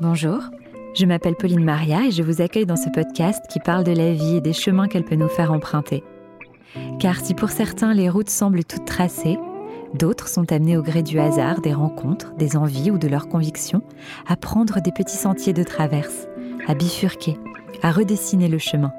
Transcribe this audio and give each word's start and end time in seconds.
Bonjour, 0.00 0.38
je 0.94 1.06
m'appelle 1.06 1.34
Pauline 1.34 1.64
Maria 1.64 2.06
et 2.06 2.12
je 2.12 2.22
vous 2.22 2.40
accueille 2.40 2.66
dans 2.66 2.76
ce 2.76 2.88
podcast 2.88 3.44
qui 3.50 3.58
parle 3.58 3.82
de 3.82 3.90
la 3.90 4.12
vie 4.12 4.36
et 4.36 4.40
des 4.40 4.52
chemins 4.52 4.86
qu'elle 4.86 5.04
peut 5.04 5.16
nous 5.16 5.26
faire 5.26 5.50
emprunter. 5.50 6.04
Car 7.00 7.16
si 7.16 7.34
pour 7.34 7.50
certains 7.50 7.94
les 7.94 8.08
routes 8.08 8.30
semblent 8.30 8.62
toutes 8.62 8.84
tracées, 8.84 9.40
d'autres 9.94 10.28
sont 10.28 10.52
amenés 10.52 10.76
au 10.76 10.82
gré 10.82 11.02
du 11.02 11.18
hasard, 11.18 11.60
des 11.62 11.72
rencontres, 11.72 12.32
des 12.36 12.56
envies 12.56 12.92
ou 12.92 12.98
de 12.98 13.08
leurs 13.08 13.28
convictions, 13.28 13.82
à 14.28 14.36
prendre 14.36 14.80
des 14.80 14.92
petits 14.92 15.16
sentiers 15.16 15.52
de 15.52 15.64
traverse, 15.64 16.28
à 16.68 16.74
bifurquer, 16.74 17.36
à 17.82 17.90
redessiner 17.90 18.46
le 18.46 18.58
chemin. 18.58 18.92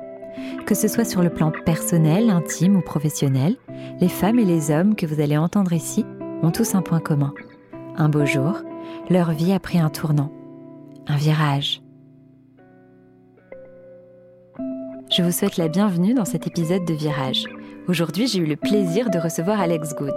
Que 0.65 0.75
ce 0.75 0.89
soit 0.89 1.05
sur 1.05 1.23
le 1.23 1.29
plan 1.29 1.53
personnel, 1.65 2.29
intime 2.29 2.75
ou 2.75 2.81
professionnel, 2.81 3.55
les 4.01 4.09
femmes 4.09 4.39
et 4.39 4.45
les 4.45 4.69
hommes 4.69 4.95
que 4.95 5.05
vous 5.05 5.21
allez 5.21 5.37
entendre 5.37 5.71
ici 5.71 6.05
ont 6.43 6.51
tous 6.51 6.75
un 6.75 6.81
point 6.81 6.99
commun. 6.99 7.33
Un 7.95 8.09
beau 8.09 8.25
jour, 8.25 8.63
leur 9.09 9.31
vie 9.31 9.53
a 9.53 9.59
pris 9.61 9.79
un 9.79 9.89
tournant, 9.89 10.33
un 11.09 11.17
virage. 11.17 11.81
Je 15.11 15.23
vous 15.23 15.31
souhaite 15.31 15.57
la 15.57 15.67
bienvenue 15.67 16.13
dans 16.13 16.25
cet 16.25 16.45
épisode 16.45 16.85
de 16.85 16.93
Virage. 16.93 17.45
Aujourd'hui, 17.87 18.27
j'ai 18.27 18.37
eu 18.37 18.45
le 18.45 18.55
plaisir 18.55 19.09
de 19.09 19.17
recevoir 19.17 19.59
Alex 19.59 19.95
Good. 19.95 20.13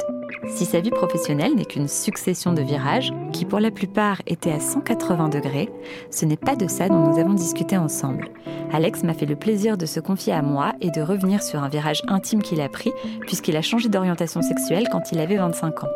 Si 0.48 0.64
sa 0.64 0.80
vie 0.80 0.90
professionnelle 0.90 1.54
n'est 1.54 1.64
qu'une 1.64 1.88
succession 1.88 2.52
de 2.52 2.62
virages, 2.62 3.12
qui 3.32 3.44
pour 3.44 3.60
la 3.60 3.70
plupart 3.70 4.20
étaient 4.26 4.52
à 4.52 4.60
180 4.60 5.28
degrés, 5.28 5.68
ce 6.10 6.24
n'est 6.24 6.36
pas 6.36 6.56
de 6.56 6.68
ça 6.68 6.88
dont 6.88 7.10
nous 7.10 7.18
avons 7.18 7.34
discuté 7.34 7.76
ensemble. 7.76 8.28
Alex 8.72 9.02
m'a 9.02 9.14
fait 9.14 9.26
le 9.26 9.36
plaisir 9.36 9.76
de 9.76 9.86
se 9.86 10.00
confier 10.00 10.32
à 10.32 10.42
moi 10.42 10.72
et 10.80 10.90
de 10.90 11.02
revenir 11.02 11.42
sur 11.42 11.62
un 11.62 11.68
virage 11.68 12.02
intime 12.08 12.42
qu'il 12.42 12.60
a 12.60 12.68
pris, 12.68 12.92
puisqu'il 13.20 13.56
a 13.56 13.62
changé 13.62 13.88
d'orientation 13.88 14.42
sexuelle 14.42 14.88
quand 14.90 15.12
il 15.12 15.18
avait 15.18 15.36
25 15.36 15.84
ans. 15.84 15.90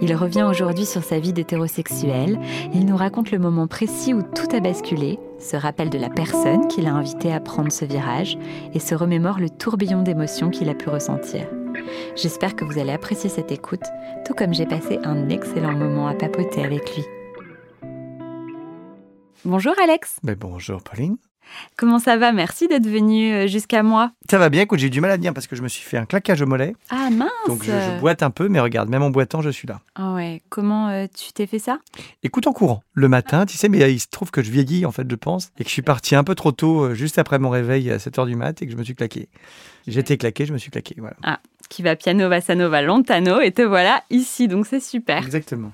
Il 0.00 0.14
revient 0.14 0.44
aujourd'hui 0.44 0.86
sur 0.86 1.02
sa 1.02 1.18
vie 1.18 1.32
d'hétérosexuel, 1.32 2.38
il 2.74 2.86
nous 2.86 2.96
raconte 2.96 3.30
le 3.30 3.38
moment 3.38 3.66
précis 3.66 4.14
où 4.14 4.22
tout 4.22 4.54
a 4.54 4.60
basculé, 4.60 5.18
se 5.38 5.56
rappelle 5.56 5.90
de 5.90 5.98
la 5.98 6.10
personne 6.10 6.68
qui 6.68 6.82
l'a 6.82 6.94
invité 6.94 7.32
à 7.32 7.40
prendre 7.40 7.72
ce 7.72 7.84
virage 7.84 8.38
et 8.74 8.78
se 8.78 8.94
remémore 8.94 9.40
le 9.40 9.50
tourbillon 9.50 10.02
d'émotions 10.02 10.50
qu'il 10.50 10.68
a 10.68 10.74
pu 10.74 10.88
ressentir. 10.88 11.46
J'espère 12.16 12.56
que 12.56 12.64
vous 12.64 12.78
allez 12.78 12.92
apprécier 12.92 13.30
cette 13.30 13.52
écoute, 13.52 13.84
tout 14.24 14.34
comme 14.34 14.54
j'ai 14.54 14.66
passé 14.66 14.98
un 15.04 15.28
excellent 15.28 15.72
moment 15.72 16.08
à 16.08 16.14
papoter 16.14 16.64
avec 16.64 16.96
lui. 16.96 17.04
Bonjour 19.44 19.74
Alex. 19.82 20.18
Ben 20.22 20.36
bonjour 20.38 20.82
Pauline. 20.82 21.16
Comment 21.76 21.98
ça 21.98 22.16
va? 22.16 22.32
Merci 22.32 22.68
d'être 22.68 22.86
venu 22.86 23.32
euh, 23.32 23.46
jusqu'à 23.46 23.82
moi. 23.82 24.12
Ça 24.30 24.38
va 24.38 24.48
bien, 24.48 24.62
écoute, 24.62 24.78
j'ai 24.78 24.86
eu 24.86 24.90
du 24.90 25.00
mal 25.00 25.10
à 25.10 25.18
dire 25.18 25.34
parce 25.34 25.46
que 25.46 25.56
je 25.56 25.62
me 25.62 25.68
suis 25.68 25.82
fait 25.82 25.96
un 25.96 26.06
claquage 26.06 26.40
au 26.40 26.46
mollet. 26.46 26.74
Ah 26.90 27.10
mince 27.10 27.30
Donc 27.48 27.64
je, 27.64 27.70
je 27.70 28.00
boite 28.00 28.22
un 28.22 28.30
peu, 28.30 28.48
mais 28.48 28.60
regarde, 28.60 28.88
même 28.88 29.02
en 29.02 29.10
boitant, 29.10 29.42
je 29.42 29.50
suis 29.50 29.66
là. 29.68 29.80
Ah 29.94 30.14
ouais, 30.14 30.42
comment 30.48 30.88
euh, 30.88 31.06
tu 31.14 31.32
t'es 31.32 31.46
fait 31.46 31.58
ça? 31.58 31.80
Écoute, 32.22 32.46
en 32.46 32.52
courant, 32.52 32.82
le 32.94 33.08
matin, 33.08 33.44
tu 33.46 33.56
sais, 33.56 33.68
mais 33.68 33.92
il 33.92 33.98
se 34.00 34.06
trouve 34.08 34.30
que 34.30 34.42
je 34.42 34.50
vieillis, 34.50 34.86
en 34.86 34.92
fait, 34.92 35.10
je 35.10 35.16
pense, 35.16 35.50
et 35.58 35.64
que 35.64 35.68
je 35.68 35.72
suis 35.74 35.82
parti 35.82 36.14
un 36.14 36.24
peu 36.24 36.34
trop 36.34 36.52
tôt, 36.52 36.84
euh, 36.84 36.94
juste 36.94 37.18
après 37.18 37.38
mon 37.38 37.50
réveil 37.50 37.90
à 37.90 37.98
7h 37.98 38.26
du 38.26 38.36
mat, 38.36 38.62
et 38.62 38.66
que 38.66 38.72
je 38.72 38.76
me 38.76 38.84
suis 38.84 38.94
claqué. 38.94 39.28
J'étais 39.86 40.16
claqué, 40.16 40.46
je 40.46 40.52
me 40.52 40.58
suis 40.58 40.70
claqué, 40.70 40.94
voilà. 40.98 41.16
Ah, 41.24 41.40
qui 41.72 41.82
va 41.82 41.96
piano, 41.96 42.28
va 42.28 42.82
lontano, 42.82 43.40
et 43.40 43.50
te 43.50 43.62
voilà 43.62 44.04
ici, 44.10 44.46
donc 44.46 44.66
c'est 44.66 44.80
super. 44.80 45.24
Exactement. 45.24 45.72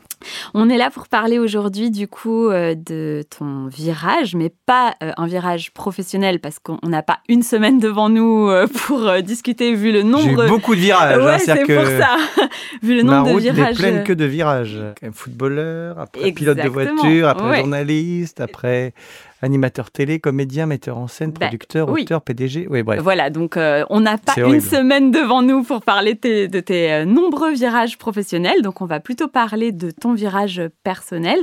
On 0.54 0.68
est 0.68 0.76
là 0.78 0.90
pour 0.90 1.08
parler 1.08 1.38
aujourd'hui 1.38 1.90
du 1.90 2.08
coup 2.08 2.48
euh, 2.48 2.74
de 2.74 3.22
ton 3.38 3.66
virage, 3.66 4.34
mais 4.34 4.52
pas 4.66 4.94
euh, 5.02 5.12
un 5.16 5.26
virage 5.26 5.72
professionnel 5.72 6.40
parce 6.40 6.58
qu'on 6.58 6.78
n'a 6.86 7.02
pas 7.02 7.18
une 7.28 7.42
semaine 7.42 7.78
devant 7.78 8.08
nous 8.08 8.48
euh, 8.48 8.66
pour 8.86 9.10
discuter 9.22 9.74
vu 9.74 9.92
le 9.92 10.00
J'ai 10.00 10.04
nombre. 10.04 10.44
eu 10.44 10.48
beaucoup 10.48 10.74
de 10.74 10.80
virages. 10.80 11.18
Ouais, 11.24 11.32
hein, 11.32 11.38
c'est 11.38 11.64
pour 11.64 11.84
ça. 11.86 12.16
vu 12.82 12.96
le 12.96 13.02
ma 13.04 13.16
nombre 13.18 13.28
de 13.28 13.32
route 13.34 13.42
n'est 13.44 13.50
virages. 13.52 13.76
pleine 13.76 14.04
que 14.04 14.12
de 14.12 14.24
virages. 14.24 14.78
Footballeur, 15.12 15.98
après 15.98 16.32
pilote 16.32 16.58
de 16.58 16.68
voiture, 16.68 17.28
après 17.28 17.48
ouais. 17.50 17.58
journaliste, 17.60 18.40
après 18.40 18.92
animateur 19.40 19.90
télé, 19.92 20.18
comédien, 20.18 20.66
metteur 20.66 20.98
en 20.98 21.06
scène, 21.06 21.30
Bah, 21.30 21.46
producteur, 21.46 21.88
oui. 21.90 22.02
auteur, 22.02 22.22
PDG. 22.22 22.66
Oui, 22.68 22.82
bref. 22.82 23.00
Voilà, 23.00 23.30
donc 23.30 23.56
euh, 23.56 23.84
on 23.88 24.00
n'a 24.00 24.18
pas 24.18 24.34
une 24.36 24.60
semaine 24.60 25.12
devant 25.12 25.42
nous 25.42 25.62
pour 25.62 25.82
parler 25.82 26.16
tes- 26.16 26.48
de 26.48 26.58
tes 26.58 26.92
euh, 26.92 27.04
nombreux 27.04 27.52
virages 27.52 27.98
professionnels. 27.98 28.62
Donc 28.62 28.80
on 28.80 28.84
va 28.86 28.98
plutôt 28.98 29.28
parler 29.28 29.70
de 29.70 29.92
ton 29.92 30.07
virage 30.14 30.62
personnel, 30.82 31.38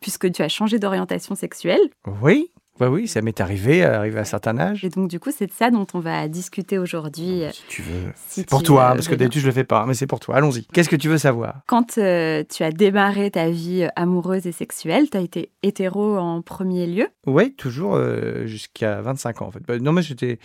puisque 0.00 0.30
tu 0.32 0.42
as 0.42 0.48
changé 0.48 0.78
d'orientation 0.78 1.34
sexuelle. 1.34 1.80
Oui, 2.22 2.50
bah 2.78 2.88
oui, 2.88 3.06
ça 3.08 3.20
m'est 3.20 3.40
arrivé, 3.42 3.84
arrivé 3.84 4.16
à 4.18 4.22
un 4.22 4.24
certain 4.24 4.58
âge. 4.58 4.84
Et 4.86 4.88
donc 4.88 5.08
du 5.08 5.20
coup, 5.20 5.30
c'est 5.36 5.46
de 5.46 5.52
ça 5.52 5.70
dont 5.70 5.86
on 5.92 5.98
va 6.00 6.26
discuter 6.28 6.78
aujourd'hui. 6.78 7.42
euh, 7.44 7.50
Si 7.52 7.62
tu 7.68 7.82
veux. 7.82 8.12
si 8.28 8.44
Pour 8.44 8.60
tu, 8.60 8.66
toi, 8.68 8.92
parce 8.94 9.06
que 9.06 9.14
d'habitude 9.14 9.42
je 9.42 9.46
le 9.48 9.52
fais 9.52 9.64
pas, 9.64 9.84
mais 9.84 9.92
c'est 9.92 10.06
pour 10.06 10.18
toi. 10.18 10.36
Allons-y. 10.36 10.64
Qu'est-ce 10.66 10.88
que 10.88 10.96
tu 10.96 11.08
veux 11.10 11.18
savoir? 11.18 11.60
Quand 11.66 11.98
euh, 11.98 12.42
tu 12.48 12.62
as 12.62 12.72
démarré 12.72 13.30
ta 13.30 13.50
vie 13.50 13.82
euh, 13.82 13.88
amoureuse 13.96 14.46
et 14.46 14.52
sexuelle, 14.52 15.10
tu 15.10 15.18
as 15.18 15.20
été 15.20 15.50
hétéro 15.62 16.16
en 16.16 16.40
premier 16.40 16.86
lieu? 16.86 17.08
Oui, 17.26 17.52
toujours 17.54 17.96
euh, 17.96 18.46
jusqu'à 18.46 19.02
25 19.02 19.42
ans 19.42 19.48
en 19.48 19.50
fait. 19.50 19.60
Bah, 19.66 19.78
non 19.78 19.92
mais 19.92 20.00
j'étais 20.02 20.38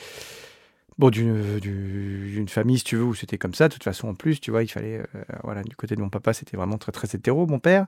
bon 0.97 1.09
d'une 1.09 1.59
du- 1.59 2.31
d'une 2.33 2.47
famille 2.49 2.77
si 2.79 2.83
tu 2.85 2.95
veux 2.95 3.03
où 3.03 3.13
c'était 3.13 3.37
comme 3.37 3.53
ça. 3.53 3.67
De 3.67 3.73
toute 3.73 3.83
façon 3.83 4.07
en 4.09 4.13
plus, 4.15 4.39
tu 4.39 4.51
vois, 4.51 4.63
il 4.63 4.67
fallait 4.67 4.99
euh, 4.99 5.23
voilà 5.43 5.63
du 5.63 5.75
côté 5.75 5.95
de 5.95 6.01
mon 6.01 6.09
papa 6.09 6.33
c'était 6.33 6.57
vraiment 6.57 6.77
très 6.77 6.91
très 6.91 7.07
hétéro, 7.13 7.47
mon 7.47 7.59
père. 7.59 7.87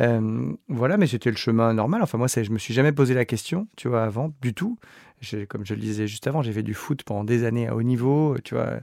Euh, 0.00 0.52
voilà, 0.68 0.96
mais 0.96 1.06
c'était 1.06 1.30
le 1.30 1.36
chemin 1.36 1.74
normal. 1.74 2.02
Enfin 2.02 2.18
moi, 2.18 2.28
je 2.28 2.50
me 2.50 2.58
suis 2.58 2.74
jamais 2.74 2.92
posé 2.92 3.14
la 3.14 3.24
question, 3.24 3.68
tu 3.76 3.88
vois, 3.88 4.04
avant 4.04 4.32
du 4.42 4.54
tout. 4.54 4.78
Comme 5.48 5.64
je 5.64 5.74
le 5.74 5.80
disais 5.80 6.06
juste 6.06 6.26
avant, 6.26 6.42
j'ai 6.42 6.52
fait 6.52 6.62
du 6.62 6.74
foot 6.74 7.02
pendant 7.04 7.24
des 7.24 7.44
années 7.44 7.66
à 7.68 7.74
haut 7.74 7.82
niveau, 7.82 8.36
tu 8.44 8.54
vois. 8.54 8.80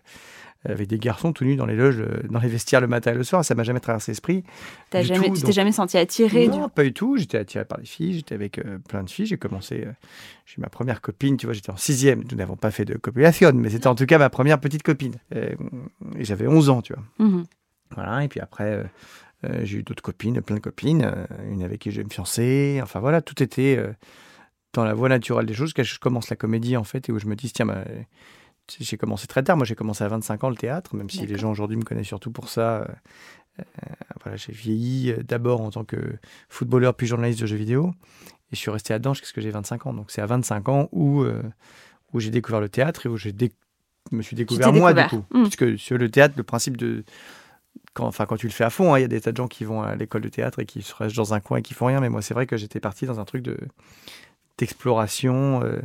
Avec 0.63 0.87
des 0.87 0.99
garçons 0.99 1.33
tout 1.33 1.43
nus 1.43 1.55
dans 1.55 1.65
les 1.65 1.75
loges, 1.75 1.99
euh, 2.01 2.21
dans 2.29 2.39
les 2.39 2.47
vestiaires 2.47 2.81
le 2.81 2.87
matin 2.87 3.11
et 3.13 3.15
le 3.15 3.23
soir, 3.23 3.43
ça 3.43 3.55
m'a 3.55 3.63
jamais 3.63 3.79
traversé 3.79 4.11
l'esprit. 4.11 4.43
T'as 4.91 5.01
jamais, 5.01 5.29
tout, 5.29 5.33
tu 5.33 5.39
t'es 5.41 5.47
donc- 5.47 5.55
jamais 5.55 5.71
senti 5.71 5.97
attiré 5.97 6.47
du 6.49 6.55
Non, 6.59 6.69
pas 6.69 6.83
du 6.83 6.93
tout. 6.93 7.17
J'étais 7.17 7.39
attiré 7.39 7.65
par 7.65 7.79
les 7.79 7.85
filles. 7.85 8.13
J'étais 8.13 8.35
avec 8.35 8.59
euh, 8.59 8.77
plein 8.77 9.01
de 9.03 9.09
filles. 9.09 9.25
J'ai 9.25 9.37
commencé. 9.37 9.83
euh, 9.87 9.91
j'ai 10.45 10.61
ma 10.61 10.69
première 10.69 11.01
copine. 11.01 11.35
Tu 11.37 11.47
vois, 11.47 11.53
j'étais 11.53 11.71
en 11.71 11.77
sixième. 11.77 12.23
Nous 12.29 12.37
n'avons 12.37 12.57
pas 12.57 12.69
fait 12.69 12.85
de 12.85 12.93
copulation, 12.95 13.51
mais 13.55 13.71
c'était 13.71 13.87
en 13.87 13.95
tout 13.95 14.05
cas 14.05 14.19
ma 14.19 14.29
première 14.29 14.59
petite 14.59 14.83
copine. 14.83 15.15
Euh, 15.35 15.55
et 16.19 16.25
j'avais 16.25 16.45
11 16.45 16.69
ans, 16.69 16.83
tu 16.83 16.93
vois. 16.93 17.03
Mhm. 17.27 17.45
Voilà. 17.95 18.23
Et 18.23 18.27
puis 18.27 18.39
après, 18.39 18.83
j'ai 19.63 19.79
eu 19.79 19.83
d'autres 19.83 20.03
copines, 20.03 20.39
plein 20.41 20.57
de 20.57 20.61
copines. 20.61 21.11
une 21.51 21.63
avec 21.63 21.79
qui 21.79 21.89
je 21.89 21.97
vais 21.97 22.03
me 22.03 22.09
fiancer. 22.11 22.79
Enfin 22.83 22.99
voilà, 22.99 23.21
tout 23.23 23.41
était 23.41 23.83
dans 24.73 24.83
la 24.85 24.93
voie 24.93 25.09
naturelle 25.09 25.47
des 25.47 25.55
choses. 25.55 25.73
Que 25.73 25.81
je 25.81 25.97
commence 25.97 26.29
la 26.29 26.35
comédie 26.35 26.77
en 26.77 26.83
fait, 26.83 27.09
et 27.09 27.11
où 27.11 27.17
je 27.17 27.25
me 27.25 27.35
dis 27.35 27.51
tiens, 27.51 27.65
bah, 27.65 27.83
j'ai 28.79 28.97
commencé 28.97 29.27
très 29.27 29.43
tard. 29.43 29.57
Moi, 29.57 29.65
j'ai 29.65 29.75
commencé 29.75 30.03
à 30.03 30.07
25 30.07 30.43
ans 30.43 30.49
le 30.49 30.55
théâtre, 30.55 30.95
même 30.95 31.09
si 31.09 31.25
les 31.25 31.37
gens 31.37 31.51
aujourd'hui 31.51 31.77
me 31.77 31.83
connaissent 31.83 32.07
surtout 32.07 32.31
pour 32.31 32.49
ça. 32.49 32.81
euh, 32.81 32.85
euh, 33.59 33.63
voilà, 34.23 34.37
j'ai 34.37 34.53
vieilli 34.53 35.11
euh, 35.11 35.23
d'abord 35.23 35.61
en 35.61 35.71
tant 35.71 35.83
que 35.83 35.97
footballeur 36.49 36.95
puis 36.95 37.07
journaliste 37.07 37.41
de 37.41 37.45
jeux 37.45 37.57
vidéo. 37.57 37.93
Et 38.51 38.55
je 38.55 38.57
suis 38.57 38.71
resté 38.71 38.93
là-dedans 38.93 39.13
jusqu'à 39.13 39.27
ce 39.27 39.33
que 39.33 39.41
j'ai 39.41 39.51
25 39.51 39.87
ans. 39.87 39.93
Donc 39.93 40.11
c'est 40.11 40.21
à 40.21 40.25
25 40.25 40.69
ans 40.69 40.89
où, 40.91 41.21
euh, 41.21 41.41
où 42.13 42.19
j'ai 42.19 42.29
découvert 42.29 42.61
le 42.61 42.69
théâtre 42.69 43.05
et 43.05 43.09
où 43.09 43.17
je 43.17 43.29
me 44.11 44.21
suis 44.21 44.35
découvert 44.35 44.73
moi 44.73 44.93
du 44.93 45.03
coup. 45.07 45.23
Mm. 45.33 45.43
Puisque 45.43 45.79
sur 45.79 45.97
le 45.97 46.09
théâtre, 46.09 46.35
le 46.37 46.43
principe 46.43 46.77
de... 46.77 47.03
Quand, 47.93 48.05
enfin, 48.05 48.25
quand 48.25 48.37
tu 48.37 48.47
le 48.47 48.53
fais 48.53 48.63
à 48.63 48.69
fond, 48.69 48.93
hein, 48.93 48.99
il 48.99 49.01
y 49.01 49.05
a 49.05 49.09
des 49.09 49.19
tas 49.19 49.31
de 49.31 49.37
gens 49.37 49.47
qui 49.47 49.65
vont 49.65 49.81
à 49.81 49.95
l'école 49.95 50.21
de 50.21 50.29
théâtre 50.29 50.59
et 50.59 50.65
qui 50.65 50.81
se 50.81 50.95
restent 50.95 51.15
dans 51.15 51.33
un 51.33 51.41
coin 51.41 51.57
et 51.57 51.61
qui 51.61 51.73
font 51.73 51.87
rien. 51.87 51.99
Mais 51.99 52.09
moi, 52.09 52.21
c'est 52.21 52.33
vrai 52.33 52.47
que 52.47 52.55
j'étais 52.55 52.79
parti 52.79 53.05
dans 53.05 53.19
un 53.19 53.25
truc 53.25 53.43
de 53.43 53.57
d'exploration, 54.57 55.61
euh, 55.63 55.81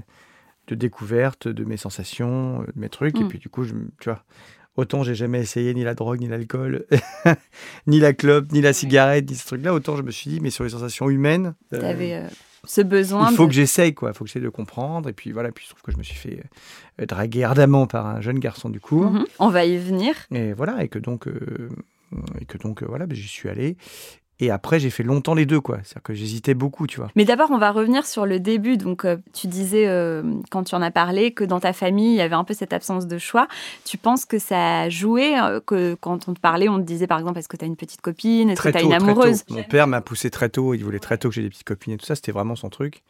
de 0.68 0.74
découverte 0.74 1.48
de 1.48 1.64
mes 1.64 1.76
sensations, 1.76 2.62
euh, 2.62 2.66
de 2.66 2.80
mes 2.80 2.88
trucs. 2.88 3.18
Et 3.20 3.24
Mm. 3.24 3.28
puis 3.28 3.38
du 3.38 3.48
coup, 3.48 3.64
je, 3.64 3.72
tu 4.00 4.08
vois, 4.10 4.22
autant 4.76 5.02
j'ai 5.02 5.14
jamais 5.14 5.40
essayé 5.40 5.72
ni 5.74 5.84
la 5.84 5.94
drogue, 5.94 6.20
ni 6.20 6.28
l'alcool, 6.28 6.84
ni 7.86 8.00
la 8.00 8.12
clope, 8.12 8.52
ni 8.52 8.60
la 8.60 8.72
cigarette, 8.72 9.28
ni 9.30 9.36
ce 9.36 9.46
truc-là. 9.46 9.72
Autant 9.74 9.96
je 9.96 10.02
me 10.02 10.10
suis 10.10 10.30
dit, 10.30 10.40
mais 10.40 10.50
sur 10.50 10.64
les 10.64 10.70
sensations 10.70 11.08
humaines, 11.10 11.54
euh, 11.72 11.80
T'avais 11.80 12.14
euh, 12.14 12.26
ce 12.64 12.80
besoin. 12.80 13.30
il 13.30 13.36
faut 13.36 13.44
de- 13.44 13.48
que 13.48 13.54
j'essaye, 13.54 13.94
quoi. 13.94 14.10
Il 14.10 14.14
faut 14.16 14.24
que 14.24 14.28
j'essaye 14.28 14.42
de 14.42 14.48
comprendre. 14.48 15.08
Et 15.08 15.12
puis 15.12 15.32
voilà, 15.32 15.52
puis 15.52 15.64
je 15.64 15.70
trouve 15.70 15.82
que 15.82 15.92
je 15.92 15.96
me 15.98 16.02
suis 16.02 16.16
fait 16.16 16.42
euh, 17.00 17.06
draguer 17.06 17.44
ardemment 17.44 17.86
par 17.86 18.06
un 18.06 18.20
jeune 18.20 18.38
garçon 18.40 18.68
du 18.68 18.80
cours. 18.80 19.10
Mhm. 19.12 19.24
On 19.38 19.48
va 19.50 19.64
y 19.64 19.76
venir. 19.78 20.14
Et 20.32 20.52
voilà, 20.52 20.82
et 20.82 20.88
que 20.88 20.98
donc, 20.98 21.28
euh, 21.28 21.68
et 22.40 22.44
que 22.44 22.58
donc 22.58 22.82
euh, 22.82 22.86
voilà, 22.88 23.06
ben, 23.06 23.14
j'y 23.16 23.28
suis 23.28 23.48
allé. 23.48 23.76
Et 24.38 24.50
après, 24.50 24.78
j'ai 24.78 24.90
fait 24.90 25.02
longtemps 25.02 25.32
les 25.34 25.46
deux, 25.46 25.62
quoi. 25.62 25.78
C'est-à-dire 25.82 26.02
que 26.02 26.12
j'hésitais 26.12 26.52
beaucoup, 26.52 26.86
tu 26.86 26.98
vois. 26.98 27.10
Mais 27.16 27.24
d'abord, 27.24 27.50
on 27.50 27.56
va 27.56 27.70
revenir 27.72 28.04
sur 28.04 28.26
le 28.26 28.38
début. 28.38 28.76
Donc, 28.76 29.06
euh, 29.06 29.16
tu 29.32 29.46
disais, 29.46 29.86
euh, 29.88 30.22
quand 30.50 30.64
tu 30.64 30.74
en 30.74 30.82
as 30.82 30.90
parlé, 30.90 31.32
que 31.32 31.42
dans 31.42 31.58
ta 31.58 31.72
famille, 31.72 32.12
il 32.12 32.16
y 32.16 32.20
avait 32.20 32.34
un 32.34 32.44
peu 32.44 32.52
cette 32.52 32.74
absence 32.74 33.06
de 33.06 33.16
choix. 33.16 33.48
Tu 33.86 33.96
penses 33.96 34.26
que 34.26 34.38
ça 34.38 34.80
a 34.82 34.88
joué 34.90 35.38
euh, 35.40 35.60
que 35.60 35.94
quand 36.02 36.28
on 36.28 36.34
te 36.34 36.40
parlait, 36.40 36.68
on 36.68 36.76
te 36.78 36.82
disait, 36.84 37.06
par 37.06 37.18
exemple, 37.18 37.38
est-ce 37.38 37.48
que 37.48 37.56
tu 37.56 37.64
as 37.64 37.68
une 37.68 37.76
petite 37.76 38.02
copine? 38.02 38.50
Est-ce 38.50 38.60
que 38.60 38.68
tu 38.68 38.76
as 38.76 38.82
une 38.82 38.92
amoureuse? 38.92 39.42
Mon 39.48 39.62
père 39.62 39.86
m'a 39.86 40.02
poussé 40.02 40.28
très 40.30 40.50
tôt. 40.50 40.74
Il 40.74 40.84
voulait 40.84 40.98
très 40.98 41.16
tôt 41.16 41.30
que 41.30 41.34
j'ai 41.34 41.42
des 41.42 41.48
petites 41.48 41.64
copines 41.64 41.94
et 41.94 41.96
tout 41.96 42.04
ça. 42.04 42.14
C'était 42.14 42.32
vraiment 42.32 42.56
son 42.56 42.68
truc. 42.68 43.02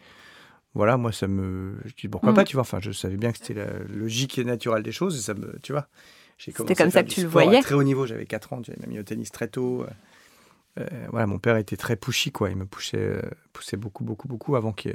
Voilà, 0.75 0.97
moi, 0.97 1.11
ça 1.11 1.27
me. 1.27 1.75
Je 1.87 1.93
dis 1.97 2.07
pourquoi 2.07 2.31
Mm. 2.33 2.35
pas, 2.37 2.45
tu 2.45 2.55
vois? 2.55 2.61
Enfin, 2.61 2.79
je 2.81 2.93
savais 2.93 3.17
bien 3.17 3.33
que 3.33 3.39
c'était 3.39 3.55
la 3.55 3.67
logique 3.93 4.39
et 4.39 4.45
naturelle 4.45 4.85
des 4.85 4.93
choses. 4.93 5.19
Et 5.19 5.23
ça 5.23 5.35
me. 5.35 5.59
Tu 5.63 5.73
vois? 5.73 5.89
J'ai 6.39 6.53
C'était 6.53 6.75
comme 6.77 6.89
à 6.89 6.91
ça 6.91 7.03
que 7.03 7.09
tu 7.09 7.23
le 7.23 7.27
à 7.27 7.31
voyais. 7.31 7.63
très 7.63 7.75
haut 7.75 7.83
niveau. 7.83 8.07
J'avais 8.07 8.27
4 8.27 8.53
ans. 8.53 8.61
Il 8.69 8.75
m'a 8.81 8.87
mis 8.87 9.01
au 9.01 9.03
tennis 9.03 9.33
très 9.33 9.49
tôt. 9.49 9.85
Euh, 10.79 10.85
voilà, 11.11 11.27
mon 11.27 11.39
père 11.39 11.57
était 11.57 11.77
très 11.77 11.97
pushy, 11.97 12.33
quoi. 12.33 12.51
Il 12.51 12.57
me 12.57 12.67
poussait, 12.67 12.99
euh, 12.99 13.21
poussait 13.53 13.77
beaucoup, 13.77 14.05
beaucoup, 14.05 14.29
beaucoup 14.29 14.57
avant 14.57 14.73
que 14.73 14.91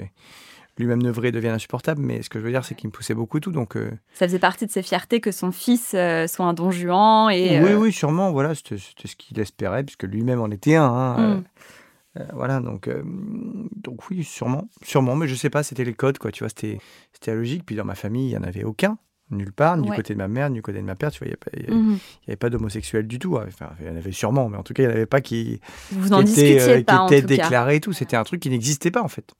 lui-même 0.78 1.02
Nevré 1.02 1.32
devienne 1.32 1.54
insupportable. 1.54 2.02
Mais 2.02 2.22
ce 2.22 2.30
que 2.30 2.40
je 2.40 2.44
veux 2.46 2.52
dire, 2.52 2.64
c'est 2.64 2.76
qu'il 2.76 2.88
me 2.88 2.92
poussait 2.92 3.14
beaucoup 3.16 3.38
et 3.38 3.42
tout. 3.42 3.52
Donc. 3.52 3.76
euh, 3.76 3.92
Ça 4.14 4.28
faisait 4.28 4.40
partie 4.40 4.66
de 4.66 4.72
ses 4.72 4.84
fiertés 4.84 5.20
que 5.22 5.32
son 5.32 5.52
fils 5.52 5.94
euh, 5.96 6.28
soit 6.28 6.46
un 6.46 6.54
don 6.54 6.72
Juan. 6.72 7.32
Et, 7.32 7.60
Oui, 7.62 7.72
euh, 7.72 7.78
oui, 7.78 7.92
sûrement. 7.92 8.32
Voilà, 8.32 8.54
c'était 8.56 8.78
ce 8.78 9.16
qu'il 9.16 9.40
espérait, 9.40 9.84
puisque 9.84 10.04
lui-même 10.04 10.40
en 10.42 10.50
était 10.52 10.76
un. 10.76 10.86
hein. 10.86 11.36
Mm. 11.38 11.44
Voilà, 12.34 12.60
donc, 12.60 12.90
donc 13.78 14.10
oui, 14.10 14.26
sûrement, 14.26 14.68
sûrement, 14.84 15.16
mais 15.16 15.30
je 15.30 15.36
sais 15.36 15.50
pas, 15.50 15.64
c'était 15.64 15.86
les 15.86 15.94
codes, 15.94 16.18
quoi, 16.18 16.30
tu 16.30 16.44
vois, 16.44 16.50
c'était, 16.50 16.78
c'était 17.14 17.32
la 17.32 17.38
logique. 17.38 17.64
Puis 17.66 17.78
dans 17.78 17.86
ma 17.86 17.96
famille, 17.96 18.26
il 18.26 18.32
n'y 18.32 18.38
en 18.38 18.44
avait 18.44 18.66
aucun, 18.66 18.98
nulle 19.32 19.52
part, 19.54 19.78
ni 19.78 19.84
du 19.90 19.96
côté 19.96 20.14
de 20.14 20.18
ma 20.20 20.28
mère, 20.28 20.50
ni 20.50 20.56
du 20.56 20.62
côté 20.62 20.80
de 20.80 20.84
ma 20.86 20.96
père, 20.96 21.12
tu 21.12 21.20
vois, 21.20 21.28
il 21.28 21.62
n'y 21.62 21.66
avait, 21.68 21.76
Mhm. 21.76 21.98
avait 22.28 22.36
pas 22.38 22.50
d'homosexuels 22.50 23.08
du 23.08 23.20
tout. 23.20 23.38
hein. 23.38 23.46
Enfin, 23.48 23.70
il 23.80 23.88
y 23.88 23.90
en 23.90 23.96
avait 23.96 24.12
sûrement, 24.12 24.50
mais 24.50 24.58
en 24.58 24.64
tout 24.64 24.74
cas, 24.74 24.84
il 24.84 24.88
n'y 24.88 24.92
en 24.94 24.96
avait 24.96 25.06
pas 25.06 25.22
qui, 25.22 25.60
Vous 25.92 26.06
qui 26.06 26.12
n'en 26.12 26.22
était, 26.22 26.26
discutiez 26.30 26.62
euh, 26.62 26.84
pas, 26.84 26.94
qui 26.94 27.00
en 27.00 27.08
était 27.08 27.22
cas. 27.38 27.44
déclaré 27.44 27.76
et 27.78 27.80
tout. 27.82 27.94
C'était 27.94 28.18
un 28.18 28.24
truc 28.24 28.42
qui 28.42 28.50
n'existait 28.50 28.92
pas, 28.92 29.02
en 29.02 29.08
fait. 29.08 29.32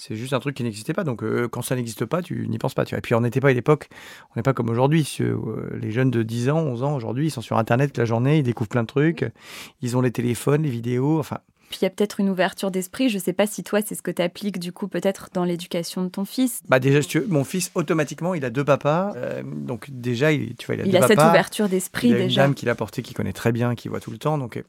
C'est 0.00 0.14
juste 0.14 0.32
un 0.32 0.38
truc 0.38 0.54
qui 0.56 0.62
n'existait 0.62 0.92
pas. 0.92 1.02
Donc, 1.02 1.24
euh, 1.24 1.48
quand 1.48 1.60
ça 1.62 1.74
n'existe 1.74 2.04
pas, 2.04 2.22
tu 2.22 2.46
n'y 2.48 2.58
penses 2.58 2.74
pas. 2.74 2.84
Tu 2.84 2.94
vois. 2.94 2.98
Et 2.98 3.02
puis, 3.02 3.14
on 3.14 3.20
n'était 3.20 3.40
pas 3.40 3.48
à 3.48 3.52
l'époque, 3.52 3.88
on 4.30 4.32
n'est 4.38 4.44
pas 4.44 4.52
comme 4.52 4.70
aujourd'hui. 4.70 5.16
Euh, 5.20 5.76
les 5.80 5.90
jeunes 5.90 6.10
de 6.12 6.22
10 6.22 6.50
ans, 6.50 6.58
11 6.60 6.84
ans, 6.84 6.94
aujourd'hui, 6.94 7.26
ils 7.26 7.30
sont 7.30 7.40
sur 7.40 7.58
Internet 7.58 7.88
toute 7.90 7.98
la 7.98 8.04
journée, 8.04 8.38
ils 8.38 8.42
découvrent 8.44 8.68
plein 8.70 8.82
de 8.82 8.86
trucs. 8.86 9.24
Ils 9.82 9.96
ont 9.96 10.00
les 10.00 10.12
téléphones, 10.12 10.62
les 10.62 10.70
vidéos. 10.70 11.18
Enfin, 11.18 11.38
Puis 11.68 11.78
il 11.82 11.84
y 11.84 11.86
a 11.86 11.90
peut-être 11.90 12.20
une 12.20 12.28
ouverture 12.30 12.70
d'esprit. 12.70 13.08
Je 13.10 13.16
ne 13.16 13.22
sais 13.22 13.32
pas 13.32 13.46
si 13.46 13.62
toi, 13.62 13.80
c'est 13.84 13.94
ce 13.94 14.02
que 14.02 14.10
tu 14.10 14.22
appliques 14.22 14.58
du 14.58 14.72
coup 14.72 14.88
peut-être 14.88 15.28
dans 15.34 15.44
l'éducation 15.44 16.02
de 16.02 16.08
ton 16.08 16.24
fils. 16.24 16.60
bah 16.68 16.78
déjà, 16.78 17.02
si 17.02 17.08
tu 17.08 17.20
veux, 17.20 17.26
mon 17.28 17.44
fils, 17.44 17.70
automatiquement, 17.74 18.34
il 18.34 18.44
a 18.44 18.50
deux 18.50 18.64
papas. 18.64 19.12
Euh, 19.16 19.42
donc, 19.44 19.86
déjà, 19.90 20.32
il, 20.32 20.54
tu 20.56 20.66
vois, 20.66 20.76
il 20.76 20.80
a 20.80 20.84
Il 20.86 20.92
deux 20.92 20.98
a 20.98 21.06
cette 21.06 21.18
ouverture 21.18 21.68
d'esprit 21.68 22.08
Il 22.08 22.14
a 22.14 22.18
une 22.20 22.24
déjà. 22.24 22.42
dame 22.42 22.54
qui 22.54 22.64
l'a 22.66 22.74
porté, 22.74 23.02
qui 23.02 23.12
connaît 23.14 23.32
très 23.32 23.52
bien, 23.52 23.74
qui 23.74 23.88
voit 23.88 24.00
tout 24.00 24.10
le 24.10 24.18
temps, 24.18 24.38
donc 24.38 24.56
euh, 24.56 24.62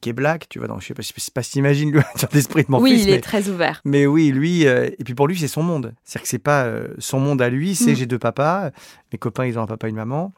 qui 0.00 0.08
est 0.08 0.12
black, 0.14 0.48
tu 0.48 0.58
vois. 0.58 0.68
Donc, 0.68 0.80
je 0.80 0.86
sais 0.86 0.94
pas, 0.94 1.02
je 1.02 1.08
sais 1.20 1.30
pas 1.34 1.42
si 1.42 1.52
t'imagines 1.52 1.90
l'ouverture 1.92 2.28
d'esprit 2.32 2.62
de 2.62 2.70
mon 2.70 2.80
oui, 2.80 2.92
fils, 2.92 3.02
il 3.04 3.06
mais, 3.10 3.16
est 3.16 3.20
très 3.20 3.48
ouvert. 3.48 3.80
mais 3.84 4.06
oui, 4.06 4.30
lui, 4.30 4.66
euh, 4.66 4.88
et 4.98 5.04
puis 5.04 5.14
pour 5.14 5.26
lui, 5.28 5.36
c'est 5.38 5.48
son 5.48 5.62
monde. 5.62 5.92
C'est-à-dire 6.04 6.22
que 6.22 6.28
c'est 6.28 6.38
pas 6.38 6.66
son 6.98 7.20
monde 7.20 7.42
à 7.42 7.50
lui, 7.50 7.74
c'est 7.74 7.92
Mm. 7.92 7.96
j'ai 7.96 8.06
deux 8.06 8.18
papas, 8.18 8.70
mes 9.12 9.18
copains, 9.18 9.44
ils 9.44 9.58
ont 9.58 9.62
un 9.62 9.66
papa 9.66 9.86
et 9.86 9.90
une 9.90 9.96
maman. 9.96 10.32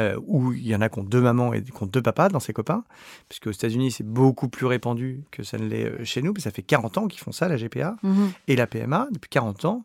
Euh, 0.00 0.18
ou 0.26 0.52
il 0.52 0.66
y 0.66 0.74
en 0.74 0.80
a 0.80 0.88
qui 0.88 0.98
ont 0.98 1.04
deux 1.04 1.20
mamans 1.20 1.52
et 1.52 1.62
qui 1.62 1.70
ont 1.80 1.86
deux 1.86 2.02
papas 2.02 2.28
dans 2.28 2.40
ses 2.40 2.52
copains, 2.52 2.82
puisque 3.28 3.46
aux 3.46 3.52
États-Unis 3.52 3.92
c'est 3.92 4.02
beaucoup 4.06 4.48
plus 4.48 4.66
répandu 4.66 5.22
que 5.30 5.44
ça 5.44 5.56
ne 5.56 5.68
l'est 5.68 5.84
euh, 5.84 6.04
chez 6.04 6.20
nous. 6.20 6.32
puis 6.32 6.42
Ça 6.42 6.50
fait 6.50 6.62
40 6.62 6.98
ans 6.98 7.06
qu'ils 7.06 7.20
font 7.20 7.30
ça, 7.30 7.46
la 7.46 7.56
GPA 7.56 7.94
Mhm. 8.02 8.32
et 8.48 8.56
la 8.56 8.66
PMA 8.66 9.06
depuis 9.12 9.28
40 9.30 9.64
ans. 9.66 9.84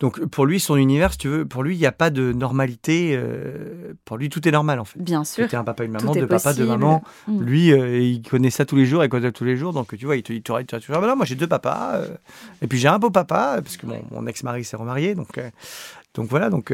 Donc 0.00 0.22
pour 0.26 0.44
lui, 0.44 0.58
son 0.60 0.76
univers, 0.76 1.12
si 1.12 1.18
tu 1.18 1.28
veux, 1.28 1.46
pour 1.46 1.62
lui, 1.62 1.74
il 1.74 1.78
n'y 1.78 1.86
a 1.86 1.92
pas 1.92 2.10
de 2.10 2.32
normalité. 2.32 3.12
euh, 3.16 3.94
pour 4.04 4.18
lui, 4.18 4.28
tout 4.28 4.46
est 4.46 4.50
normal 4.50 4.78
en 4.80 4.84
fait. 4.84 4.98
Bien 5.00 5.22
sûr. 5.24 5.44
C'était 5.44 5.56
un 5.56 5.62
papa 5.64 5.84
et 5.84 5.86
une 5.86 5.92
maman, 5.92 6.12
deux 6.12 6.26
papas, 6.26 6.52
deux 6.54 6.66
mamans. 6.66 7.02
Mm. 7.28 7.40
Lui, 7.42 7.72
euh, 7.72 7.98
il 8.00 8.22
connaît 8.22 8.50
ça 8.50 8.66
tous 8.66 8.76
les 8.76 8.86
jours, 8.86 9.04
il 9.04 9.08
connaît 9.08 9.28
ça 9.28 9.32
tous 9.32 9.44
les 9.44 9.56
jours. 9.56 9.72
Donc 9.72 9.96
tu 9.96 10.04
vois, 10.04 10.16
il 10.16 10.22
te 10.24 10.32
dit, 10.32 10.42
tu 10.42 10.52
toujours, 10.52 10.96
Ah, 10.96 11.00
bah 11.00 11.06
non, 11.06 11.16
moi 11.16 11.24
j'ai 11.24 11.36
deux 11.36 11.46
papas. 11.46 11.92
euh, 11.94 12.08
et 12.60 12.66
puis 12.66 12.76
j'ai 12.78 12.88
un 12.88 12.98
beau 12.98 13.10
papa, 13.10 13.60
parce 13.62 13.76
que 13.76 13.86
mon, 13.86 14.02
mon 14.10 14.26
ex-mari 14.26 14.64
s'est 14.64 14.76
remarié. 14.76 15.14
Donc, 15.14 15.38
euh, 15.38 15.48
donc 16.14 16.28
voilà, 16.28 16.50
donc. 16.50 16.72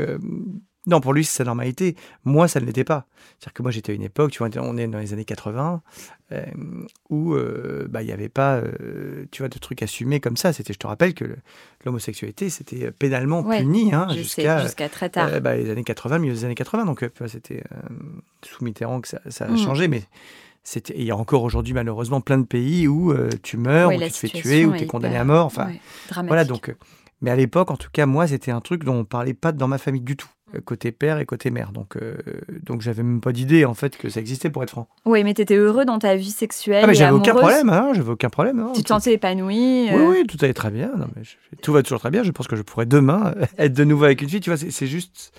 Euh, 0.86 0.90
non, 0.90 1.00
pour 1.00 1.12
lui, 1.12 1.24
c'est 1.24 1.36
sa 1.38 1.44
normalité. 1.44 1.96
Moi, 2.24 2.48
ça 2.48 2.60
ne 2.60 2.64
l'était 2.66 2.84
pas. 2.84 3.06
C'est-à-dire 3.38 3.52
que 3.54 3.62
moi, 3.62 3.70
j'étais 3.70 3.92
à 3.92 3.94
une 3.94 4.02
époque, 4.02 4.30
tu 4.32 4.38
vois, 4.38 4.48
on 4.60 4.76
est 4.76 4.86
dans 4.88 4.98
les 4.98 5.12
années 5.12 5.24
80, 5.24 5.80
euh, 6.32 6.44
où 7.10 7.34
euh, 7.34 7.86
bah, 7.88 8.02
il 8.02 8.06
n'y 8.06 8.12
avait 8.12 8.28
pas, 8.28 8.56
euh, 8.56 9.24
tu 9.30 9.42
vois, 9.42 9.48
de 9.48 9.58
trucs 9.58 9.82
assumés 9.82 10.18
comme 10.20 10.36
ça. 10.36 10.52
C'était, 10.52 10.72
je 10.72 10.78
te 10.78 10.86
rappelle 10.86 11.14
que 11.14 11.36
l'homosexualité, 11.84 12.50
c'était 12.50 12.90
pénalement 12.90 13.42
Ouais, 13.42 13.58
puni 13.58 13.92
hein, 13.94 14.08
jusqu'à 14.12 14.88
très 14.88 15.08
tard. 15.10 15.28
euh, 15.32 15.40
bah, 15.40 15.56
les 15.56 15.70
années 15.70 15.84
80, 15.84 16.18
milieu 16.18 16.34
des 16.34 16.44
années 16.44 16.54
80. 16.54 16.84
Donc, 16.84 17.02
euh, 17.02 17.08
c'était 17.28 17.62
euh, 17.72 17.76
sous 18.44 18.64
Mitterrand 18.64 19.00
que 19.00 19.08
ça, 19.08 19.20
ça 19.28 19.44
a 19.46 19.48
Mm. 19.50 19.56
changé. 19.58 19.88
Mais 19.88 20.02
il 20.94 21.02
y 21.04 21.10
a 21.10 21.16
encore 21.16 21.42
aujourd'hui, 21.42 21.74
malheureusement, 21.74 22.20
plein 22.20 22.38
de 22.38 22.46
pays 22.46 22.86
où 22.88 23.12
euh, 23.12 23.30
tu 23.42 23.56
meurs, 23.56 23.90
où 23.90 23.98
tu 24.00 24.12
te 24.12 24.16
fais 24.16 24.28
tuer, 24.28 24.64
où 24.64 24.72
tu 24.72 24.84
es 24.84 24.86
condamné 24.86 25.16
à 25.16 25.24
mort. 25.24 25.46
Enfin, 25.46 25.66
Ouais, 25.66 25.80
voilà, 26.28 26.44
donc. 26.44 26.68
euh, 26.68 26.74
mais 27.20 27.30
à 27.30 27.36
l'époque, 27.36 27.70
en 27.70 27.76
tout 27.76 27.90
cas, 27.92 28.04
moi, 28.06 28.26
c'était 28.26 28.50
un 28.50 28.60
truc 28.60 28.82
dont 28.84 28.96
on 28.96 29.04
parlait 29.04 29.34
pas 29.34 29.52
dans 29.52 29.68
ma 29.68 29.78
famille 29.78 30.00
du 30.00 30.16
tout, 30.16 30.28
euh, 30.41 30.41
côté 30.60 30.92
père 30.92 31.18
et 31.18 31.26
côté 31.26 31.50
mère. 31.50 31.72
Donc, 31.72 31.96
euh, 31.96 32.14
donc 32.64 32.80
j'avais 32.82 33.02
même 33.02 33.20
pas 33.20 33.32
d'idée, 33.32 33.64
en 33.64 33.74
fait, 33.74 33.96
que 33.96 34.08
ça 34.08 34.20
existait, 34.20 34.50
pour 34.50 34.62
être 34.62 34.70
franc. 34.70 34.88
Oui, 35.04 35.24
mais 35.24 35.34
tu 35.34 35.42
étais 35.42 35.56
heureux 35.56 35.84
dans 35.84 35.98
ta 35.98 36.14
vie 36.16 36.30
sexuelle. 36.30 36.80
Ah, 36.84 36.86
mais 36.86 36.94
j'avais 36.94 37.12
aucun 37.16 37.34
problème, 37.34 37.68
hein, 37.70 37.92
j'avais 37.94 38.10
aucun 38.10 38.28
problème. 38.30 38.58
hein. 38.60 38.72
Tu 38.74 38.82
te 38.82 38.88
sentais 38.88 39.14
épanoui. 39.14 39.88
Oui, 39.90 39.90
euh, 39.92 40.10
oui, 40.10 40.26
tout 40.26 40.36
allait 40.42 40.54
très 40.54 40.70
bien. 40.70 40.90
Non, 40.96 41.06
mais 41.16 41.24
je- 41.24 41.36
tout 41.62 41.72
va 41.72 41.82
toujours 41.82 42.00
très 42.00 42.10
bien. 42.10 42.22
Je 42.22 42.30
pense 42.30 42.48
que 42.48 42.56
je 42.56 42.62
pourrais 42.62 42.86
demain 42.86 43.34
euh, 43.36 43.44
être 43.58 43.72
de 43.74 43.84
nouveau 43.84 44.04
avec 44.04 44.22
une 44.22 44.28
fille. 44.28 44.40
Tu 44.40 44.50
vois, 44.50 44.56
c'est 44.56 44.70
c'est 44.70 44.86
juste. 44.86 45.32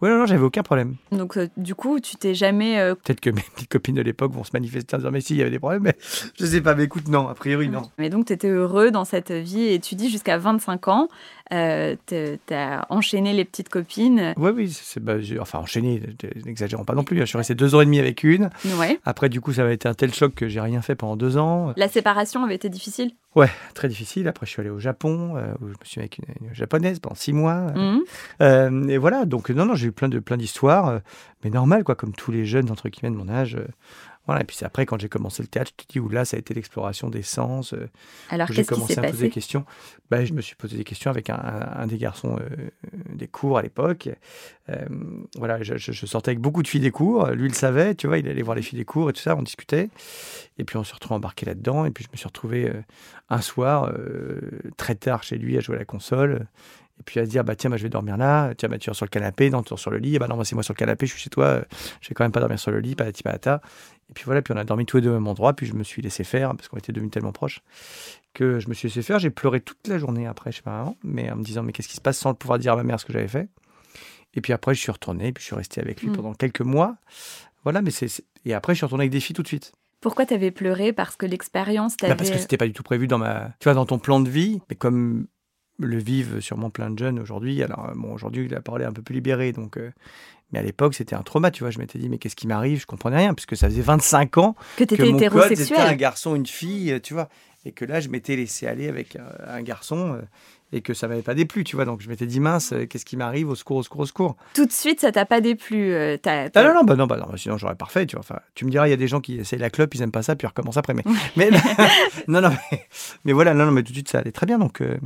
Oui, 0.00 0.08
non, 0.10 0.18
non, 0.18 0.26
j'avais 0.26 0.44
aucun 0.44 0.62
problème. 0.62 0.94
Donc, 1.10 1.36
euh, 1.36 1.48
du 1.56 1.74
coup, 1.74 1.98
tu 1.98 2.14
t'es 2.14 2.32
jamais. 2.32 2.78
euh, 2.78 2.94
Peut-être 2.94 3.18
que 3.18 3.30
mes 3.30 3.42
petites 3.56 3.68
copines 3.68 3.96
de 3.96 4.00
l'époque 4.02 4.30
vont 4.32 4.44
se 4.44 4.50
manifester 4.52 4.94
en 4.94 4.98
disant 5.00 5.10
Mais 5.10 5.20
si, 5.20 5.34
il 5.34 5.38
y 5.38 5.40
avait 5.42 5.50
des 5.50 5.58
problèmes. 5.58 5.82
Mais 5.82 5.96
je 6.38 6.46
sais 6.46 6.60
pas. 6.60 6.76
Mais 6.76 6.84
écoute, 6.84 7.08
non, 7.08 7.26
a 7.26 7.34
priori, 7.34 7.68
non. 7.68 7.82
Mais 7.98 8.08
donc, 8.08 8.26
tu 8.26 8.32
étais 8.32 8.46
heureux 8.48 8.92
dans 8.92 9.04
cette 9.04 9.32
vie 9.32 9.64
et 9.66 9.80
tu 9.80 9.96
dis 9.96 10.08
jusqu'à 10.08 10.38
25 10.38 10.86
ans, 10.86 11.08
euh, 11.52 11.96
tu 12.06 12.54
as 12.54 12.86
enchaîné 12.90 13.32
les 13.32 13.44
petites 13.44 13.68
copines. 13.68 14.34
Oui, 14.36 14.50
oui, 14.54 14.70
c'est 14.70 15.02
bah, 15.02 15.14
enfin 15.40 15.58
enchaîné, 15.58 16.02
n'exagérons 16.44 16.84
pas 16.84 16.94
non 16.94 17.04
plus. 17.04 17.18
Je 17.18 17.24
suis 17.24 17.38
resté 17.38 17.54
deux 17.54 17.74
ans 17.74 17.80
et 17.80 17.84
demi 17.84 17.98
avec 17.98 18.22
une. 18.22 18.50
Ouais. 18.78 18.98
Après, 19.04 19.28
du 19.28 19.40
coup, 19.40 19.52
ça 19.52 19.62
avait 19.62 19.74
été 19.74 19.88
un 19.88 19.94
tel 19.94 20.12
choc 20.12 20.34
que 20.34 20.48
j'ai 20.48 20.60
rien 20.60 20.82
fait 20.82 20.94
pendant 20.94 21.16
deux 21.16 21.36
ans. 21.36 21.72
La 21.76 21.88
séparation 21.88 22.44
avait 22.44 22.54
été 22.54 22.68
difficile? 22.68 23.12
Ouais, 23.34 23.50
très 23.74 23.88
difficile. 23.88 24.26
Après, 24.26 24.46
je 24.46 24.50
suis 24.50 24.60
allé 24.60 24.70
au 24.70 24.78
Japon, 24.78 25.36
euh, 25.36 25.52
où 25.60 25.68
je 25.68 25.72
me 25.72 25.84
suis 25.84 26.00
mis 26.00 26.02
avec 26.02 26.18
une, 26.18 26.48
une 26.48 26.54
japonaise 26.54 26.98
pendant 26.98 27.14
six 27.14 27.32
mois. 27.32 27.72
Mhm. 27.74 28.00
Euh, 28.42 28.88
et 28.88 28.98
voilà, 28.98 29.24
donc 29.26 29.50
non, 29.50 29.66
non, 29.66 29.74
j'ai 29.74 29.88
eu 29.88 29.92
plein 29.92 30.08
de 30.08 30.18
plein 30.18 30.36
d'histoires, 30.36 30.88
euh, 30.88 30.98
mais 31.44 31.50
normal, 31.50 31.84
quoi, 31.84 31.94
comme 31.94 32.12
tous 32.12 32.32
les 32.32 32.44
jeunes 32.44 32.70
entre 32.70 32.88
guillemets 32.88 33.16
de 33.16 33.22
mon 33.22 33.28
âge. 33.32 33.56
Euh, 34.28 34.32
voilà, 34.32 34.42
et 34.42 34.44
puis 34.44 34.56
c'est 34.56 34.66
après, 34.66 34.84
quand 34.84 35.00
j'ai 35.00 35.08
commencé 35.08 35.42
le 35.42 35.48
théâtre, 35.48 35.72
je 35.78 35.84
te 35.84 35.92
dis 35.92 36.00
où 36.00 36.08
là, 36.08 36.24
ça 36.24 36.36
a 36.36 36.40
été 36.40 36.52
l'exploration 36.52 37.08
des 37.08 37.22
sens. 37.22 37.72
euh, 37.72 37.88
Alors, 38.28 38.48
j'ai 38.52 38.62
qui 38.62 38.68
commencé 38.68 38.94
s'est 38.94 39.00
à 39.00 39.02
me 39.02 39.10
poser 39.10 39.26
des 39.26 39.32
questions. 39.32 39.64
Bah, 40.10 40.24
je 40.24 40.32
me 40.32 40.40
suis 40.40 40.54
posé 40.54 40.76
des 40.76 40.84
questions 40.84 41.10
avec 41.10 41.30
un, 41.30 41.86
des 41.86 41.98
garçons 41.98 42.38
euh, 42.38 42.70
des 43.14 43.26
cours 43.26 43.58
à 43.58 43.62
l'époque. 43.62 44.08
Euh, 44.70 44.86
voilà, 45.36 45.62
je, 45.62 46.06
sortais 46.06 46.30
avec 46.30 46.40
beaucoup 46.40 46.62
de 46.62 46.68
filles 46.68 46.80
des 46.80 46.90
cours. 46.90 47.26
Lui, 47.28 47.46
il 47.46 47.48
le 47.48 47.54
savait, 47.54 47.94
tu 47.94 48.06
vois, 48.06 48.18
il 48.18 48.28
allait 48.28 48.42
voir 48.42 48.54
les 48.54 48.62
filles 48.62 48.78
des 48.78 48.84
cours 48.84 49.10
et 49.10 49.12
tout 49.12 49.20
ça, 49.22 49.36
on 49.36 49.42
discutait. 49.42 49.88
Et 50.58 50.64
puis 50.64 50.76
on 50.76 50.84
s'est 50.84 50.94
retrouvé 50.94 51.16
embarqué 51.16 51.46
là-dedans. 51.46 51.84
Et 51.84 51.90
puis 51.90 52.04
je 52.04 52.10
me 52.10 52.16
suis 52.16 52.26
retrouvé 52.26 52.68
euh, 52.68 52.82
un 53.30 53.40
soir, 53.40 53.90
euh, 53.92 54.40
très 54.76 54.94
tard 54.94 55.22
chez 55.22 55.38
lui, 55.38 55.56
à 55.56 55.60
jouer 55.60 55.76
à 55.76 55.78
la 55.78 55.84
console. 55.84 56.46
Et 57.00 57.02
puis 57.04 57.20
à 57.20 57.24
se 57.24 57.30
dire, 57.30 57.44
bah 57.44 57.54
tiens, 57.56 57.70
bah, 57.70 57.76
je 57.76 57.82
vais 57.84 57.88
dormir 57.88 58.16
là. 58.16 58.52
Tiens, 58.56 58.68
bah, 58.68 58.78
tu 58.78 58.86
dors 58.88 58.96
sur 58.96 59.06
le 59.06 59.10
canapé, 59.10 59.50
non, 59.50 59.62
tu 59.62 59.68
dors 59.70 59.78
sur 59.78 59.90
le 59.90 59.98
lit. 59.98 60.16
Et 60.16 60.18
bah 60.18 60.26
non, 60.28 60.34
moi, 60.36 60.44
c'est 60.44 60.54
moi 60.56 60.62
sur 60.64 60.74
le 60.74 60.78
canapé, 60.78 61.06
je 61.06 61.12
suis 61.12 61.20
chez 61.20 61.30
toi. 61.30 61.44
euh, 61.46 61.62
Je 62.00 62.08
vais 62.08 62.14
quand 62.14 62.24
même 62.24 62.32
pas 62.32 62.40
dormir 62.40 62.58
sur 62.58 62.70
le 62.70 62.80
lit, 62.80 62.94
patati 62.94 63.22
patata. 63.22 63.60
Et 64.10 64.14
puis 64.14 64.24
voilà, 64.24 64.42
puis 64.42 64.52
on 64.52 64.56
a 64.56 64.64
dormi 64.64 64.84
tous 64.86 64.96
les 64.98 65.02
deux 65.04 65.10
au 65.10 65.14
même 65.14 65.26
endroit. 65.28 65.52
Puis 65.54 65.66
je 65.66 65.74
me 65.74 65.84
suis 65.84 66.02
laissé 66.02 66.24
faire 66.24 66.54
parce 66.56 66.68
qu'on 66.68 66.76
était 66.78 66.92
devenus 66.92 67.10
tellement 67.12 67.32
proches 67.32 67.60
que 68.34 68.58
je 68.60 68.68
me 68.68 68.74
suis 68.74 68.88
laissé 68.88 69.02
faire. 69.02 69.18
J'ai 69.18 69.30
pleuré 69.30 69.60
toute 69.60 69.86
la 69.88 69.98
journée 69.98 70.26
après 70.26 70.50
chez 70.52 70.62
ma 70.66 70.72
maman, 70.72 70.96
mais 71.04 71.30
en 71.30 71.36
me 71.36 71.44
disant, 71.44 71.62
mais 71.62 71.72
qu'est-ce 71.72 71.88
qui 71.88 71.96
se 71.96 72.00
passe 72.00 72.18
sans 72.18 72.30
le 72.30 72.36
pouvoir 72.36 72.58
dire 72.58 72.72
à 72.72 72.76
ma 72.76 72.82
mère 72.82 72.98
ce 73.00 73.04
que 73.06 73.12
j'avais 73.12 73.28
fait? 73.28 73.48
Et 74.34 74.40
puis 74.40 74.52
après, 74.52 74.74
je 74.74 74.80
suis 74.80 74.92
retourné, 74.92 75.32
puis 75.32 75.40
je 75.42 75.46
suis 75.46 75.56
resté 75.56 75.80
avec 75.80 76.02
lui 76.02 76.10
Mm. 76.10 76.16
pendant 76.16 76.34
quelques 76.34 76.60
mois. 76.60 76.96
Voilà, 77.64 77.80
mais 77.82 77.90
c'est. 77.90 78.06
Et 78.44 78.54
après, 78.54 78.74
je 78.74 78.78
suis 78.78 78.84
retourné 78.86 79.02
avec 79.02 79.10
des 79.12 79.20
filles 79.20 79.34
tout 79.34 79.42
de 79.42 79.48
suite. 79.48 79.72
Pourquoi 80.00 80.26
tu 80.26 80.34
avais 80.34 80.50
pleuré? 80.52 80.92
Parce 80.92 81.16
que 81.16 81.26
l'expérience 81.26 81.92
Bah, 81.94 82.08
t'avait. 82.08 82.16
parce 82.16 82.30
que 82.30 82.38
c'était 82.38 82.56
pas 82.56 82.66
du 82.66 82.72
tout 82.72 82.82
prévu 82.84 83.08
dans 83.08 83.18
ma. 83.18 83.50
Tu 83.58 83.64
vois, 83.64 83.74
dans 83.74 83.86
ton 83.86 83.98
plan 83.98 84.20
de 84.20 84.28
vie, 84.28 84.60
mais 84.70 84.76
comme 84.76 85.26
le 85.78 85.98
vivent 85.98 86.40
sûrement 86.40 86.70
plein 86.70 86.90
de 86.90 86.98
jeunes 86.98 87.18
aujourd'hui, 87.18 87.62
alors 87.62 87.90
bon, 87.94 88.12
aujourd'hui, 88.12 88.48
la 88.48 88.60
parole 88.60 88.82
est 88.82 88.86
un 88.86 88.92
peu 88.92 89.02
plus 89.02 89.14
libérée, 89.14 89.52
donc. 89.52 89.76
euh, 89.76 89.90
Mais 90.52 90.58
à 90.58 90.62
l'époque, 90.62 90.94
c'était 90.94 91.14
un 91.14 91.22
trauma, 91.22 91.50
tu 91.50 91.62
vois. 91.62 91.70
Je 91.70 91.78
m'étais 91.78 91.98
dit, 91.98 92.08
mais 92.08 92.18
qu'est-ce 92.18 92.36
qui 92.36 92.46
m'arrive? 92.46 92.80
Je 92.80 92.86
comprenais 92.86 93.18
rien, 93.18 93.34
puisque 93.34 93.56
ça 93.56 93.68
faisait 93.68 93.82
25 93.82 94.38
ans 94.38 94.56
que 94.76 94.84
tu 94.84 94.96
que 94.96 95.02
étais 95.02 95.12
mon 95.12 95.18
code 95.18 95.20
était 95.20 95.32
un 95.32 95.44
hétérosexuel. 95.54 95.96
garçon, 95.96 96.34
une 96.34 96.46
fille, 96.46 96.92
euh, 96.92 97.00
tu 97.00 97.12
vois. 97.14 97.28
Et 97.64 97.72
que 97.72 97.84
là, 97.84 98.00
je 98.00 98.08
m'étais 98.08 98.34
laissé 98.36 98.66
aller 98.66 98.88
avec 98.88 99.16
un, 99.16 99.26
un 99.46 99.62
garçon 99.62 100.14
euh, 100.14 100.22
et 100.72 100.80
que 100.80 100.94
ça 100.94 101.06
m'avait 101.08 101.22
pas 101.22 101.34
déplu, 101.34 101.64
tu 101.64 101.76
vois. 101.76 101.84
Donc 101.84 102.00
je 102.00 102.08
m'étais 102.08 102.24
dit, 102.24 102.40
mince, 102.40 102.72
euh, 102.72 102.86
qu'est-ce 102.86 103.04
qui 103.04 103.16
m'arrive? 103.18 103.50
Au 103.50 103.54
secours, 103.56 103.76
au 103.78 103.82
secours, 103.82 104.00
au 104.00 104.06
secours. 104.06 104.36
Tout 104.54 104.64
de 104.64 104.72
suite, 104.72 105.00
ça 105.00 105.12
t'a 105.12 105.26
pas 105.26 105.40
déplu. 105.42 105.92
euh, 105.92 106.16
Ah 106.24 106.48
non, 106.62 106.72
non, 106.74 106.84
bah 106.84 106.94
non, 106.96 107.06
bah 107.06 107.16
non, 107.18 107.26
bah 107.30 107.36
sinon 107.36 107.58
j'aurais 107.58 107.74
parfait, 107.74 108.06
tu 108.06 108.16
vois. 108.16 108.20
Enfin, 108.20 108.40
tu 108.54 108.64
me 108.64 108.70
diras, 108.70 108.86
il 108.86 108.90
y 108.90 108.94
a 108.94 108.96
des 108.96 109.08
gens 109.08 109.20
qui 109.20 109.36
essayent 109.38 109.58
la 109.58 109.70
clope, 109.70 109.94
ils 109.94 110.02
aiment 110.02 110.12
pas 110.12 110.22
ça, 110.22 110.34
puis 110.34 110.46
ils 110.46 110.48
recommencent 110.48 110.76
après. 110.78 110.94
Mais, 110.94 111.02
mais 111.36 111.50
non, 112.28 112.40
non, 112.40 112.50
mais, 112.72 112.86
mais 113.24 113.32
voilà, 113.34 113.52
non, 113.54 113.66
non, 113.66 113.72
mais 113.72 113.82
tout 113.82 113.90
de 113.90 113.96
suite, 113.96 114.08
ça 114.08 114.20
allait 114.20 114.32
très 114.32 114.46
bien. 114.46 114.58
Donc, 114.58 114.80
euh, 114.80 114.96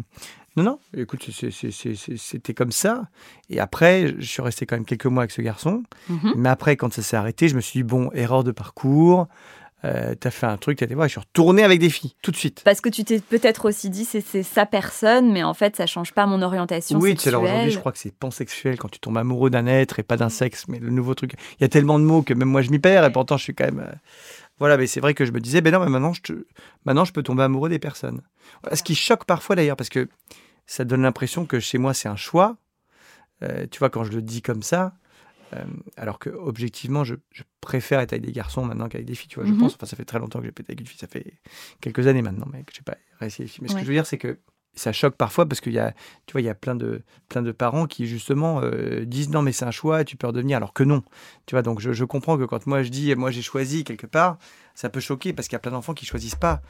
non, 0.57 0.65
non, 0.65 0.79
écoute, 0.97 1.27
c'était 1.31 2.55
comme 2.55 2.73
ça. 2.73 3.05
Et 3.49 3.59
après, 3.59 4.15
je 4.19 4.27
suis 4.27 4.43
resté 4.43 4.67
quand 4.67 4.77
même 4.77 4.85
quelques 4.85 5.07
mois 5.07 5.23
avec 5.23 5.31
ce 5.31 5.41
garçon. 5.43 5.83
Mhm. 6.09 6.35
Mais 6.37 6.49
après, 6.49 6.77
quand 6.77 6.93
ça 6.93 7.03
s'est 7.03 7.17
arrêté, 7.17 7.49
je 7.49 7.57
me 7.57 7.61
suis 7.61 7.79
dit, 7.79 7.85
bon, 7.85 8.11
erreur 8.13 8.45
de 8.45 8.53
parcours, 8.53 9.29
euh, 9.85 10.15
t'as 10.15 10.31
fait 10.31 10.47
un 10.47 10.57
truc, 10.59 10.79
t'as 10.79 10.87
été 10.87 10.95
voir, 10.95 11.09
je 11.09 11.13
suis 11.13 11.21
retourné 11.21 11.65
avec 11.65 11.81
des 11.81 11.91
filles, 11.91 12.15
tout 12.23 12.31
de 12.31 12.37
suite. 12.37 12.63
Parce 12.65 12.81
que 12.81 12.89
tu 12.89 13.03
t'es 13.03 13.19
peut-être 13.19 13.69
aussi 13.69 13.91
dit 13.91 14.05
c'est 14.05 14.21
c'est 14.21 14.45
sa 14.45 14.65
personne, 14.65 15.33
mais 15.33 15.43
en 15.43 15.55
fait 15.55 15.75
ça 15.75 15.87
change 15.87 16.13
pas 16.13 16.25
mon 16.27 16.41
orientation 16.41 17.01
Oui, 17.01 17.11
sexuelle. 17.11 17.35
aujourd'hui, 17.37 17.71
je 17.73 17.79
crois 17.81 17.91
que 17.91 17.99
c'est 17.99 18.15
pansexuel 18.15 18.79
quand 18.79 18.89
tu 18.89 19.01
tombes 19.01 19.19
amoureux 19.19 19.51
d'un 19.51 19.67
être 19.67 19.99
et 19.99 20.05
pas 20.05 20.17
d'un 20.17 20.29
sexe, 20.29 20.67
mais 20.69 20.79
le 20.79 20.91
nouveau 20.91 21.17
truc. 21.17 21.33
Il 21.59 21.63
y 21.63 21.65
a 21.65 21.69
tellement 21.69 21.99
de 21.99 22.05
mots 22.05 22.23
que 22.23 22.33
même 22.33 22.49
moi 22.49 22.63
je 22.63 22.71
m'y 22.71 22.79
perds 22.79 23.05
et 23.05 23.11
pourtant 23.11 23.37
je 23.37 23.43
suis 23.43 23.55
quand 23.55 23.65
même. 23.65 23.93
Voilà, 24.63 24.77
mais 24.77 24.87
c'est 24.87 25.01
vrai 25.01 25.13
que 25.13 25.25
je 25.25 25.33
me 25.33 25.41
disais, 25.41 25.61
ben 25.61 25.73
non, 25.73 25.81
mais 25.81 25.91
maintenant 25.91 26.13
je, 26.13 26.23
te- 26.23 26.47
maintenant 26.85 27.05
je 27.05 27.13
peux 27.13 27.25
tomber 27.25 27.43
amoureux 27.43 27.69
des 27.69 27.81
personnes. 27.81 28.23
Voilà, 28.63 28.77
Ce 28.77 28.85
qui 28.85 28.95
choque 28.95 29.25
parfois 29.25 29.57
d'ailleurs, 29.57 29.77
parce 29.77 29.89
que 29.91 30.09
ça 30.67 30.85
donne 30.85 31.03
l'impression 31.03 31.47
que 31.47 31.59
chez 31.59 31.79
moi 31.79 31.95
c'est 31.95 32.09
un 32.09 32.15
choix. 32.17 32.57
Euh, 33.43 33.67
tu 33.69 33.81
vois, 33.81 33.91
quand 33.91 34.05
je 34.05 34.13
le 34.13 34.23
dis 34.23 34.41
comme 34.41 34.63
ça, 34.63 34.95
euh, 35.55 35.65
alors 35.97 36.21
que 36.21 36.31
objectivement, 36.31 37.03
je, 37.03 37.17
je 37.33 37.43
préfère 37.61 37.99
être 37.99 38.13
avec 38.13 38.25
des 38.25 38.31
garçons 38.31 38.65
maintenant 38.65 38.89
qu'avec 38.89 39.05
des 39.07 39.17
filles, 39.17 39.29
tu 39.29 39.41
vois, 39.41 39.47
je 39.47 39.53
Mhm. 39.53 39.59
pense. 39.59 39.75
Enfin, 39.75 39.87
ça 39.87 39.97
fait 39.97 40.05
très 40.05 40.21
longtemps 40.21 40.39
que 40.39 40.45
j'ai 40.47 40.53
pété 40.53 40.71
avec 40.73 40.81
une 40.81 40.87
fille, 40.87 40.99
ça 41.01 41.09
fait 41.09 41.41
quelques 41.81 42.07
années 42.07 42.23
maintenant, 42.23 42.47
mais 42.53 42.63
que 42.63 42.73
j'ai 42.73 42.83
pas 42.83 42.97
réussi 43.19 43.43
des 43.43 43.49
filles. 43.49 43.63
Mais 43.63 43.69
ce 43.69 43.75
que 43.75 43.81
je 43.81 43.87
veux 43.87 43.95
dire, 43.95 44.07
c'est 44.07 44.19
que 44.19 44.39
ça 44.75 44.93
choque 44.93 45.17
parfois 45.17 45.47
parce 45.47 45.61
qu'il 45.61 45.73
y 45.73 45.79
a, 45.79 45.93
tu 46.27 46.33
vois, 46.33 46.41
il 46.41 46.45
y 46.45 46.51
a 46.51 46.55
plein 46.55 46.75
de, 46.75 47.03
plein 47.29 47.43
de 47.43 47.53
parents 47.53 47.87
qui 47.87 48.07
justement 48.07 48.61
euh, 48.63 49.05
disent 49.05 49.31
non 49.31 49.43
mais 49.43 49.53
c'est 49.53 49.65
un 49.65 49.71
choix, 49.71 50.05
tu 50.05 50.17
peux 50.17 50.27
redevenir, 50.27 50.57
alors 50.57 50.73
que 50.73 50.83
non. 50.83 51.03
Tu 51.47 51.55
vois, 51.55 51.63
donc 51.63 51.81
je, 51.81 51.93
je 51.93 52.05
comprends 52.05 52.39
que 52.39 52.45
quand 52.45 52.67
moi 52.67 52.83
je 52.83 52.89
dis 52.89 53.15
moi 53.15 53.31
j'ai 53.31 53.43
choisi 53.43 53.85
quelque 53.85 54.07
part, 54.07 54.39
ça 54.75 54.89
peut 54.89 55.01
choquer 55.01 55.33
parce 55.33 55.49
qu'il 55.49 55.55
y 55.55 55.57
a 55.57 55.61
plein 55.61 55.73
d'enfants 55.73 55.95
qui 55.95 56.07
choisissent 56.07 56.35
pas. 56.37 56.63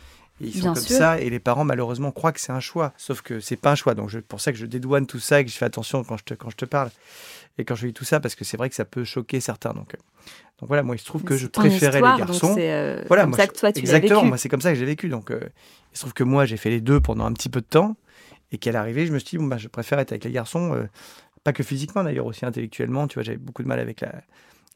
Et 0.43 0.47
ils 0.47 0.53
sont 0.53 0.61
Bien 0.65 0.75
comme 0.75 0.83
sûr. 0.83 0.97
ça 0.97 1.21
et 1.21 1.31
les 1.31 1.39
parents 1.39 1.65
malheureusement 1.65 2.11
croient 2.11 2.33
que 2.33 2.41
c'est 2.41 2.53
un 2.53 2.61
choix, 2.61 2.93
sauf 2.97 3.21
que 3.23 3.39
c'est 3.41 3.57
pas 3.57 3.71
un 3.73 3.75
choix. 3.77 3.95
Donc 3.95 4.11
c'est 4.11 4.27
pour 4.27 4.41
ça 4.41 4.51
que 4.53 4.59
je 4.59 4.67
dédouane 4.67 5.07
tout 5.07 5.21
ça 5.21 5.41
et 5.41 5.45
que 5.45 5.51
je 5.51 5.57
fais 5.57 5.65
attention 5.65 6.03
quand 6.05 6.17
je 6.17 6.25
te, 6.25 6.35
quand 6.35 6.51
je 6.51 6.57
te 6.57 6.65
parle 6.65 6.91
et 7.59 7.65
quand 7.65 7.75
je 7.77 7.87
dis 7.87 7.93
tout 7.93 8.05
ça 8.05 8.19
parce 8.21 8.35
que 8.35 8.45
c'est 8.45 8.57
vrai 8.57 8.69
que 8.69 8.75
ça 8.75 8.85
peut 8.85 9.05
choquer 9.05 9.41
certains. 9.41 9.73
Donc, 9.73 9.95
euh, 9.95 9.99
donc 10.59 10.69
voilà, 10.69 10.83
moi 10.83 10.97
il 10.97 10.99
se 10.99 11.05
trouve 11.05 11.23
que 11.23 11.37
je 11.37 11.47
préférais 11.47 11.99
histoire, 11.99 12.13
les 12.17 12.19
garçons. 12.19 12.55
C'est 12.55 12.73
euh, 12.73 13.03
Voilà, 13.09 13.23
comme 13.23 13.31
moi, 13.31 13.39
ça 13.39 13.45
je- 13.45 13.51
que 13.51 13.57
toi 13.59 13.73
tu 13.73 13.79
Exactement, 13.79 14.21
vécu. 14.21 14.29
moi 14.29 14.37
c'est 14.39 14.49
comme 14.49 14.61
ça 14.61 14.73
que 14.73 14.79
j'ai 14.79 14.85
vécu. 14.85 15.09
Donc 15.09 15.31
euh, 15.31 15.41
il 15.93 15.97
se 15.97 16.01
trouve 16.03 16.13
que 16.15 16.25
moi 16.25 16.45
j'ai 16.45 16.57
fait 16.57 16.71
les 16.71 16.81
deux 16.81 17.01
pendant 17.01 17.25
un 17.25 17.33
petit 17.33 17.49
peu 17.49 17.61
de 17.61 17.67
temps 17.67 17.97
et 18.51 18.59
qu'à 18.59 18.73
l'arrivée 18.73 19.07
je 19.07 19.13
me 19.13 19.19
suis 19.19 19.31
dit 19.31 19.39
bon, 19.39 19.47
bah, 19.47 19.59
je 19.59 19.69
préfère 19.69 19.99
être 20.01 20.13
avec 20.13 20.25
les 20.25 20.33
garçons, 20.33 20.75
euh, 20.75 20.89
pas 21.45 21.53
que 21.53 21.63
physiquement 21.63 22.03
d'ailleurs, 22.05 22.27
aussi 22.27 22.45
intellectuellement. 22.45 23.07
Tu 23.07 23.15
vois, 23.15 23.23
j'avais 23.23 23.39
beaucoup 23.39 23.63
de 23.63 23.69
mal 23.69 23.79
avec 23.81 24.01
la, 24.01 24.13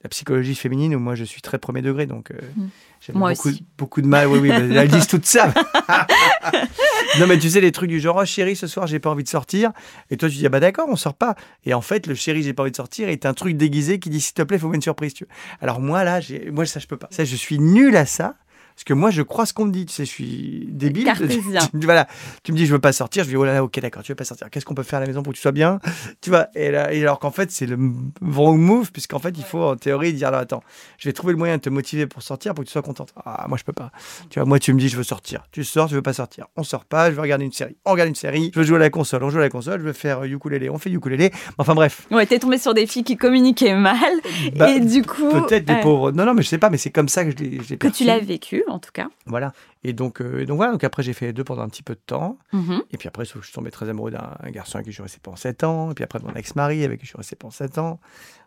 la 0.06 0.08
psychologie 0.10 0.54
féminine 0.54 0.94
où 0.94 1.00
moi 1.00 1.16
je 1.16 1.24
suis 1.24 1.42
très 1.42 1.58
premier 1.58 1.82
degré, 1.82 2.06
donc 2.06 2.30
euh, 2.30 2.36
Mm. 2.56 2.68
j'avais 3.00 3.18
Moi 3.18 3.32
beaucoup, 3.32 3.50
beaucoup 3.76 4.00
de 4.02 4.06
mal. 4.06 4.28
Oui, 4.28 4.38
oui, 4.38 4.50
mais 4.50 4.74
elles 4.76 4.88
disent 4.88 5.08
tout 5.08 5.20
ça. 5.24 5.52
non, 7.18 7.26
mais 7.26 7.38
tu 7.38 7.50
sais, 7.50 7.60
les 7.60 7.72
trucs 7.72 7.88
du 7.90 7.98
genre, 8.00 8.18
oh, 8.20 8.24
chérie, 8.24 8.54
ce 8.56 8.66
soir 8.68 8.86
j'ai 8.86 8.98
pas 9.00 9.10
envie 9.10 9.24
de 9.24 9.28
sortir. 9.28 9.72
Et 10.10 10.16
toi 10.16 10.28
tu 10.28 10.36
dis, 10.36 10.46
ah 10.46 10.48
bah 10.48 10.60
d'accord, 10.60 10.86
on 10.88 10.94
sort 10.96 11.14
pas. 11.14 11.34
Et 11.64 11.74
en 11.74 11.80
fait, 11.80 12.06
le 12.06 12.14
chéri, 12.14 12.42
j'ai 12.44 12.52
pas 12.52 12.62
envie 12.62 12.70
de 12.70 12.76
sortir 12.76 13.08
est 13.08 13.26
un 13.26 13.34
truc 13.34 13.56
déguisé 13.56 13.98
qui 13.98 14.10
dit, 14.10 14.20
s'il 14.20 14.34
te 14.34 14.42
plaît, 14.42 14.58
faut 14.58 14.72
une 14.72 14.80
surprise. 14.82 15.12
Tu. 15.14 15.26
Alors 15.60 15.80
moi 15.80 16.04
là, 16.04 16.20
j'ai- 16.20 16.50
moi 16.52 16.64
ça 16.66 16.78
je 16.80 16.86
peux 16.86 16.96
pas. 16.96 17.08
Ça, 17.10 17.24
je 17.24 17.34
suis 17.36 17.58
nul 17.58 17.96
à 17.96 18.06
ça. 18.06 18.34
Parce 18.76 18.84
que 18.84 18.92
moi, 18.92 19.10
je 19.10 19.22
crois 19.22 19.46
ce 19.46 19.54
qu'on 19.54 19.64
me 19.64 19.72
dit. 19.72 19.86
Tu 19.86 19.94
sais, 19.94 20.04
je 20.04 20.10
suis 20.10 20.68
débile. 20.70 21.04
Cartésien. 21.04 21.62
Voilà. 21.86 22.06
Tu 22.42 22.52
me 22.52 22.58
dis, 22.58 22.66
je 22.66 22.72
veux 22.72 22.78
pas 22.78 22.92
sortir. 22.92 23.24
Je 23.24 23.30
dis, 23.30 23.36
oh 23.36 23.44
là 23.44 23.54
là, 23.54 23.64
ok, 23.64 23.80
d'accord, 23.80 24.02
tu 24.02 24.12
veux 24.12 24.16
pas 24.16 24.24
sortir. 24.24 24.50
Qu'est-ce 24.50 24.66
qu'on 24.66 24.74
peut 24.74 24.82
faire 24.82 24.98
à 24.98 25.00
la 25.00 25.06
maison 25.06 25.22
pour 25.22 25.32
que 25.32 25.36
tu 25.36 25.42
sois 25.42 25.52
bien? 25.52 25.78
Tu 26.20 26.28
vois. 26.30 26.48
Et, 26.54 26.70
là, 26.70 26.92
et 26.92 27.00
alors 27.00 27.18
qu'en 27.18 27.30
fait, 27.30 27.50
c'est 27.50 27.64
le 27.64 27.78
wrong 28.20 28.60
move, 28.60 28.92
puisqu'en 28.92 29.18
fait, 29.18 29.34
il 29.38 29.44
faut 29.44 29.62
en 29.62 29.76
théorie 29.76 30.12
dire, 30.12 30.30
non, 30.30 30.38
attends, 30.38 30.62
je 30.98 31.08
vais 31.08 31.14
trouver 31.14 31.32
le 31.32 31.38
moyen 31.38 31.56
de 31.56 31.62
te 31.62 31.70
motiver 31.70 32.06
pour 32.06 32.22
sortir 32.22 32.54
pour 32.54 32.64
que 32.64 32.68
tu 32.68 32.72
sois 32.72 32.82
contente. 32.82 33.14
Ah, 33.24 33.46
moi, 33.48 33.56
je 33.56 33.64
peux 33.64 33.72
pas. 33.72 33.92
Tu 34.28 34.38
vois, 34.38 34.46
moi, 34.46 34.58
tu 34.58 34.74
me 34.74 34.78
dis, 34.78 34.88
je 34.88 34.96
veux 34.96 35.04
sortir. 35.04 35.44
Tu 35.52 35.64
sors, 35.64 35.88
tu 35.88 35.94
veux 35.94 36.02
pas 36.02 36.12
sortir. 36.12 36.46
On 36.56 36.62
sort 36.62 36.84
pas, 36.84 37.10
je 37.10 37.16
veux 37.16 37.22
regarder 37.22 37.46
une 37.46 37.52
série. 37.52 37.76
On 37.86 37.92
regarde 37.92 38.10
une 38.10 38.14
série. 38.14 38.50
Je 38.52 38.60
veux 38.60 38.66
jouer 38.66 38.76
à 38.76 38.80
la 38.80 38.90
console. 38.90 39.24
On 39.24 39.30
joue 39.30 39.38
à 39.38 39.42
la 39.42 39.48
console. 39.48 39.80
Je 39.80 39.86
veux 39.86 39.92
faire 39.94 40.20
euh, 40.20 40.26
ukulélé. 40.26 40.68
On 40.68 40.78
fait 40.78 40.90
ukulélé. 40.90 41.30
Enfin, 41.56 41.74
bref. 41.74 42.06
Ouais, 42.10 42.26
t'es 42.26 42.38
tombé 42.38 42.58
sur 42.58 42.74
des 42.74 42.86
filles 42.86 43.04
qui 43.04 43.16
communiquaient 43.16 43.74
mal 43.76 44.12
Bah, 44.54 44.70
et 44.70 44.80
du 44.80 45.02
coup 45.02 45.30
Peut-être 45.30 45.64
des 45.64 45.80
pauvres. 45.80 46.12
Non, 46.12 46.26
non, 46.26 46.34
mais 46.34 46.42
je 46.42 46.48
sais 46.48 46.58
pas, 46.58 46.68
mais 46.68 46.78
c'est 46.78 46.90
comme 46.90 47.08
ça 47.08 47.24
que 47.24 47.30
je 47.30 47.36
l'ai 47.36 47.76
que 47.76 47.88
tu 47.88 48.04
l'as 48.04 48.18
vécu 48.18 48.62
en 48.68 48.78
tout 48.78 48.92
cas. 48.92 49.08
Voilà. 49.26 49.52
Et 49.84 49.92
donc, 49.92 50.20
euh, 50.20 50.40
et 50.40 50.46
donc 50.46 50.56
voilà. 50.56 50.72
Donc 50.72 50.84
après, 50.84 51.02
j'ai 51.02 51.12
fait 51.12 51.26
les 51.26 51.32
deux 51.32 51.44
pendant 51.44 51.62
un 51.62 51.68
petit 51.68 51.82
peu 51.82 51.94
de 51.94 52.00
temps. 52.04 52.38
Mhm. 52.52 52.82
Et 52.92 52.96
puis 52.96 53.08
après, 53.08 53.24
je 53.24 53.38
suis 53.40 53.52
tombé 53.52 53.70
très 53.70 53.88
amoureux 53.88 54.10
d'un 54.10 54.36
un 54.42 54.50
garçon 54.50 54.76
avec 54.76 54.86
qui 54.86 54.92
je 54.92 54.96
suis 54.96 55.02
resté 55.02 55.18
pendant 55.22 55.36
7 55.36 55.64
ans. 55.64 55.90
Et 55.90 55.94
puis 55.94 56.04
après, 56.04 56.18
de 56.18 56.24
mon 56.24 56.34
ex-mari 56.34 56.84
avec 56.84 57.00
qui 57.00 57.06
je 57.06 57.10
suis 57.10 57.18
resté 57.18 57.36
pendant 57.36 57.52
7 57.52 57.78
ans. 57.78 58.00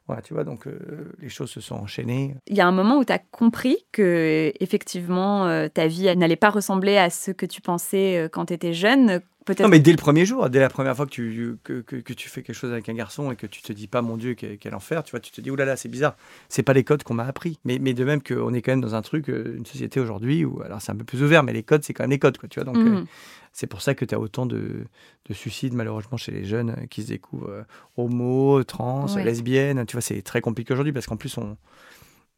Voilà, 0.09 0.23
tu 0.23 0.33
vois, 0.33 0.43
donc 0.43 0.65
euh, 0.65 0.79
les 1.21 1.29
choses 1.29 1.51
se 1.51 1.61
sont 1.61 1.75
enchaînées. 1.75 2.33
Il 2.47 2.57
y 2.57 2.61
a 2.61 2.67
un 2.67 2.71
moment 2.71 2.97
où 2.97 3.05
tu 3.05 3.13
as 3.13 3.19
compris 3.19 3.77
que 3.91 4.51
effectivement 4.59 5.45
euh, 5.45 5.67
ta 5.67 5.85
vie 5.85 6.15
n'allait 6.17 6.35
pas 6.35 6.49
ressembler 6.49 6.97
à 6.97 7.11
ce 7.11 7.29
que 7.29 7.45
tu 7.45 7.61
pensais 7.61 8.17
euh, 8.17 8.27
quand 8.27 8.47
tu 8.47 8.53
étais 8.53 8.73
jeune. 8.73 9.21
Peut-être. 9.45 9.61
Non, 9.61 9.69
mais 9.69 9.79
dès 9.79 9.91
le 9.91 9.97
premier 9.97 10.25
jour, 10.25 10.49
dès 10.49 10.59
la 10.59 10.69
première 10.69 10.95
fois 10.95 11.05
que 11.05 11.11
tu, 11.11 11.57
que, 11.63 11.81
que- 11.81 11.95
que 11.95 12.13
tu 12.13 12.27
fais 12.27 12.41
quelque 12.43 12.55
chose 12.55 12.71
avec 12.71 12.87
un 12.89 12.93
garçon 12.93 13.31
et 13.31 13.35
que 13.35 13.47
tu 13.47 13.61
te 13.61 13.71
dis 13.73 13.87
pas, 13.87 14.01
mon 14.01 14.17
Dieu, 14.17 14.33
quel, 14.35 14.57
quel 14.57 14.75
enfer, 14.75 15.01
tu 15.03 15.11
vois, 15.11 15.19
tu 15.19 15.31
te 15.31 15.41
dis, 15.41 15.49
oulala, 15.49 15.75
c'est 15.75 15.89
bizarre. 15.89 16.15
C'est 16.49 16.61
pas 16.63 16.73
les 16.73 16.83
codes 16.83 17.01
qu'on 17.03 17.13
m'a 17.15 17.25
appris. 17.25 17.57
Mais, 17.65 17.79
mais 17.79 17.93
de 17.93 18.03
même 18.03 18.21
qu'on 18.21 18.53
est 18.53 18.61
quand 18.61 18.71
même 18.73 18.81
dans 18.81 18.93
un 18.95 19.01
truc, 19.01 19.27
une 19.27 19.65
société 19.65 19.99
aujourd'hui 19.99 20.43
où, 20.45 20.61
alors 20.63 20.81
c'est 20.81 20.91
un 20.91 20.95
peu 20.95 21.03
plus 21.05 21.23
ouvert, 21.23 21.41
mais 21.43 21.53
les 21.53 21.63
codes, 21.63 21.83
c'est 21.83 21.93
quand 21.93 22.03
même 22.03 22.11
les 22.11 22.19
codes, 22.19 22.37
quoi, 22.37 22.49
tu 22.49 22.59
vois. 22.59 22.65
Donc, 22.71 22.77
Mhm. 22.83 23.05
Euh, 23.49 23.53
c'est 23.53 23.67
pour 23.67 23.81
ça 23.81 23.95
que 23.95 24.05
tu 24.05 24.15
as 24.15 24.19
autant 24.19 24.45
de, 24.45 24.85
de 25.27 25.33
suicides, 25.33 25.73
malheureusement, 25.73 26.17
chez 26.17 26.31
les 26.31 26.45
jeunes 26.45 26.71
euh, 26.71 26.85
qui 26.87 27.03
se 27.03 27.07
découvrent 27.07 27.49
euh, 27.49 27.63
homo, 27.97 28.63
trans, 28.63 29.07
Ouais. 29.15 29.23
lesbiennes. 29.23 29.85
Tu 29.85 29.93
vois, 29.93 30.01
c'est 30.01 30.21
très 30.21 30.41
compliqué 30.41 30.73
aujourd'hui 30.73 30.93
parce 30.93 31.05
qu'en 31.07 31.17
plus, 31.17 31.37
on, 31.37 31.57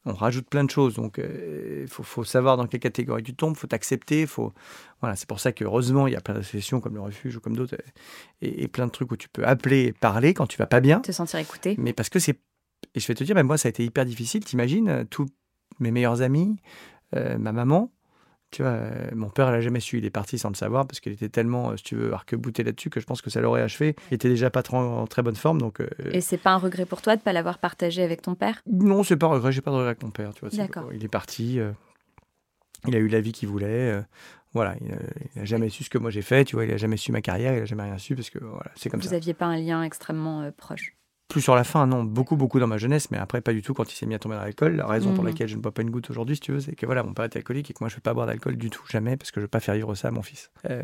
on 0.05 0.13
rajoute 0.13 0.47
plein 0.49 0.63
de 0.63 0.69
choses. 0.71 0.95
Donc, 0.95 1.19
il 1.19 1.87
faut, 1.87 2.03
faut 2.03 2.23
savoir 2.23 2.57
dans 2.57 2.65
quelle 2.67 2.79
catégorie 2.79 3.21
tu 3.23 3.35
tombes, 3.35 3.55
faut 3.55 3.67
t'accepter. 3.67 4.25
Faut... 4.25 4.53
Voilà, 4.99 5.15
c'est 5.15 5.27
pour 5.27 5.39
ça 5.39 5.51
que, 5.51 5.63
heureusement, 5.63 6.07
il 6.07 6.13
y 6.13 6.15
a 6.15 6.21
plein 6.21 6.33
d'associations 6.33 6.79
comme 6.81 6.95
le 6.95 7.01
Refuge 7.01 7.37
ou 7.37 7.39
comme 7.39 7.55
d'autres 7.55 7.75
euh, 7.75 7.89
et, 8.41 8.63
et 8.63 8.67
plein 8.67 8.87
de 8.87 8.91
trucs 8.91 9.11
où 9.11 9.17
tu 9.17 9.29
peux 9.29 9.45
appeler 9.45 9.85
et 9.87 9.93
parler 9.93 10.33
quand 10.33 10.47
tu 10.47 10.57
vas 10.57 10.65
pas 10.65 10.79
bien. 10.79 10.99
Te 11.01 11.11
sentir 11.11 11.39
écouté. 11.39 11.75
Mais 11.77 11.93
parce 11.93 12.09
que 12.09 12.19
c'est. 12.19 12.39
Et 12.95 12.99
je 12.99 13.07
vais 13.07 13.13
te 13.13 13.23
dire, 13.23 13.35
même 13.35 13.45
moi, 13.47 13.57
ça 13.59 13.67
a 13.67 13.69
été 13.69 13.85
hyper 13.85 14.05
difficile. 14.05 14.43
T'imagines, 14.43 14.89
euh, 14.89 15.03
tous 15.07 15.27
mes 15.79 15.91
meilleurs 15.91 16.21
amis, 16.23 16.57
euh, 17.15 17.37
ma 17.37 17.51
maman, 17.51 17.91
tu 18.51 18.61
vois, 18.63 18.71
euh, 18.71 19.09
mon 19.15 19.29
père, 19.29 19.47
elle 19.49 19.55
a 19.55 19.61
jamais 19.61 19.79
su. 19.79 19.97
Il 19.97 20.05
est 20.05 20.09
parti 20.09 20.37
sans 20.37 20.49
le 20.49 20.55
savoir 20.55 20.85
parce 20.85 20.99
qu'il 20.99 21.11
était 21.13 21.29
tellement, 21.29 21.71
euh, 21.71 21.77
si 21.77 21.83
tu 21.83 21.95
veux, 21.95 22.13
arc-bouté 22.13 22.63
là-dessus 22.63 22.89
que 22.89 22.99
je 22.99 23.05
pense 23.05 23.21
que 23.21 23.29
ça 23.29 23.41
l'aurait 23.41 23.61
achevé. 23.61 23.95
Il 24.11 24.15
était 24.15 24.29
déjà 24.29 24.49
pas 24.49 24.61
trop 24.63 24.77
en, 24.77 25.07
très 25.07 25.21
bonne 25.23 25.35
forme. 25.35 25.59
Donc, 25.59 25.79
euh, 25.81 25.87
Et 26.11 26.21
c'est 26.21 26.37
pas 26.37 26.51
un 26.51 26.57
regret 26.57 26.85
pour 26.85 27.01
toi 27.01 27.15
de 27.15 27.21
pas 27.21 27.33
l'avoir 27.33 27.57
partagé 27.59 28.03
avec 28.03 28.21
ton 28.21 28.35
père? 28.35 28.61
Non, 28.67 29.03
c'est 29.03 29.17
pas 29.17 29.27
un 29.27 29.29
regret. 29.29 29.51
J'ai 29.51 29.61
pas 29.61 29.71
de 29.71 29.75
regret 29.77 29.89
avec 29.89 30.03
mon 30.03 30.11
père. 30.11 30.33
Tu 30.33 30.41
vois, 30.41 30.49
D'accord. 30.49 30.91
Il 30.93 31.03
est 31.03 31.07
parti. 31.07 31.59
euh, 31.59 31.71
il 32.87 32.95
a 32.95 32.99
eu 32.99 33.07
la 33.07 33.21
vie 33.21 33.31
qu'il 33.31 33.47
voulait. 33.47 33.91
euh, 33.91 34.01
voilà, 34.53 34.75
il 34.81 34.91
a, 34.91 34.97
il 35.35 35.41
a 35.43 35.45
jamais 35.45 35.69
su 35.69 35.83
ce 35.85 35.89
que 35.89 35.97
moi 35.97 36.09
j'ai 36.11 36.21
fait. 36.21 36.43
Tu 36.45 36.55
vois, 36.57 36.65
il 36.65 36.71
a 36.73 36.77
jamais 36.77 36.97
su 36.97 37.11
ma 37.13 37.21
carrière. 37.21 37.53
Il 37.55 37.61
a 37.61 37.65
jamais 37.65 37.83
rien 37.83 37.97
su 37.97 38.15
parce 38.15 38.29
que 38.29 38.39
voilà, 38.39 38.71
c'est 38.75 38.89
comme 38.89 38.99
Vous 38.99 39.07
ça. 39.09 39.15
aviez 39.15 39.33
pas 39.33 39.45
un 39.45 39.57
lien 39.57 39.81
extrêmement 39.83 40.51
proche. 40.57 40.93
Plus 41.31 41.41
sur 41.41 41.55
la 41.55 41.63
fin, 41.63 41.87
non, 41.87 42.03
beaucoup, 42.03 42.35
beaucoup 42.35 42.59
dans 42.59 42.67
ma 42.67 42.77
jeunesse, 42.77 43.09
mais 43.09 43.17
après 43.17 43.39
pas 43.41 43.53
du 43.53 43.61
tout 43.61 43.73
quand 43.73 43.91
il 43.91 43.95
s'est 43.95 44.05
mis 44.05 44.15
à 44.15 44.19
tomber 44.19 44.35
dans 44.35 44.41
l'alcool. 44.41 44.75
La 44.75 44.85
raison 44.85 45.13
pour 45.13 45.23
Mhm. 45.23 45.29
laquelle 45.29 45.47
je 45.47 45.55
ne 45.55 45.61
bois 45.61 45.71
pas 45.71 45.81
une 45.81 45.89
goutte 45.89 46.09
aujourd'hui, 46.09 46.35
si 46.35 46.41
tu 46.41 46.51
veux, 46.51 46.59
c'est 46.59 46.75
que 46.75 46.85
voilà, 46.85 47.03
mon 47.03 47.13
père 47.13 47.25
était 47.25 47.37
alcoolique 47.37 47.69
et 47.71 47.73
que 47.73 47.79
moi 47.81 47.87
je 47.89 47.93
ne 47.93 47.97
vais 47.97 48.01
pas 48.01 48.13
boire 48.13 48.27
d'alcool 48.27 48.57
du 48.57 48.69
tout, 48.69 48.83
jamais, 48.89 49.15
parce 49.15 49.31
que 49.31 49.35
je 49.35 49.41
ne 49.41 49.45
veux 49.45 49.49
pas 49.49 49.61
faire 49.61 49.75
vivre 49.75 49.95
ça 49.95 50.09
à 50.09 50.11
mon 50.11 50.21
fils. 50.21 50.51
Euh, 50.69 50.81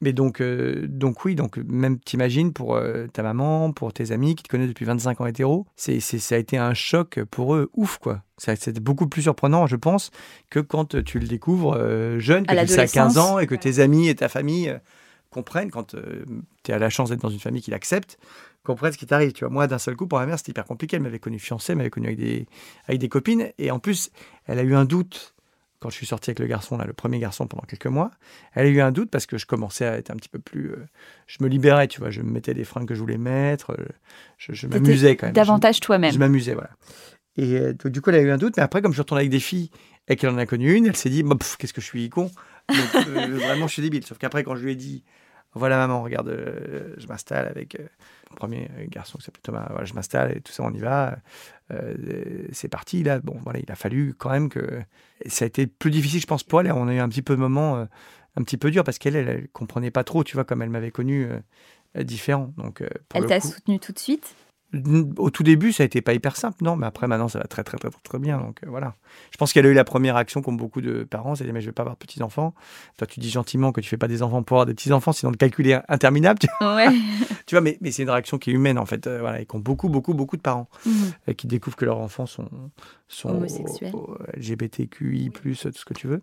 mais 0.00 0.12
donc, 0.12 0.40
euh, 0.42 0.86
donc 0.88 1.24
oui, 1.24 1.36
donc 1.36 1.56
même 1.58 1.98
t'imagines 2.00 2.52
pour 2.52 2.74
euh, 2.74 3.06
ta 3.06 3.22
maman, 3.22 3.72
pour 3.72 3.92
tes 3.92 4.10
amis 4.10 4.34
qui 4.34 4.42
te 4.42 4.48
connaissent 4.48 4.68
depuis 4.68 4.84
25 4.84 5.20
ans 5.20 5.26
hétéro, 5.26 5.66
c'est, 5.76 6.00
c'est, 6.00 6.18
ça 6.18 6.34
a 6.34 6.38
été 6.38 6.58
un 6.58 6.74
choc 6.74 7.20
pour 7.30 7.54
eux, 7.54 7.70
ouf 7.74 7.98
quoi. 7.98 8.22
C'est 8.38 8.80
beaucoup 8.80 9.06
plus 9.06 9.22
surprenant, 9.22 9.66
je 9.68 9.76
pense, 9.76 10.10
que 10.50 10.58
quand 10.60 11.02
tu 11.04 11.18
le 11.20 11.26
découvres 11.28 11.78
jeune, 12.18 12.44
que 12.44 12.50
tu 12.54 12.66
sais 12.66 12.80
à 12.80 12.86
15 12.86 13.14
l'adolescence. 13.14 13.16
ans 13.18 13.38
et 13.38 13.46
que 13.46 13.54
tes 13.54 13.78
amis 13.78 14.08
et 14.08 14.14
ta 14.16 14.28
famille 14.28 14.76
comprennent 15.30 15.70
quand 15.70 15.94
tu 16.64 16.72
as 16.72 16.78
la 16.78 16.90
chance 16.90 17.10
d'être 17.10 17.20
dans 17.20 17.30
une 17.30 17.40
famille 17.40 17.62
qui 17.62 17.70
l'accepte 17.70 18.18
comprennent 18.66 18.92
ce 18.92 18.98
qui 18.98 19.06
t'arrive. 19.06 19.32
Tu 19.32 19.44
vois, 19.44 19.50
moi, 19.52 19.66
d'un 19.66 19.78
seul 19.78 19.96
coup, 19.96 20.06
pour 20.06 20.18
ma 20.18 20.26
mère, 20.26 20.36
c'était 20.38 20.50
hyper 20.52 20.66
compliqué. 20.66 20.96
Elle 20.96 21.02
m'avait 21.02 21.18
connu 21.18 21.38
fiancé, 21.38 21.72
elle 21.72 21.78
m'avait 21.78 21.90
connu 21.90 22.08
avec 22.08 22.18
des, 22.18 22.46
avec 22.86 23.00
des 23.00 23.08
copines. 23.08 23.48
Et 23.58 23.70
en 23.70 23.78
plus, 23.78 24.10
elle 24.46 24.58
a 24.58 24.62
eu 24.62 24.74
un 24.74 24.84
doute 24.84 25.32
quand 25.78 25.90
je 25.90 25.94
suis 25.94 26.06
sorti 26.06 26.30
avec 26.30 26.38
le 26.40 26.46
garçon, 26.46 26.78
là, 26.78 26.84
le 26.86 26.94
premier 26.94 27.18
garçon, 27.18 27.46
pendant 27.46 27.62
quelques 27.64 27.86
mois. 27.86 28.10
Elle 28.54 28.66
a 28.66 28.68
eu 28.70 28.80
un 28.80 28.90
doute 28.92 29.10
parce 29.10 29.26
que 29.26 29.36
je 29.38 29.44
commençais 29.46 29.84
à 29.86 29.96
être 29.98 30.10
un 30.10 30.16
petit 30.16 30.28
peu 30.30 30.38
plus. 30.38 30.70
euh, 30.72 30.84
je 31.26 31.36
me 31.42 31.48
libérais, 31.48 31.86
tu 31.88 32.00
vois. 32.00 32.10
Je 32.10 32.22
me 32.22 32.30
mettais 32.30 32.54
des 32.54 32.64
fringues 32.64 32.88
que 32.88 32.94
je 32.94 33.00
voulais 33.00 33.18
mettre. 33.18 33.72
euh, 33.72 33.84
je 34.38 34.52
je 34.54 34.66
m'amusais 34.66 35.16
quand 35.16 35.26
même. 35.26 35.34
Je- 35.34 35.40
Davantage 35.40 35.76
je 35.76 35.80
toi-même. 35.82 36.16
m'amusais, 36.18 36.54
voilà. 36.54 36.70
Et 37.36 37.58
euh, 37.58 37.72
donc, 37.74 37.92
du 37.92 38.00
coup, 38.00 38.08
elle 38.10 38.16
a 38.16 38.20
eu 38.22 38.30
un 38.30 38.38
doute, 38.38 38.56
mais 38.56 38.62
après, 38.62 38.80
comme 38.80 38.92
je 38.94 38.98
retournais 39.02 39.20
avec 39.20 39.30
des 39.30 39.40
filles 39.40 39.70
et 40.08 40.16
qu'elle 40.16 40.30
en 40.30 40.38
a 40.38 40.46
connu 40.46 40.72
une, 40.72 40.86
elle 40.86 40.96
s'est 40.96 41.10
dit, 41.10 41.22
Bah, 41.22 41.36
qu'est-ce 41.58 41.74
que 41.74 41.82
je 41.82 41.86
suis 41.86 42.08
con. 42.08 42.30
Donc, 42.70 42.78
vraiment, 43.06 43.66
je 43.66 43.74
suis 43.74 43.82
débile. 43.82 44.04
Sauf 44.06 44.16
qu'après, 44.16 44.44
quand 44.44 44.56
je 44.56 44.64
lui 44.64 44.72
ai 44.72 44.76
dit, 44.76 45.04
voilà, 45.56 45.76
maman, 45.78 46.02
regarde, 46.02 46.28
euh, 46.28 46.94
je 46.98 47.06
m'installe 47.06 47.46
avec 47.46 47.80
euh, 47.80 47.86
mon 48.30 48.36
premier 48.36 48.68
garçon 48.88 49.18
qui 49.18 49.24
s'appelle 49.24 49.42
Thomas, 49.42 49.66
voilà, 49.70 49.84
je 49.84 49.94
m'installe 49.94 50.36
et 50.36 50.40
tout 50.40 50.52
ça, 50.52 50.62
on 50.62 50.72
y 50.72 50.78
va. 50.78 51.18
Euh, 51.72 52.46
c'est 52.52 52.68
parti, 52.68 53.02
là. 53.02 53.18
Bon, 53.20 53.38
voilà, 53.42 53.58
il 53.58 53.70
a 53.70 53.74
fallu 53.74 54.14
quand 54.16 54.30
même 54.30 54.48
que. 54.48 54.80
et 55.22 55.28
ça 55.30 55.44
a 55.44 55.48
été 55.48 55.66
plus 55.66 55.90
difficile, 55.90 56.20
je 56.20 56.26
pense, 56.26 56.44
pour 56.44 56.60
elle. 56.60 56.70
On 56.72 56.88
a 56.88 56.94
eu 56.94 56.98
un 56.98 57.08
petit 57.08 57.22
peu 57.22 57.34
de 57.34 57.40
moment 57.40 57.76
euh, 57.76 57.84
un 58.36 58.42
petit 58.42 58.56
peu 58.56 58.70
dur 58.70 58.84
parce 58.84 58.98
qu'elle, 58.98 59.16
elle, 59.16 59.28
elle 59.28 59.48
comprenait 59.48 59.90
pas 59.90 60.04
trop, 60.04 60.24
tu 60.24 60.34
vois, 60.36 60.44
comme 60.44 60.62
elle 60.62 60.70
m'avait 60.70 60.90
connu 60.90 61.26
euh, 61.96 62.02
différent. 62.02 62.52
Donc, 62.56 62.82
euh, 62.82 62.88
pour 63.08 63.18
Elle 63.18 63.22
le 63.22 63.28
t'a 63.28 63.40
soutenu 63.40 63.78
tout 63.78 63.92
de 63.92 63.98
suite? 63.98 64.34
Au 65.18 65.30
tout 65.30 65.42
début, 65.42 65.72
ça 65.72 65.82
a 65.82 65.86
été 65.86 66.00
pas 66.00 66.12
hyper 66.14 66.36
simple, 66.36 66.62
non, 66.62 66.76
mais 66.76 66.86
après, 66.86 67.06
maintenant, 67.06 67.28
ça 67.28 67.38
va 67.38 67.44
très, 67.46 67.62
très, 67.64 67.76
très, 67.78 67.90
très, 67.90 68.00
très 68.02 68.18
bien. 68.18 68.38
Donc, 68.38 68.60
euh, 68.64 68.70
voilà. 68.70 68.94
Je 69.30 69.36
pense 69.36 69.52
qu'elle 69.52 69.66
a 69.66 69.68
eu 69.68 69.74
la 69.74 69.84
première 69.84 70.16
action, 70.16 70.42
comme 70.42 70.56
beaucoup 70.56 70.80
de 70.80 71.04
parents, 71.04 71.34
c'est 71.34 71.44
de 71.44 71.48
dire, 71.48 71.54
mais 71.54 71.60
je 71.60 71.66
vais 71.66 71.72
pas 71.72 71.82
avoir 71.82 71.96
de 71.96 71.98
petits-enfants. 71.98 72.54
Toi, 72.98 73.06
tu 73.06 73.20
dis 73.20 73.30
gentiment 73.30 73.72
que 73.72 73.80
tu 73.80 73.88
fais 73.88 73.96
pas 73.96 74.08
des 74.08 74.22
enfants 74.22 74.42
pour 74.42 74.56
avoir 74.58 74.66
des 74.66 74.74
petits-enfants, 74.74 75.12
sinon 75.12 75.30
le 75.30 75.36
calcul 75.36 75.66
est 75.68 75.80
interminable. 75.88 76.38
Tu, 76.40 76.46
Ouais. 76.64 76.86
tu 77.46 77.54
vois, 77.54 77.60
mais, 77.62 77.78
mais 77.80 77.90
c'est 77.90 78.02
une 78.02 78.10
réaction 78.10 78.38
qui 78.38 78.50
est 78.50 78.54
humaine, 78.54 78.78
en 78.78 78.86
fait, 78.86 79.06
euh, 79.06 79.20
voilà, 79.20 79.40
et 79.40 79.46
qu'ont 79.46 79.58
beaucoup, 79.58 79.88
beaucoup, 79.88 80.14
beaucoup 80.14 80.36
de 80.36 80.42
parents 80.42 80.68
Mhm. 80.84 80.92
euh, 81.28 81.32
qui 81.32 81.46
découvrent 81.46 81.76
que 81.76 81.84
leurs 81.84 81.98
enfants 81.98 82.26
sont, 82.26 82.48
sont 83.08 83.30
Homosexuels. 83.30 83.94
au- 83.94 84.12
au 84.12 84.18
LGBTQI, 84.36 85.30
tout 85.30 85.54
ce 85.54 85.84
que 85.84 85.94
tu 85.94 86.06
veux. 86.08 86.22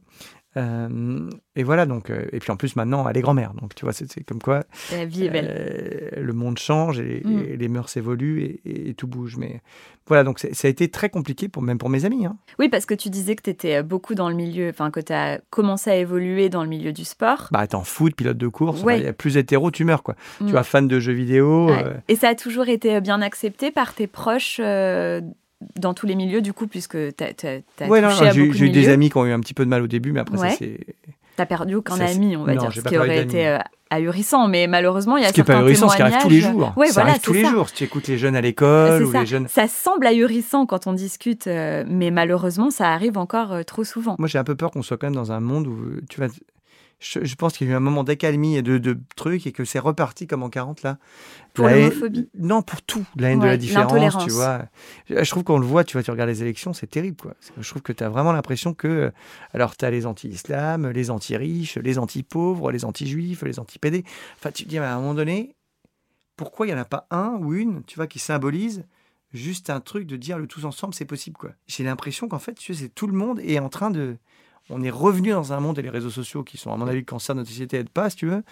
Euh, 0.57 1.29
et 1.55 1.63
voilà, 1.63 1.85
donc, 1.85 2.09
euh, 2.09 2.25
et 2.31 2.39
puis 2.39 2.51
en 2.51 2.55
plus, 2.57 2.75
maintenant, 2.75 3.07
elle 3.09 3.17
est 3.17 3.21
grand-mère. 3.21 3.53
Donc, 3.53 3.73
tu 3.75 3.85
vois, 3.85 3.93
c'est 3.93 4.23
comme 4.23 4.41
quoi 4.41 4.63
La 4.91 5.05
vie 5.05 5.25
est 5.25 5.29
belle. 5.29 5.47
euh, 5.49 6.21
le 6.21 6.33
monde 6.33 6.57
change 6.59 6.99
et, 6.99 7.21
Mm. 7.25 7.39
et 7.49 7.57
les 7.57 7.67
mœurs 7.67 7.95
évoluent 7.97 8.41
et, 8.43 8.61
et- 8.65 8.89
et 8.89 8.93
tout 8.93 9.07
bouge. 9.07 9.37
Mais 9.37 9.61
voilà, 10.07 10.23
donc 10.23 10.39
ça 10.39 10.67
a 10.67 10.69
été 10.69 10.89
très 10.89 11.09
compliqué, 11.09 11.47
pour, 11.49 11.61
même 11.63 11.77
pour 11.77 11.89
mes 11.89 12.05
amis. 12.05 12.25
hein. 12.25 12.37
Oui, 12.59 12.69
parce 12.69 12.85
que 12.85 12.93
tu 12.93 13.09
disais 13.09 13.35
que 13.35 13.41
tu 13.43 13.49
étais 13.49 13.81
beaucoup 13.83 14.13
dans 14.15 14.29
le 14.29 14.35
milieu, 14.35 14.69
enfin 14.69 14.91
que 14.91 14.99
tu 14.99 15.13
as 15.13 15.39
commencé 15.49 15.89
à 15.89 15.95
évoluer 15.95 16.49
dans 16.49 16.63
le 16.63 16.69
milieu 16.69 16.91
du 16.93 17.05
sport. 17.05 17.47
Bah, 17.51 17.59
attends, 17.59 17.83
foot, 17.83 18.15
pilote 18.15 18.37
de 18.37 18.47
course, 18.47 18.83
Ouais. 18.83 18.99
il 18.99 19.05
y 19.05 19.07
a 19.07 19.13
plus 19.13 19.37
hétéro, 19.37 19.71
tu 19.71 19.85
meurs, 19.85 20.03
quoi. 20.03 20.15
Mm. 20.41 20.45
Tu 20.45 20.51
vois, 20.51 20.63
fan 20.63 20.87
de 20.87 20.99
jeux 20.99 21.13
vidéo. 21.13 21.67
Ouais. 21.69 21.83
Et 22.09 22.15
ça 22.15 22.29
a 22.29 22.35
toujours 22.35 22.67
été 22.67 22.99
bien 23.01 23.21
accepté 23.21 23.71
par 23.71 23.93
tes 23.93 24.07
proches 24.07 24.59
dans 25.75 25.93
tous 25.93 26.05
les 26.07 26.15
milieux, 26.15 26.41
du 26.41 26.53
coup, 26.53 26.67
puisque 26.67 26.97
tu 27.15 27.23
as, 27.23 27.27
ouais, 27.87 28.01
touché 28.01 28.01
non, 28.01 28.07
à 28.07 28.31
j'ai 28.31 28.41
eu 28.65 28.69
des 28.69 28.89
amis 28.89 29.09
qui 29.09 29.17
ont 29.17 29.25
eu 29.25 29.31
un 29.31 29.39
petit 29.39 29.53
peu 29.53 29.65
de 29.65 29.69
mal 29.69 29.81
au 29.81 29.87
début, 29.87 30.11
mais 30.11 30.19
après, 30.21 30.37
Ouais. 30.39 30.49
ça 30.51 30.55
c'est. 30.59 30.79
T'as 31.35 31.47
perdu 31.47 31.73
aucun 31.73 31.95
Ça, 31.95 32.05
ami, 32.05 32.37
on 32.37 32.43
va 32.43 32.53
non, 32.53 32.61
dire, 32.61 32.71
ce 32.73 32.81
qui 32.81 32.95
aurait 32.95 33.23
été 33.23 33.47
euh, 33.47 33.57
ahurissant. 33.89 34.47
Mais 34.47 34.67
malheureusement, 34.67 35.17
il 35.17 35.23
y 35.23 35.25
a 35.25 35.29
Ce 35.29 35.33
qui 35.33 35.41
est 35.41 35.43
pas 35.43 35.57
ahurissant, 35.57 35.89
ce 35.89 35.95
qui 35.95 36.01
arrive 36.03 36.19
tous 36.21 36.29
les 36.29 36.41
jours. 36.41 36.73
Ouais, 36.77 36.87
ça 36.87 36.93
voilà, 36.93 37.09
arrive 37.09 37.23
tous 37.23 37.31
c'est 37.33 37.39
les 37.39 37.45
ça. 37.45 37.51
jours. 37.51 37.69
Si 37.69 37.75
tu 37.75 37.83
écoutes 37.85 38.07
les 38.07 38.19
jeunes 38.19 38.35
à 38.35 38.41
l'école 38.41 39.01
ou 39.03 39.11
ça. 39.11 39.21
les 39.21 39.25
jeunes. 39.25 39.47
Ça 39.47 39.67
semble 39.67 40.05
ahurissant 40.05 40.67
quand 40.67 40.85
on 40.85 40.93
discute, 40.93 41.47
euh, 41.47 41.83
mais 41.87 42.11
malheureusement, 42.11 42.69
ça 42.69 42.89
arrive 42.93 43.17
encore 43.17 43.51
euh, 43.51 43.63
trop 43.63 43.83
souvent. 43.83 44.15
Moi, 44.19 44.27
j'ai 44.27 44.37
un 44.37 44.43
peu 44.43 44.53
peur 44.53 44.69
qu'on 44.69 44.83
soit 44.83 44.97
quand 44.97 45.07
même 45.07 45.15
dans 45.15 45.31
un 45.31 45.39
monde 45.39 45.65
où 45.65 45.77
tu 46.07 46.19
vas. 46.19 46.27
Je, 47.05 47.25
je 47.25 47.35
pense 47.35 47.57
qu'il 47.57 47.67
y 47.67 47.69
a 47.69 47.73
eu 47.73 47.75
un 47.75 47.81
moment 47.81 48.05
d'accalmie 48.05 48.55
et 48.55 48.61
de, 48.61 48.77
de 48.77 48.97
trucs 49.17 49.45
et 49.45 49.51
que 49.51 49.65
c'est 49.65 49.77
reparti 49.79 50.25
comme 50.25 50.41
en 50.41 50.49
40 50.49 50.83
là. 50.83 50.97
Pour 51.53 51.67
l'homophobie. 51.81 52.29
Non, 52.39 52.61
pour 52.61 52.81
tout. 52.81 53.05
La 53.17 53.29
haine 53.31 53.39
de 53.39 53.45
la 53.45 53.57
différence, 53.57 53.91
tu 54.23 54.31
vois. 54.31 54.65
Je 55.09 55.23
je 55.23 55.29
trouve 55.29 55.43
qu'on 55.43 55.57
le 55.59 55.65
voit, 55.65 55.83
tu 55.83 55.93
vois, 55.97 56.03
tu 56.03 56.11
regardes 56.11 56.29
les 56.29 56.41
élections, 56.41 56.71
c'est 56.73 56.87
terrible, 56.87 57.17
quoi. 57.17 57.33
Je 57.59 57.69
trouve 57.69 57.81
que 57.81 57.91
tu 57.91 58.03
as 58.03 58.09
vraiment 58.09 58.31
l'impression 58.31 58.73
que. 58.73 58.87
euh, 58.87 59.11
Alors, 59.53 59.75
tu 59.75 59.83
as 59.83 59.91
les 59.91 60.05
anti-islam, 60.05 60.89
les 60.89 61.11
anti-riches, 61.11 61.77
les 61.77 61.99
anti-pauvres, 61.99 62.71
les 62.71 62.85
anti-juifs, 62.85 63.43
les 63.43 63.59
anti-PD. 63.59 64.05
Enfin, 64.39 64.51
tu 64.51 64.63
te 64.63 64.69
dis, 64.69 64.77
à 64.77 64.93
un 64.95 64.99
moment 64.99 65.13
donné, 65.13 65.55
pourquoi 66.37 66.65
il 66.65 66.69
n'y 66.73 66.75
en 66.75 66.81
a 66.81 66.85
pas 66.85 67.05
un 67.11 67.37
ou 67.39 67.53
une, 67.53 67.83
tu 67.83 67.95
vois, 67.97 68.07
qui 68.07 68.19
symbolise 68.19 68.85
juste 69.33 69.69
un 69.69 69.79
truc 69.79 70.07
de 70.07 70.15
dire 70.15 70.37
le 70.37 70.47
tous 70.47 70.63
ensemble, 70.65 70.93
c'est 70.93 71.05
possible, 71.05 71.37
quoi. 71.37 71.51
J'ai 71.67 71.83
l'impression 71.83 72.27
qu'en 72.27 72.39
fait, 72.39 72.53
tu 72.53 72.73
sais, 72.73 72.83
c'est 72.83 72.89
tout 72.89 73.07
le 73.07 73.13
monde 73.13 73.39
est 73.41 73.59
en 73.59 73.69
train 73.69 73.91
de. 73.91 74.15
On 74.69 74.81
est 74.81 74.89
revenu 74.89 75.31
dans 75.31 75.51
un 75.51 75.59
monde, 75.59 75.77
et 75.77 75.81
les 75.81 75.89
réseaux 75.89 76.09
sociaux, 76.09 76.43
qui 76.43 76.57
sont, 76.57 76.71
à 76.71 76.77
mon 76.77 76.87
avis, 76.87 76.99
le 76.99 77.05
cancer 77.05 77.35
de 77.35 77.39
notre 77.41 77.49
société, 77.51 77.77
n'aident 77.77 77.89
pas, 77.89 78.09
si 78.09 78.15
tu 78.15 78.27
veux. 78.27 78.43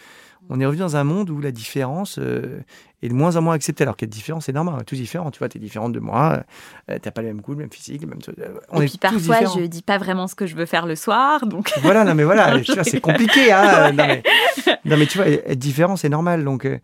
On 0.50 0.60
est 0.60 0.65
revenu 0.65 0.82
dans 0.82 0.98
un 0.98 1.03
monde 1.06 1.30
où 1.30 1.39
la 1.39 1.51
différence 1.51 2.18
euh, 2.20 2.60
est 3.01 3.08
de 3.08 3.13
moins 3.13 3.38
en 3.38 3.41
moins 3.41 3.53
acceptée. 3.53 3.84
Alors 3.84 3.96
qu'être 3.96 4.10
différent, 4.10 4.41
c'est 4.41 4.51
normal, 4.51 4.75
on 4.77 4.82
est 4.82 4.86
tous 4.86 4.96
différents. 4.96 5.32
Tu 5.32 5.39
vois, 5.39 5.48
tu 5.48 5.58
es 5.58 5.62
différente 5.62 5.94
de 5.94 6.00
moi, 6.00 6.44
euh, 6.89 6.98
t'as 7.01 7.12
pas 7.12 7.22
le 7.22 7.27
même 7.30 7.39
goût, 7.41 7.51
le 7.53 7.60
même 7.60 7.72
physique, 7.72 8.01
le 8.01 8.08
même. 8.10 8.20
euh, 8.39 8.56
on 8.70 8.82
Et 8.82 8.86
est 8.86 8.88
puis 8.89 8.98
parfois, 8.98 9.20
différents. 9.20 9.60
je 9.60 9.65
dis 9.65 9.82
pas 9.84 9.98
vraiment 10.00 10.27
ce 10.27 10.36
que 10.36 10.46
je 10.48 10.56
veux 10.56 10.65
faire 10.65 10.86
le 10.86 10.96
soir, 10.98 11.46
donc 11.46 11.72
Voilà, 11.82 12.03
non 12.03 12.13
mais 12.13 12.25
voilà, 12.25 12.60
tu 12.62 12.74
vois, 12.74 12.84
c'est 12.84 13.00
compliqué. 13.00 13.51
Hein 13.53 13.91
non, 13.94 14.06
mais, 14.08 14.24
non 14.86 14.98
mais 14.98 15.06
tu 15.06 15.18
vois, 15.18 15.27
être 15.27 15.58
différent, 15.60 15.96
c'est 15.96 16.10
normal. 16.10 16.44
Donc, 16.44 16.65
euh, 16.65 16.80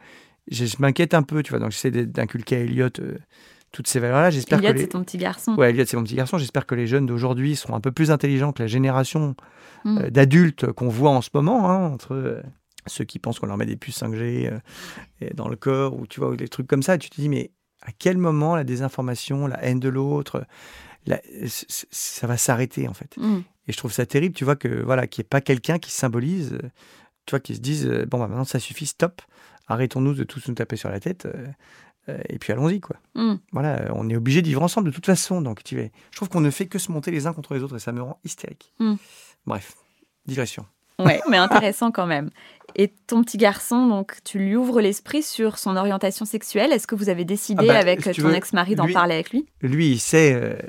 je, 0.49 0.63
je 0.65 0.75
m'inquiète 0.79 1.13
un 1.13 1.23
peu, 1.23 1.43
tu 1.43 1.49
vois. 1.51 1.59
Donc, 1.59 1.71
j'essaie 1.71 1.91
d'inculquer 1.91 2.55
à 2.55 2.59
Elliot 2.59 2.89
toutes 3.71 3.87
ces 3.87 3.99
valeurs-là. 3.99 4.29
J'espère 4.29 4.59
que 4.61 4.65
les... 4.67 4.79
c'est 4.81 4.87
ton 4.87 5.03
petit 5.03 5.17
garçon. 5.17 5.55
Ouais, 5.55 5.69
Elliot, 5.69 5.85
c'est 5.85 5.97
mon 5.97 6.03
petit 6.03 6.15
garçon. 6.15 6.37
J'espère 6.37 6.65
que 6.65 6.75
les 6.75 6.87
jeunes 6.87 7.05
d'aujourd'hui 7.05 7.55
seront 7.55 7.75
un 7.75 7.81
peu 7.81 7.91
plus 7.91 8.11
intelligents 8.11 8.51
que 8.53 8.63
la 8.63 8.67
génération 8.67 9.35
Mm. 9.85 9.97
euh, 9.99 10.09
d'adultes 10.09 10.71
qu'on 10.71 10.89
voit 10.89 11.11
en 11.11 11.21
ce 11.21 11.29
moment, 11.35 11.69
hein, 11.69 11.87
entre 11.93 12.15
euh, 12.15 12.41
ceux 12.87 13.03
qui 13.05 13.19
pensent 13.19 13.37
qu'on 13.39 13.45
leur 13.45 13.57
met 13.57 13.67
des 13.67 13.75
puces 13.75 14.01
5G 14.01 14.51
euh, 14.51 14.59
dans 15.35 15.47
le 15.49 15.55
corps, 15.55 15.93
ou 15.95 16.07
tu 16.07 16.19
vois, 16.19 16.35
des 16.35 16.47
trucs 16.47 16.65
comme 16.65 16.81
ça. 16.81 16.95
Et 16.95 16.97
tu 16.97 17.11
te 17.11 17.21
dis, 17.21 17.29
mais 17.29 17.51
à 17.83 17.91
quel 17.97 18.17
moment 18.17 18.55
la 18.55 18.63
désinformation, 18.63 19.45
la 19.45 19.63
haine 19.63 19.79
de 19.79 19.87
l'autre, 19.89 20.45
la- 21.05 21.21
ça 21.45 22.25
va 22.25 22.37
s'arrêter, 22.37 22.87
en 22.87 22.93
fait? 22.95 23.15
Mm. 23.17 23.37
et 23.67 23.71
je 23.71 23.77
trouve 23.77 23.91
ça 23.93 24.05
terrible, 24.07 24.33
tu 24.33 24.45
vois, 24.45 24.55
que 24.55 24.67
voilà, 24.83 25.05
qu'il 25.05 25.21
n'y 25.21 25.25
ait 25.25 25.29
pas 25.29 25.41
quelqu'un 25.41 25.77
qui 25.77 25.91
symbolise, 25.91 26.57
tu 27.27 27.31
vois, 27.31 27.39
qui 27.39 27.55
se 27.55 27.61
dise, 27.61 27.85
bon, 28.09 28.17
bah, 28.19 28.27
maintenant 28.27 28.45
ça 28.45 28.59
suffit, 28.59 28.87
stop, 28.87 29.21
arrêtons-nous 29.67 30.15
de 30.15 30.23
tous 30.23 30.47
nous 30.47 30.55
taper 30.55 30.75
sur 30.75 30.89
la 30.89 30.99
tête, 30.99 31.27
et 32.29 32.39
puis 32.39 32.53
allons-y, 32.53 32.79
quoi. 32.79 32.97
Mm. 33.15 33.35
Voilà, 33.51 33.81
euh, 33.81 33.89
on 33.93 34.09
est 34.09 34.15
obligé 34.15 34.41
de 34.41 34.47
vivre 34.47 34.61
ensemble 34.61 34.89
de 34.89 34.95
toute 34.95 35.05
façon, 35.05 35.41
donc 35.41 35.63
tu 35.63 35.75
vois, 35.75 35.89
je 36.11 36.15
trouve 36.15 36.29
qu'on 36.29 36.41
ne 36.41 36.49
fait 36.49 36.67
que 36.67 36.79
se 36.79 36.91
monter 36.91 37.11
les 37.11 37.27
uns 37.27 37.33
contre 37.33 37.53
les 37.53 37.63
autres, 37.63 37.75
et 37.75 37.79
ça 37.79 37.91
me 37.91 38.01
rend 38.01 38.19
hystérique. 38.23 38.73
Mm. 38.79 38.95
Bref, 39.45 39.75
digression. 40.25 40.65
Ouais, 40.99 41.21
mais 41.29 41.37
intéressant 41.37 41.91
quand 41.91 42.07
même. 42.07 42.29
Et 42.75 42.89
ton 43.07 43.23
petit 43.23 43.37
garçon, 43.37 43.87
donc, 43.87 44.17
tu 44.23 44.39
lui 44.39 44.55
ouvres 44.55 44.81
l'esprit 44.81 45.23
sur 45.23 45.57
son 45.57 45.75
orientation 45.75 46.25
sexuelle. 46.25 46.71
Est-ce 46.71 46.87
que 46.87 46.95
vous 46.95 47.09
avez 47.09 47.25
décidé 47.25 47.65
Ah 47.69 47.73
bah, 47.73 47.79
avec 47.79 48.03
si 48.03 48.21
ton 48.21 48.31
ex-mari 48.31 48.75
d'en 48.75 48.91
parler 48.91 49.15
avec 49.15 49.31
lui? 49.31 49.45
Lui, 49.61 49.91
il 49.91 49.99
sait, 49.99 50.33
euh, 50.33 50.39
euh, 50.39 50.59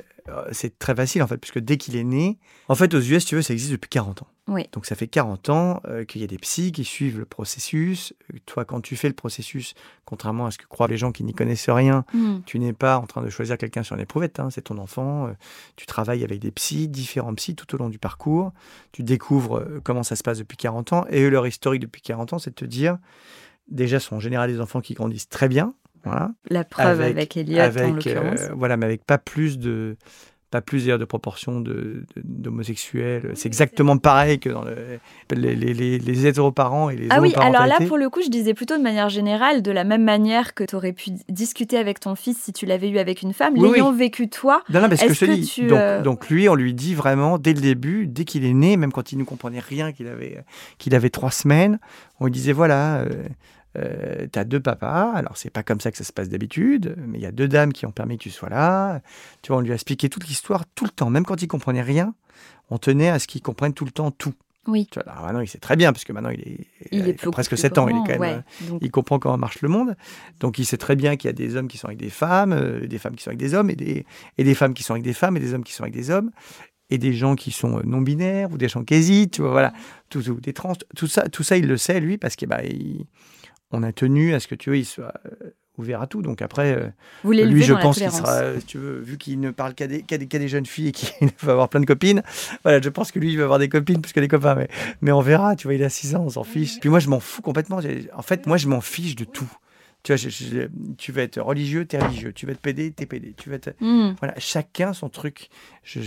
c'est 0.51 0.77
très 0.79 0.95
facile 0.95 1.23
en 1.23 1.27
fait, 1.27 1.37
puisque 1.37 1.59
dès 1.59 1.77
qu'il 1.77 1.95
est 1.95 2.03
né, 2.03 2.37
en 2.67 2.75
fait, 2.75 2.93
aux 2.93 2.99
US, 3.01 3.25
tu 3.25 3.35
veux, 3.35 3.41
ça 3.41 3.53
existe 3.53 3.71
depuis 3.71 3.89
40 3.89 4.21
ans. 4.23 4.27
Oui. 4.47 4.65
Donc 4.71 4.87
ça 4.87 4.95
fait 4.95 5.07
40 5.07 5.49
ans 5.49 5.79
euh, 5.85 6.05
qu'il 6.05 6.21
y 6.21 6.23
a 6.23 6.27
des 6.27 6.39
psys 6.39 6.71
qui 6.71 6.83
suivent 6.83 7.19
le 7.19 7.25
processus. 7.25 8.13
Euh, 8.33 8.37
Toi, 8.47 8.65
quand 8.65 8.81
tu 8.81 8.95
fais 8.95 9.07
le 9.07 9.13
processus, 9.13 9.75
contrairement 10.05 10.47
à 10.47 10.51
ce 10.51 10.57
que 10.57 10.65
croient 10.65 10.87
les 10.87 10.97
gens 10.97 11.11
qui 11.11 11.23
n'y 11.23 11.33
connaissent 11.33 11.69
rien, 11.69 12.03
Mm. 12.13 12.39
tu 12.47 12.57
n'es 12.57 12.73
pas 12.73 12.97
en 12.97 13.05
train 13.05 13.21
de 13.21 13.29
choisir 13.29 13.57
quelqu'un 13.59 13.83
sur 13.83 13.95
une 13.95 14.01
éprouvette, 14.01 14.39
hein, 14.39 14.49
c'est 14.49 14.63
ton 14.63 14.77
enfant. 14.79 15.27
euh, 15.27 15.33
tu 15.75 15.85
travailles 15.85 16.23
avec 16.23 16.39
des 16.39 16.49
psys, 16.51 16.87
différents 16.87 17.35
psys 17.35 17.55
tout 17.55 17.75
au 17.75 17.77
long 17.77 17.89
du 17.89 17.99
parcours. 17.99 18.51
Tu 18.91 19.03
découvres 19.03 19.57
euh, 19.59 19.81
comment 19.83 20.01
ça 20.03 20.15
se 20.15 20.23
passe 20.23 20.39
depuis 20.39 20.57
40 20.57 20.93
ans. 20.93 21.05
Et 21.11 21.21
eux, 21.21 21.29
leur 21.29 21.45
historique 21.45 21.81
depuis 21.81 22.01
40 22.01 22.33
ans, 22.33 22.39
c'est 22.39 22.49
de 22.49 22.55
te 22.55 22.65
dire, 22.65 22.97
déjà, 23.67 23.99
ce 23.99 24.07
sont 24.07 24.15
en 24.15 24.19
général 24.19 24.51
des 24.51 24.59
enfants 24.61 24.81
qui 24.81 24.95
grandissent 24.95 25.29
très 25.29 25.47
bien. 25.47 25.75
Voilà 26.03 26.31
La 26.49 26.63
preuve 26.63 27.01
avec, 27.01 27.17
avec- 27.17 27.37
Elliot, 27.37 27.59
en 27.59 27.63
avec, 27.63 27.93
l'occurrence. 27.95 28.39
euh, 28.41 28.53
voilà, 28.55 28.77
mais 28.77 28.85
avec 28.85 29.03
pas 29.05 29.17
plus 29.17 29.57
de 29.59 29.97
pas 30.51 30.61
plus 30.61 30.83
de 30.87 31.05
proportion 31.05 31.61
de, 31.61 31.71
de- 32.15 32.23
d'homosexuels. 32.23 33.33
C'est 33.35 33.45
exactement 33.47 33.97
pareil 33.99 34.39
que 34.39 34.49
dans 34.49 34.63
le- 34.63 34.75
les, 35.35 35.55
les, 35.55 35.99
les, 35.99 36.25
hétéroparents 36.25 36.89
et 36.89 36.95
les 36.95 37.07
Ah 37.11 37.21
oui, 37.21 37.33
alors 37.35 37.67
là, 37.67 37.77
pour 37.87 37.97
le 37.99 38.09
coup, 38.09 38.21
je 38.23 38.29
disais 38.29 38.55
plutôt 38.55 38.75
de 38.75 38.81
manière 38.81 39.09
générale, 39.09 39.61
de 39.61 39.69
la 39.71 39.83
même 39.83 40.03
manière 40.03 40.55
que 40.55 40.63
tu 40.63 40.75
aurais 40.75 40.93
pu 40.93 41.11
discuter 41.29 41.77
avec 41.77 41.99
ton 41.99 42.15
fils 42.15 42.37
si 42.41 42.51
tu 42.51 42.65
l'avais 42.65 42.89
eu 42.89 42.97
avec 42.97 43.21
une 43.21 43.33
femme, 43.33 43.53
Oui, 43.57 43.69
l'ayant 43.73 43.91
vécu 43.91 44.27
toi. 44.27 44.63
Non, 44.71 44.81
non, 44.81 44.89
parce 44.89 45.01
que 45.01 45.11
Est-ce 45.11 45.25
je 45.25 45.31
que 45.31 45.35
dis. 45.35 45.45
tu, 45.45 45.67
donc, 45.67 45.79
euh, 45.79 46.01
donc 46.01 46.29
lui, 46.29 46.49
on 46.49 46.55
lui 46.55 46.73
dit 46.73 46.95
vraiment 46.95 47.37
dès 47.37 47.53
le 47.53 47.61
début, 47.61 48.07
dès 48.07 48.25
qu'il 48.25 48.43
est 48.43 48.53
né, 48.53 48.75
même 48.75 48.91
quand 48.91 49.11
il 49.11 49.19
ne 49.19 49.23
comprenait 49.25 49.59
rien, 49.59 49.91
qu'il 49.91 50.07
avait, 50.07 50.43
qu'il 50.79 50.95
avait 50.95 51.11
trois 51.11 51.29
semaines, 51.31 51.79
on 52.19 52.25
lui 52.25 52.31
disait 52.31 52.53
voilà, 52.53 53.01
euh, 53.01 53.07
euh, 53.77 54.27
t'as 54.31 54.43
deux 54.43 54.59
papas. 54.59 55.11
Alors 55.13 55.37
c'est 55.37 55.49
pas 55.49 55.63
comme 55.63 55.79
ça 55.79 55.91
que 55.91 55.97
ça 55.97 56.03
se 56.03 56.11
passe 56.13 56.29
d'habitude, 56.29 56.95
mais 57.07 57.17
il 57.19 57.21
y 57.21 57.25
a 57.27 57.31
deux 57.31 57.47
dames 57.47 57.73
qui 57.73 57.85
ont 57.85 57.91
permis 57.91 58.17
que 58.17 58.23
tu 58.23 58.29
sois 58.31 58.49
là. 58.49 59.01
Tu 59.41 59.49
vois, 59.51 59.57
on 59.57 59.61
lui 59.61 59.71
a 59.71 59.75
expliqué 59.75 60.09
toute 60.09 60.27
l'histoire 60.27 60.65
tout 60.75 60.85
le 60.85 60.91
temps, 60.91 61.09
même 61.09 61.25
quand 61.25 61.41
il 61.41 61.47
comprenait 61.47 61.81
rien, 61.81 62.13
on 62.69 62.77
tenait 62.77 63.09
à 63.09 63.19
ce 63.19 63.27
qu'il 63.27 63.41
comprenne 63.41 63.73
tout 63.73 63.85
le 63.85 63.91
temps 63.91 64.11
tout. 64.11 64.33
Oui. 64.67 64.87
Tu 64.91 64.99
vois, 64.99 65.11
alors 65.11 65.23
maintenant 65.25 65.39
il 65.39 65.47
sait 65.47 65.57
très 65.57 65.75
bien 65.75 65.93
parce 65.93 66.03
que 66.03 66.13
maintenant 66.13 66.29
il 66.29 66.41
est, 66.41 66.67
Il 66.91 67.15
presque 67.15 67.51
plus 67.51 67.57
7 67.57 67.77
ans, 67.79 67.87
il 67.87 67.95
est 67.95 67.99
quand 67.99 68.19
même. 68.19 68.21
ouais. 68.21 68.41
euh, 68.63 68.69
Donc, 68.69 68.79
il 68.83 68.91
comprend 68.91 69.17
comment 69.17 69.37
marche 69.37 69.61
le 69.61 69.69
monde. 69.69 69.95
Donc 70.41 70.59
il 70.59 70.65
sait 70.65 70.77
très 70.77 70.95
bien 70.95 71.15
qu'il 71.15 71.27
y 71.27 71.31
a 71.31 71.33
des 71.33 71.55
hommes 71.55 71.67
qui 71.67 71.77
sont 71.77 71.87
avec 71.87 71.97
des 71.97 72.09
femmes, 72.09 72.51
euh, 72.53 72.85
des 72.85 72.99
femmes 72.99 73.15
qui 73.15 73.23
sont 73.23 73.29
avec 73.29 73.39
des 73.39 73.53
hommes, 73.55 73.69
et 73.71 73.75
des, 73.75 74.05
et 74.37 74.43
des 74.43 74.53
femmes 74.55 74.73
qui 74.73 74.83
sont 74.83 74.93
avec 74.93 75.03
des 75.03 75.13
femmes, 75.13 75.37
et 75.37 75.39
des 75.39 75.53
hommes 75.53 75.63
qui 75.63 75.73
sont 75.73 75.83
avec 75.83 75.93
des 75.95 76.11
hommes, 76.11 76.29
et 76.91 76.97
des 76.97 77.13
gens 77.13 77.35
qui 77.35 77.51
sont 77.51 77.81
non-binaires, 77.83 78.51
ou 78.51 78.57
des 78.57 78.67
gens 78.67 78.83
qui 78.83 78.93
hésitent, 78.95 79.31
tu 79.33 79.41
vois, 79.41 79.51
voilà. 79.51 79.73
Tout, 80.09 80.21
tout, 80.21 80.39
des 80.41 80.53
trans, 80.53 80.73
tout 80.95 81.07
ça, 81.07 81.23
tout 81.29 81.43
ça, 81.43 81.55
il 81.57 81.65
le 81.67 81.77
sait, 81.77 81.99
lui, 81.99 82.17
parce 82.17 82.35
qu'on 82.35 82.47
bah, 82.47 82.63
il- 82.63 83.05
on 83.71 83.83
a 83.83 83.91
tenu 83.91 84.33
à 84.33 84.39
ce 84.39 84.47
que, 84.47 84.55
tu 84.55 84.69
vois, 84.69 84.77
il 84.77 84.85
soit 84.85 85.13
euh, 85.25 85.51
ouvert 85.77 86.01
à 86.01 86.07
tout. 86.07 86.21
Donc 86.21 86.41
après, 86.41 86.75
euh, 86.75 86.87
vous 87.23 87.31
lui, 87.53 87.61
je 87.67 87.73
pense 87.83 87.97
qu'il 88.11 88.11
sera, 88.17 88.33
euh, 88.41 88.59
si 88.59 88.65
tu 88.65 88.77
veux, 88.77 88.99
vu 88.99 89.17
qu'il 89.17 89.39
ne 89.39 89.51
parle 89.51 89.73
qu'à 89.75 89.87
des, 89.87 90.01
qu'à 90.01 90.17
des, 90.17 90.27
qu'à 90.27 90.39
des 90.39 90.47
jeunes 90.47 90.65
filles 90.65 90.87
et 90.89 90.91
qu'il 90.91 91.09
va 91.41 91.51
avoir 91.53 91.69
plein 91.69 91.79
de 91.79 91.85
copines, 91.85 92.23
voilà, 92.63 92.81
je 92.81 92.89
pense 92.89 93.11
que 93.11 93.19
lui, 93.19 93.31
il 93.31 93.37
va 93.37 93.43
avoir 93.43 93.59
des 93.59 93.69
copines 93.69 94.01
plus 94.01 94.11
que 94.13 94.19
des 94.19 94.27
copains. 94.27 94.55
Mais, 94.55 94.67
mais 95.01 95.11
on 95.11 95.21
verra, 95.21 95.55
tu 95.55 95.67
vois, 95.67 95.75
il 95.75 95.83
a 95.83 95.89
6 95.89 96.15
ans, 96.15 96.23
on 96.25 96.29
s'en 96.29 96.43
fiche. 96.43 96.79
Puis 96.79 96.89
moi, 96.89 96.99
je 96.99 97.09
m'en 97.09 97.19
fous 97.19 97.41
complètement. 97.41 97.79
En 98.13 98.21
fait, 98.21 98.45
moi, 98.47 98.57
je 98.57 98.67
m'en 98.67 98.81
fiche 98.81 99.15
de 99.15 99.23
tout. 99.25 99.49
Tu 100.01 100.13
vois, 100.13 100.17
je- 100.17 100.29
je- 100.29 100.67
tu 100.97 101.11
vas 101.11 101.23
être 101.23 101.41
religieux, 101.41 101.85
t'es 101.85 101.99
religieux. 101.99 102.31
Tu 102.31 102.45
vas 102.45 102.53
être 102.53 102.61
pédé, 102.61 102.89
t'es 102.91 103.05
pédé. 103.05 103.33
Tu 103.37 103.49
vas 103.49 103.57
être... 103.57 103.75
Mm. 103.81 104.11
Voilà, 104.19 104.33
chacun 104.37 104.93
son 104.93 105.09
truc. 105.09 105.49
Je- 105.83 105.99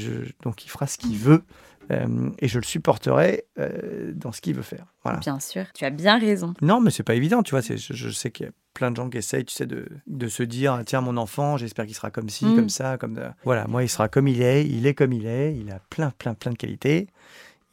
donc, 0.43 0.65
il 0.65 0.69
fera 0.71 0.87
ce 0.87 0.97
qu'il 0.97 1.17
veut. 1.17 1.43
Euh, 1.91 2.31
et 2.39 2.49
je 2.49 2.59
le 2.59 2.65
supporterai 2.65 3.45
euh, 3.59 4.13
dans 4.15 4.33
ce 4.33 4.41
qu'il 4.41 4.55
veut 4.55 4.63
faire. 4.63 4.87
Voilà. 5.03 5.19
Bien 5.19 5.41
sûr, 5.41 5.65
tu 5.75 5.85
as 5.85 5.91
bien 5.91 6.19
raison. 6.19 6.55
Non, 6.63 6.81
mais 6.81 6.91
c'est 6.91 7.03
pas 7.03 7.15
évident, 7.15 7.43
tu 7.43 7.51
vois. 7.53 7.61
Je, 7.61 7.75
je 7.77 8.11
sais 8.11 8.31
qu'il 8.31 8.47
y 8.47 8.49
a 8.49 8.53
plein 8.75 8.91
de 8.91 8.97
gens 8.97 9.11
qui 9.11 9.19
essayent, 9.19 9.45
tu 9.45 9.55
sais, 9.55 9.67
de, 9.67 9.87
de 10.07 10.29
se 10.29 10.43
dire 10.43 10.81
tiens, 10.87 11.01
mon 11.01 11.17
enfant, 11.17 11.57
j'espère 11.57 11.85
qu'il 11.87 11.95
sera 11.95 12.11
comme 12.11 12.29
ci, 12.29 12.47
Mm. 12.47 12.55
comme 12.57 12.69
ça, 12.69 12.97
comme. 12.99 13.17
ça. 13.17 13.35
Voilà, 13.45 13.67
moi, 13.67 13.83
il 13.83 13.89
sera 13.89 14.09
comme 14.09 14.29
il 14.29 14.41
est, 14.43 14.65
il 14.67 14.87
est 14.87 14.95
comme 14.95 15.13
il 15.13 15.27
est, 15.27 15.55
il 15.57 15.71
a 15.73 15.81
plein, 15.91 16.11
plein, 16.11 16.35
plein 16.35 16.53
de 16.53 16.57
qualités. 16.57 17.09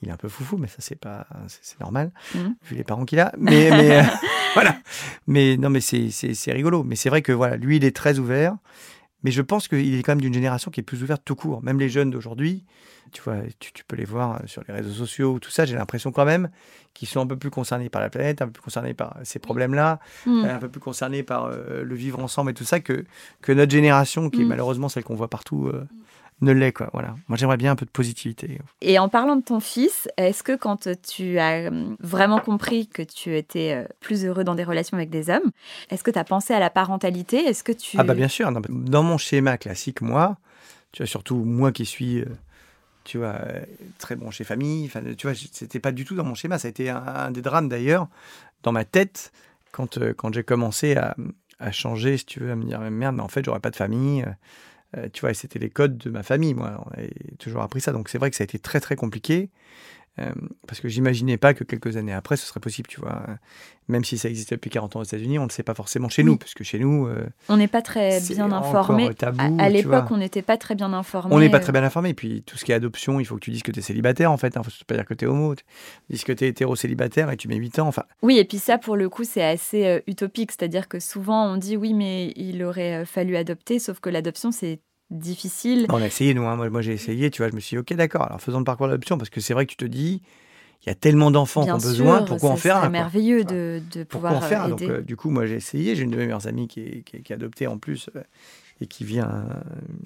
Il 0.01 0.07
est 0.07 0.11
un 0.13 0.17
peu 0.17 0.29
foufou, 0.29 0.55
mais 0.57 0.67
ça, 0.67 0.77
c'est 0.79 0.95
pas, 0.99 1.27
c'est 1.47 1.79
normal, 1.79 2.11
Mm. 2.33 2.39
vu 2.63 2.75
les 2.75 2.83
parents 2.83 3.05
qu'il 3.05 3.19
a. 3.19 3.31
Mais, 3.37 3.69
mais 3.71 3.99
euh, 3.99 4.03
voilà. 4.53 4.77
Mais 5.27 5.55
non, 5.57 5.69
mais 5.69 5.81
c'est 5.81 6.51
rigolo. 6.51 6.83
Mais 6.83 6.95
c'est 6.95 7.09
vrai 7.09 7.21
que 7.21 7.31
voilà, 7.31 7.57
lui, 7.57 7.77
il 7.77 7.85
est 7.85 7.95
très 7.95 8.17
ouvert. 8.17 8.55
Mais 9.23 9.31
je 9.31 9.41
pense 9.41 9.67
qu'il 9.67 9.95
est 9.95 10.03
quand 10.03 10.13
même 10.13 10.21
d'une 10.21 10.33
génération 10.33 10.71
qui 10.71 10.79
est 10.79 10.83
plus 10.83 11.03
ouverte 11.03 11.21
tout 11.25 11.35
court. 11.35 11.61
Même 11.61 11.79
les 11.79 11.89
jeunes 11.89 12.09
d'aujourd'hui, 12.09 12.63
tu 13.11 13.21
vois, 13.21 13.37
tu, 13.59 13.73
tu 13.73 13.83
peux 13.83 13.95
les 13.95 14.05
voir 14.05 14.35
euh, 14.35 14.39
sur 14.47 14.63
les 14.67 14.73
réseaux 14.73 14.91
sociaux, 14.93 15.39
tout 15.39 15.49
ça, 15.51 15.65
j'ai 15.65 15.75
l'impression 15.75 16.11
quand 16.11 16.25
même 16.25 16.49
qu'ils 16.93 17.07
sont 17.07 17.19
un 17.19 17.27
peu 17.27 17.35
plus 17.37 17.49
concernés 17.49 17.89
par 17.89 18.01
la 18.01 18.09
planète, 18.09 18.41
un 18.41 18.45
peu 18.45 18.51
plus 18.53 18.61
concernés 18.63 18.93
par 18.93 19.17
ces 19.23 19.39
problèmes-là, 19.39 19.99
Mm. 20.25 20.45
un 20.45 20.57
peu 20.59 20.69
plus 20.69 20.79
concernés 20.79 21.23
par 21.23 21.45
euh, 21.45 21.83
le 21.83 21.95
vivre 21.95 22.19
ensemble 22.19 22.51
et 22.51 22.53
tout 22.53 22.63
ça 22.65 22.79
que, 22.79 23.03
que 23.41 23.51
notre 23.51 23.71
génération, 23.71 24.29
qui 24.29 24.41
est 24.41 24.45
Mm. 24.45 24.49
malheureusement 24.49 24.89
celle 24.89 25.03
qu'on 25.03 25.15
voit 25.15 25.27
partout, 25.29 25.67
euh, 25.67 25.85
ne 26.41 26.51
l'est. 26.51 26.71
Quoi. 26.71 26.89
Voilà. 26.93 27.15
Moi, 27.27 27.37
j'aimerais 27.37 27.57
bien 27.57 27.71
un 27.71 27.75
peu 27.75 27.85
de 27.85 27.91
positivité. 27.91 28.59
Et 28.81 28.99
en 28.99 29.09
parlant 29.09 29.35
de 29.35 29.41
ton 29.41 29.59
fils, 29.59 30.07
est-ce 30.17 30.43
que 30.43 30.55
quand 30.55 30.87
tu 31.01 31.39
as 31.39 31.69
euh, 31.69 31.95
vraiment 31.99 32.39
compris 32.39 32.87
que 32.87 33.01
tu 33.01 33.35
étais 33.35 33.73
euh, 33.73 33.87
plus 33.99 34.25
heureux 34.25 34.43
dans 34.43 34.55
des 34.55 34.63
relations 34.63 34.97
avec 34.97 35.09
des 35.09 35.29
hommes, 35.29 35.51
est-ce 35.89 36.03
que 36.03 36.11
tu 36.11 36.19
as 36.19 36.23
pensé 36.23 36.53
à 36.53 36.59
la 36.59 36.69
parentalité? 36.69 37.37
Est-ce 37.37 37.63
que 37.63 37.71
tu... 37.71 37.97
Ah 37.99 38.03
bah 38.03 38.13
bien 38.13 38.27
sûr. 38.27 38.51
Dans 38.69 39.03
mon 39.03 39.17
schéma 39.17 39.57
classique, 39.57 40.01
moi, 40.01 40.37
tu 40.91 41.03
vois, 41.03 41.07
surtout 41.07 41.37
moi 41.37 41.71
qui 41.71 41.85
suis, 41.85 42.21
euh, 42.21 42.25
tu 43.03 43.17
vois, 43.17 43.39
très 43.97 44.15
bon 44.15 44.31
chez 44.31 44.43
famille, 44.43 44.85
enfin, 44.85 45.01
tu 45.17 45.27
vois, 45.27 45.35
c'était 45.35 45.79
pas 45.79 45.91
du 45.91 46.05
tout 46.05 46.15
dans 46.15 46.25
mon 46.25 46.35
schéma. 46.35 46.57
Ça 46.57 46.67
a 46.67 46.69
été 46.69 46.89
un, 46.89 47.03
un 47.05 47.31
des 47.31 47.41
drames 47.41 47.69
d'ailleurs 47.69 48.07
dans 48.63 48.71
ma 48.71 48.85
tête 48.85 49.31
quand, 49.71 49.99
quand 50.13 50.33
j'ai 50.33 50.43
commencé 50.43 50.95
à, 50.95 51.15
à 51.59 51.71
changer, 51.71 52.17
si 52.17 52.25
tu 52.25 52.39
veux, 52.39 52.51
à 52.51 52.55
me 52.55 52.63
dire 52.63 52.79
merde, 52.79 53.15
mais 53.15 53.21
en 53.21 53.27
fait, 53.27 53.43
j'aurais 53.43 53.59
pas 53.59 53.71
de 53.71 53.75
famille. 53.75 54.25
Euh, 54.97 55.07
tu 55.11 55.21
vois, 55.21 55.33
c'était 55.33 55.59
les 55.59 55.69
codes 55.69 55.97
de 55.97 56.09
ma 56.09 56.23
famille, 56.23 56.53
moi. 56.53 56.83
On 56.85 56.97
avait 56.97 57.13
toujours 57.37 57.61
appris 57.61 57.81
ça. 57.81 57.91
Donc 57.91 58.09
c'est 58.09 58.17
vrai 58.17 58.29
que 58.29 58.35
ça 58.35 58.43
a 58.43 58.45
été 58.45 58.59
très 58.59 58.79
très 58.79 58.95
compliqué. 58.95 59.49
Euh, 60.19 60.31
parce 60.67 60.81
que 60.81 60.87
j'imaginais 60.89 61.37
pas 61.37 61.53
que 61.53 61.63
quelques 61.63 61.95
années 61.95 62.13
après, 62.13 62.35
ce 62.35 62.45
serait 62.45 62.59
possible, 62.59 62.87
tu 62.89 62.99
vois. 62.99 63.23
Même 63.87 64.03
si 64.03 64.17
ça 64.17 64.29
existait 64.29 64.55
depuis 64.55 64.69
40 64.69 64.95
ans 64.95 64.99
aux 64.99 65.03
États-Unis, 65.03 65.39
on 65.39 65.43
ne 65.43 65.47
le 65.47 65.53
sait 65.53 65.63
pas 65.63 65.73
forcément 65.73 66.09
chez 66.09 66.23
nous, 66.23 66.37
parce 66.37 66.53
que 66.53 66.63
chez 66.63 66.77
nous. 66.77 67.07
euh, 67.07 67.25
On 67.47 67.57
n'est 67.57 67.67
pas 67.67 67.81
très 67.81 68.19
bien 68.21 68.51
informé. 68.51 69.13
tabou, 69.13 69.57
à, 69.59 69.69
l'époque, 69.69 70.11
on 70.11 70.17
n'était 70.17 70.41
pas 70.41 70.57
très 70.57 70.75
bien 70.75 70.93
informé. 70.93 71.33
on 71.33 71.39
n'est 71.39 71.49
pas 71.49 71.59
très 71.59 71.71
bien 71.71 71.83
informé. 71.83 72.13
Puis 72.13 72.43
tout 72.43 72.57
ce 72.57 72.65
qui 72.65 72.71
est 72.71 72.75
adoption, 72.75 73.19
il 73.19 73.25
faut 73.25 73.35
que 73.35 73.41
tu 73.41 73.51
dises 73.51 73.63
que 73.63 73.71
tu 73.71 73.79
es 73.79 73.83
célibataire, 73.83 74.31
en 74.31 74.37
fait. 74.37 74.53
Il 74.55 74.59
ne 74.59 74.63
faut 74.63 74.71
pas 74.85 74.95
dire 74.95 75.05
que 75.05 75.13
tu 75.13 75.25
es 75.25 75.27
homo. 75.27 75.55
Tu 75.55 75.63
dis 76.09 76.23
que 76.23 76.33
tu 76.33 76.43
es 76.43 76.49
hétéro-célibataire 76.49 77.31
et 77.31 77.37
tu 77.37 77.47
mets 77.47 77.55
8 77.55 77.79
ans. 77.79 77.87
Enfin, 77.87 78.03
Oui, 78.21 78.37
et 78.37 78.45
puis 78.45 78.59
ça, 78.59 78.77
pour 78.77 78.95
le 78.95 79.09
coup, 79.09 79.23
c'est 79.23 79.43
assez 79.43 79.85
euh, 79.85 79.99
utopique. 80.07 80.51
C'est-à-dire 80.51 80.87
que 80.87 80.99
souvent, 80.99 81.51
on 81.51 81.57
dit 81.57 81.77
oui, 81.77 81.93
mais 81.93 82.33
il 82.35 82.63
aurait 82.63 83.01
euh, 83.01 83.05
fallu 83.05 83.37
adopter, 83.37 83.79
sauf 83.79 83.99
que 83.99 84.09
l'adoption, 84.09 84.51
c'est 84.51 84.81
difficile. 85.11 85.85
on 85.89 86.01
a 86.01 86.05
essayé, 86.07 86.33
nous. 86.33 86.45
hein. 86.45 86.55
Moi, 86.55 86.69
moi 86.69 86.81
j'ai 86.81 86.93
essayé, 86.93 87.29
tu 87.31 87.41
vois. 87.41 87.49
Je 87.49 87.55
me 87.55 87.59
suis 87.59 87.75
dit, 87.75 87.79
OK, 87.79 87.93
d'accord. 87.93 88.23
Alors 88.23 88.41
faisons 88.41 88.59
le 88.59 88.63
parcours 88.65 88.87
d'adoption, 88.87 89.17
parce 89.17 89.29
que 89.29 89.41
c'est 89.41 89.53
vrai 89.53 89.65
que 89.65 89.71
tu 89.71 89.77
te 89.77 89.85
dis, 89.85 90.21
il 90.83 90.87
y 90.87 90.89
a 90.91 90.95
tellement 90.95 91.31
d'enfants 91.31 91.63
qui 91.65 91.71
ont 91.71 91.77
besoin, 91.77 92.23
pourquoi 92.23 92.51
en 92.51 92.55
faire 92.55 92.79
quoi? 92.79 92.89
merveilleux 92.89 93.43
de, 93.43 93.81
de 93.91 94.03
pouvoir 94.03 94.33
en 94.33 94.41
faire? 94.41 94.63
euh, 94.65 94.69
Donc, 94.69 94.81
aider. 94.83 94.91
euh, 94.93 95.01
du 95.01 95.15
coup, 95.17 95.29
moi, 95.29 95.45
j'ai 95.45 95.55
essayé. 95.55 95.95
J'ai 95.95 96.03
une 96.03 96.11
de 96.11 96.17
mes 96.17 96.23
meilleures 96.25 96.47
amies 96.47 96.67
qui 96.67 96.81
est, 96.81 97.01
qui 97.03 97.17
est- 97.17 97.21
qui 97.21 97.33
est 97.33 97.35
adoptée 97.35 97.67
en 97.67 97.77
plus 97.77 98.09
euh, 98.15 98.21
et 98.81 98.87
qui 98.87 99.03
vit 99.03 99.19
un- 99.19 99.45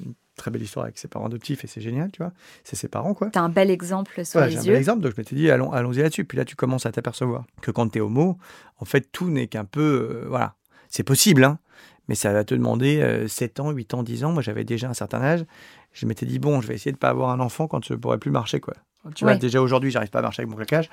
une 0.05 0.13
très 0.35 0.49
belle 0.49 0.63
histoire 0.63 0.85
avec 0.85 0.97
ses 0.97 1.07
parents 1.07 1.27
adoptifs 1.27 1.63
et 1.63 1.67
c'est 1.67 1.79
génial, 1.81 2.11
tu 2.11 2.23
vois. 2.23 2.31
C'est 2.63 2.75
ses 2.75 2.87
parents, 2.87 3.13
quoi. 3.13 3.29
T'as 3.29 3.41
un 3.41 3.49
bel 3.49 3.69
exemple 3.69 4.25
sur 4.25 4.39
les 4.41 4.57
un 4.57 4.61
bel 4.61 4.71
yeux. 4.71 4.75
exemple, 4.77 5.01
donc 5.03 5.11
je 5.15 5.21
m'étais 5.21 5.35
dit, 5.35 5.51
allons, 5.51 5.71
allons-y 5.71 5.97
là-dessus. 6.01 6.25
Puis 6.25 6.37
là, 6.39 6.45
tu 6.45 6.55
commences 6.55 6.87
à 6.87 6.91
t'apercevoir 6.91 7.45
que 7.61 7.69
quand 7.69 7.87
tu 7.89 7.99
es 7.99 8.01
homo, 8.01 8.37
en 8.79 8.85
fait, 8.85 9.11
tout 9.11 9.29
n'est 9.29 9.45
qu'un 9.47 9.65
peu. 9.65 10.09
euh, 10.23 10.25
voilà. 10.27 10.55
C'est 10.89 11.03
possible, 11.03 11.43
hein, 11.43 11.59
mais 12.07 12.15
ça 12.15 12.31
va 12.33 12.43
te 12.43 12.53
demander 12.55 13.01
euh, 13.01 13.27
7 13.27 13.59
ans, 13.59 13.71
8 13.71 13.93
ans, 13.93 14.03
10 14.03 14.23
ans. 14.23 14.31
Moi, 14.31 14.41
j'avais 14.41 14.63
déjà 14.63 14.89
un 14.89 14.93
certain 14.93 15.21
âge. 15.21 15.45
Je 15.93 16.05
m'étais 16.05 16.25
dit, 16.25 16.39
bon, 16.39 16.59
je 16.61 16.67
vais 16.67 16.73
essayer 16.75 16.91
de 16.91 16.97
pas 16.97 17.09
avoir 17.09 17.29
un 17.29 17.39
enfant 17.39 17.67
quand 17.67 17.83
je 17.85 17.93
ne 17.93 17.99
pourrai 17.99 18.17
plus 18.17 18.31
marcher, 18.31 18.59
quoi. 18.59 18.73
Tu 19.15 19.25
vois, 19.25 19.33
Ouais. 19.33 19.39
déjà 19.39 19.61
aujourd'hui, 19.61 19.91
j'arrive 19.91 20.09
pas 20.09 20.19
à 20.19 20.21
marcher 20.23 20.41
avec 20.41 20.49
mon 20.49 20.55
claquage. 20.55 20.89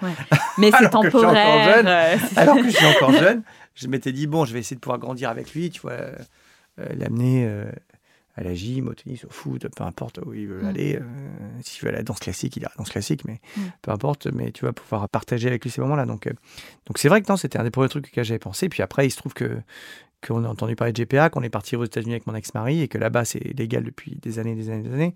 Mais 0.58 0.70
c'est 0.72 0.76
Alors 0.84 1.02
que 1.02 1.10
je 1.10 1.16
suis 1.16 1.26
encore 1.26 1.34
temporaire. 1.44 1.76
jeune. 2.18 2.38
Alors 2.38 2.56
que 2.56 2.64
je 2.64 2.76
suis 2.76 2.84
encore 2.86 3.12
jeune, 3.18 3.42
je 3.74 3.86
m'étais 3.86 4.12
dit, 4.12 4.26
bon, 4.26 4.44
je 4.44 4.52
vais 4.52 4.58
essayer 4.60 4.76
de 4.76 4.80
pouvoir 4.80 4.98
grandir 4.98 5.30
avec 5.30 5.54
lui, 5.54 5.70
tu 5.70 5.80
vois, 5.80 5.92
euh, 5.92 6.14
euh, 6.80 6.86
l'amener 6.98 7.46
euh, 7.46 7.70
à 8.36 8.42
la 8.42 8.52
gym, 8.54 8.88
au 8.88 8.94
tennis, 8.94 9.24
au 9.24 9.30
foot, 9.30 9.66
peu 9.76 9.84
importe 9.84 10.18
où 10.24 10.32
il 10.34 10.46
veut 10.48 10.62
Mm. 10.62 10.66
aller. 10.66 10.96
euh, 10.96 11.02
S'il 11.62 11.82
veut 11.82 11.88
aller 11.88 11.96
à 11.98 12.00
la 12.00 12.04
danse 12.04 12.18
classique, 12.20 12.56
il 12.56 12.62
ira 12.62 12.70
à 12.70 12.74
la 12.76 12.78
danse 12.82 12.90
classique, 12.90 13.24
mais 13.24 13.40
Mm. 13.56 13.60
peu 13.82 13.90
importe, 13.92 14.26
mais 14.26 14.50
tu 14.52 14.64
vas 14.64 14.72
pouvoir 14.72 15.08
partager 15.08 15.46
avec 15.48 15.62
lui 15.64 15.70
ces 15.70 15.80
moments-là. 15.80 16.04
Donc, 16.06 16.26
donc 16.86 16.98
c'est 16.98 17.08
vrai 17.08 17.22
que 17.22 17.30
non, 17.30 17.36
c'était 17.36 17.58
un 17.58 17.64
des 17.64 17.70
premiers 17.70 17.88
trucs 17.88 18.10
que 18.10 18.22
j'avais 18.24 18.38
pensé. 18.38 18.68
Puis 18.68 18.82
après, 18.82 19.06
il 19.06 19.10
se 19.10 19.16
trouve 19.18 19.34
que 19.34 19.60
qu'on 20.26 20.44
a 20.44 20.48
entendu 20.48 20.76
parler 20.76 20.92
de 20.92 21.02
GPA, 21.02 21.30
qu'on 21.30 21.42
est 21.42 21.50
parti 21.50 21.76
aux 21.76 21.84
États-Unis 21.84 22.12
avec 22.12 22.26
mon 22.26 22.34
ex-mari 22.34 22.82
et 22.82 22.88
que 22.88 22.98
là-bas 22.98 23.24
c'est 23.24 23.56
légal 23.56 23.84
depuis 23.84 24.16
des 24.20 24.38
années, 24.38 24.54
des 24.54 24.68
années, 24.70 24.82
des 24.82 24.92
années. 24.92 25.14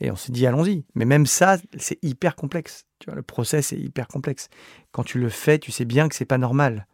Et 0.00 0.10
on 0.10 0.16
s'est 0.16 0.32
dit 0.32 0.46
allons-y. 0.46 0.84
Mais 0.94 1.04
même 1.04 1.26
ça, 1.26 1.56
c'est 1.78 1.98
hyper 2.02 2.36
complexe. 2.36 2.84
Tu 2.98 3.06
vois, 3.06 3.14
le 3.14 3.22
process 3.22 3.72
est 3.72 3.78
hyper 3.78 4.08
complexe. 4.08 4.48
Quand 4.90 5.04
tu 5.04 5.18
le 5.18 5.28
fais, 5.28 5.58
tu 5.58 5.72
sais 5.72 5.84
bien 5.84 6.08
que 6.08 6.14
c'est 6.14 6.24
pas 6.26 6.38
normal. 6.38 6.86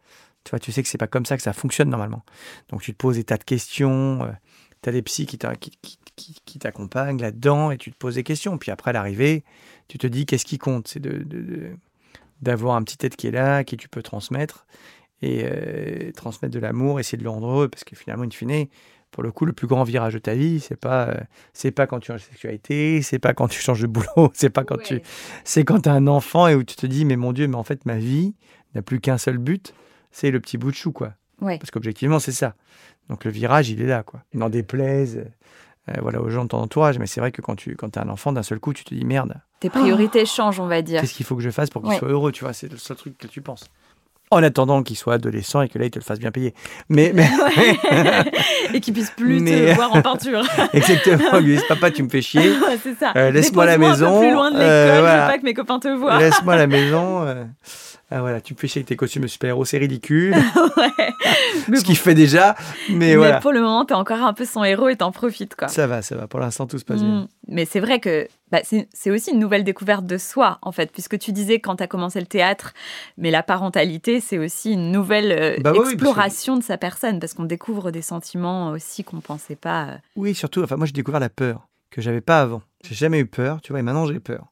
Tu 0.45 0.51
vois, 0.51 0.61
tu 0.61 0.73
sais 0.73 0.83
que 0.83 0.89
c'est 0.89 0.99
pas 0.99 1.09
comme 1.09 1.27
ça 1.27 1.37
que 1.37 1.43
ça 1.43 1.53
fonctionne 1.53 1.91
normalement. 1.91 2.23
Donc 2.69 2.83
tu 2.83 2.93
te 2.93 2.97
poses 2.97 3.17
des 3.17 3.25
tas 3.25 3.37
de 3.37 3.45
questions. 3.45 4.21
tu 4.81 4.89
as 4.89 4.93
des 4.93 5.03
psys 5.03 5.27
qui 5.27 5.39
t'a- 5.39 5.57
qui- 5.57 5.73
qui- 5.83 5.99
qui- 6.15 6.37
qui 6.45 6.59
t'accompagnent 6.61 7.21
là-dedans 7.21 7.73
et 7.73 7.79
tu 7.79 7.91
te 7.91 7.97
poses 7.97 8.15
des 8.15 8.23
questions. 8.23 8.59
Puis 8.59 8.71
après 8.71 8.93
l'arrivée, 8.93 9.43
tu 9.89 9.99
te 9.99 10.07
dis 10.07 10.25
qu'est-ce 10.25 10.45
qui 10.45 10.57
compte? 10.59 10.87
C'est 10.87 11.01
de- 11.01 11.77
d'avoir 12.43 12.77
un 12.77 12.85
petit 12.85 13.05
être 13.05 13.17
qui 13.17 13.27
est 13.27 13.33
là, 13.33 13.65
qui 13.65 13.77
tu 13.77 13.89
peux 13.89 14.03
transmettre 14.03 14.67
et 15.23 15.43
euh, 15.45 16.13
transmettre 16.13 16.55
de 16.55 16.61
l'amour, 16.61 17.01
essayer 17.01 17.19
de 17.19 17.25
le 17.25 17.31
rendre 17.31 17.49
heureux. 17.49 17.69
Parce 17.69 17.85
que 17.85 17.97
finalement, 17.97 18.25
in 18.25 18.31
fine, 18.31 18.67
pour 19.11 19.23
le 19.23 19.33
coup, 19.33 19.47
le 19.47 19.53
plus 19.53 19.67
grand 19.67 19.85
virage 19.85 20.15
de 20.15 20.19
ta 20.19 20.35
vie, 20.35 20.61
c'est 20.61 20.77
pas, 20.77 21.09
euh, 21.09 21.15
c'est 21.53 21.71
pas 21.71 21.87
quand 21.87 21.99
tu 21.99 22.09
changes 22.09 22.21
de 22.21 22.27
sexualité, 22.27 23.01
c'est 23.03 23.19
pas 23.19 23.35
quand 23.35 23.49
tu 23.49 23.61
changes 23.61 23.81
de 23.81 23.87
boulot, 23.87 24.31
c'est 24.35 24.51
pas 24.51 24.65
quand 24.65 24.81
tu, 24.83 25.01
c'est 25.45 25.65
quand 25.65 25.81
tu 25.81 25.89
as 25.89 25.93
un 25.95 26.07
enfant 26.07 26.47
et 26.47 26.55
où 26.55 26.63
tu 26.63 26.77
te 26.77 26.87
dis, 26.87 27.05
mais 27.05 27.17
mon 27.17 27.33
Dieu, 27.33 27.49
mais 27.49 27.57
en 27.57 27.65
fait, 27.65 27.85
ma 27.87 27.97
vie 27.97 28.35
n'a 28.75 28.83
plus 28.83 29.01
qu'un 29.01 29.19
seul 29.19 29.39
but, 29.39 29.73
c'est 30.13 30.31
le 30.31 30.41
petit 30.41 30.59
bout 30.59 30.71
de 30.71 30.77
chou, 30.77 30.93
quoi. 30.93 31.15
Ouais. 31.41 31.59
Parce 31.59 31.71
qu'objectivement, 31.71 32.19
c'est 32.19 32.33
ça. 32.33 32.55
Donc 33.09 33.25
le 33.25 33.31
virage, 33.31 33.71
il 33.71 33.81
est 33.81 33.87
là, 33.87 34.03
quoi. 34.03 34.23
Il 34.35 34.41
n'en 34.41 34.51
déplaise 34.51 35.25
euh, 35.89 35.93
voilà, 36.03 36.21
aux 36.21 36.29
gens 36.29 36.45
de 36.45 36.49
ton 36.49 36.59
entourage, 36.59 36.99
mais 36.99 37.07
c'est 37.07 37.21
vrai 37.21 37.33
que 37.33 37.41
quand 37.41 37.57
tu 37.57 37.75
quand 37.77 37.97
as 37.97 38.03
un 38.03 38.09
enfant, 38.11 38.33
d'un 38.33 38.43
seul 38.43 38.61
coup, 38.61 38.75
tu 38.75 38.85
te 38.85 38.95
dis, 38.95 39.05
merde, 39.07 39.35
Tes 39.61 39.71
priorités 39.71 40.27
changent, 40.27 40.61
on 40.61 40.67
va 40.67 40.83
dire. 40.83 41.01
qu'est-ce 41.01 41.15
qu'il 41.15 41.25
faut 41.25 41.35
que 41.37 41.43
je 41.43 41.49
fasse 41.51 41.71
pour 41.71 41.81
qu'il 41.81 41.93
Ouais. 41.93 41.99
soit 41.99 42.09
heureux, 42.09 42.31
tu 42.33 42.45
vois, 42.45 42.53
c'est 42.53 42.71
le 42.71 42.77
seul 42.77 42.97
truc 42.99 43.17
que 43.17 43.27
tu 43.27 43.41
penses. 43.41 43.71
En 44.31 44.43
attendant 44.43 44.83
qu'il 44.83 44.97
soit 44.97 45.15
adolescent 45.15 45.63
et 45.63 45.69
que 45.69 45.79
là, 45.79 45.87
il 45.87 45.91
te 45.91 45.99
le 45.99 46.05
fasse 46.05 46.19
bien 46.19 46.31
payer. 46.31 46.53
Mais, 46.91 47.13
mais 47.15 47.29
et 48.75 48.81
qu'ils 48.81 48.93
puissent 48.93 49.13
plus 49.17 49.41
Mais- 49.41 49.71
te 49.71 49.75
voir 49.75 49.95
en 49.95 50.03
peinture. 50.03 50.43
exactement, 50.73 51.39
lui 51.39 51.57
dit, 51.57 51.63
papa, 51.69 51.91
tu 51.91 52.03
me 52.03 52.09
fais 52.09 52.21
chier. 52.23 52.51
Ouais, 52.51 52.79
c'est 52.83 52.99
ça. 52.99 53.13
Euh, 53.17 53.31
laisse-moi 53.31 53.65
la 53.67 53.79
maison, 53.79 54.07
Un 54.07 54.21
peu 54.21 54.27
plus 54.27 54.35
loin 54.35 54.51
de 54.51 54.57
l'école, 54.57 54.69
euh, 54.71 54.89
je 54.89 54.95
veux 54.97 55.01
voilà. 55.01 55.27
pas 55.29 55.39
que 55.39 55.45
mes 55.45 55.55
copains 55.55 55.79
te 55.79 55.89
voient. 55.89 56.19
Laisse-moi 56.19 56.57
la 56.57 56.67
maison. 56.67 57.27
Ah, 58.11 58.21
voilà, 58.21 58.41
tu 58.41 58.55
me 58.55 58.59
fais 58.59 58.69
chier 58.69 58.81
avec 58.81 58.89
tes 58.89 58.97
costumes 58.97 59.29
super-héros, 59.29 59.65
c'est 59.65 59.79
ridicule. 59.79 60.35
Ouais. 60.77 61.13
Mais 61.69 61.79
ce 61.79 61.85
qu'il 61.85 61.97
fait 61.97 62.15
déjà. 62.15 62.55
Mais, 62.89 62.97
Mais 62.99 63.17
voilà. 63.17 63.41
pour 63.41 63.53
le 63.53 63.61
moment, 63.61 63.85
t'es 63.85 63.95
encore 63.95 64.23
un 64.23 64.33
peu 64.33 64.45
son 64.45 64.63
héros 64.65 64.89
et 64.89 64.97
t'en 64.97 65.11
profites, 65.13 65.57
quoi. 65.57 65.67
Ça 65.69 65.87
va, 65.87 66.03
ça 66.03 66.15
va. 66.17 66.27
Pour 66.29 66.39
l'instant, 66.41 66.67
tout 66.67 66.79
se 66.79 66.85
passe 66.85 67.03
bien. 67.03 67.23
Mm. 67.23 67.29
Mais 67.49 67.65
c'est 67.65 67.81
vrai 67.81 67.99
que 68.01 68.29
bah, 68.53 68.61
c'est 68.63 69.11
aussi 69.11 69.33
une 69.33 69.39
nouvelle 69.41 69.65
découverte 69.65 70.07
de 70.07 70.17
soi, 70.19 70.59
en 70.63 70.71
fait, 70.73 70.91
puisque 70.93 71.19
tu 71.19 71.33
disais 71.33 71.59
quand 71.59 71.77
tu 71.77 71.83
as 71.83 71.87
commencé 71.89 72.21
le 72.21 72.27
théâtre, 72.27 72.73
mais 73.19 73.31
la 73.31 73.43
parentalité, 73.43 74.21
c'est 74.21 74.39
aussi 74.39 74.73
une 74.73 74.93
nouvelle 74.93 75.33
euh, 75.33 75.57
Bah 75.61 75.73
oui, 75.75 75.81
que- 75.85 75.93
exploration 75.95 76.57
de 76.57 76.63
sa 76.63 76.79
personne, 76.79 77.19
parce 77.19 77.35
qu'on 77.35 77.45
découvre 77.45 77.91
des 77.91 78.03
sentiments 78.03 78.71
aussi 78.71 79.03
qu'on 79.05 79.21
pensait 79.21 79.57
pas. 79.57 79.85
euh. 79.87 79.97
Oui, 80.17 80.35
surtout, 80.35 80.63
enfin, 80.63 80.77
moi, 80.77 80.87
j'ai 80.87 80.93
découvert 80.93 81.21
la 81.21 81.29
peur 81.31 81.67
que 81.91 82.01
j'avais 82.01 82.21
pas 82.23 82.41
avant. 82.41 82.63
J'ai 82.89 82.95
jamais 82.95 83.19
eu 83.19 83.27
peur, 83.27 83.61
tu 83.63 83.73
vois, 83.73 83.81
et 83.81 83.83
maintenant, 83.83 84.07
j'ai 84.07 84.21
peur. 84.21 84.47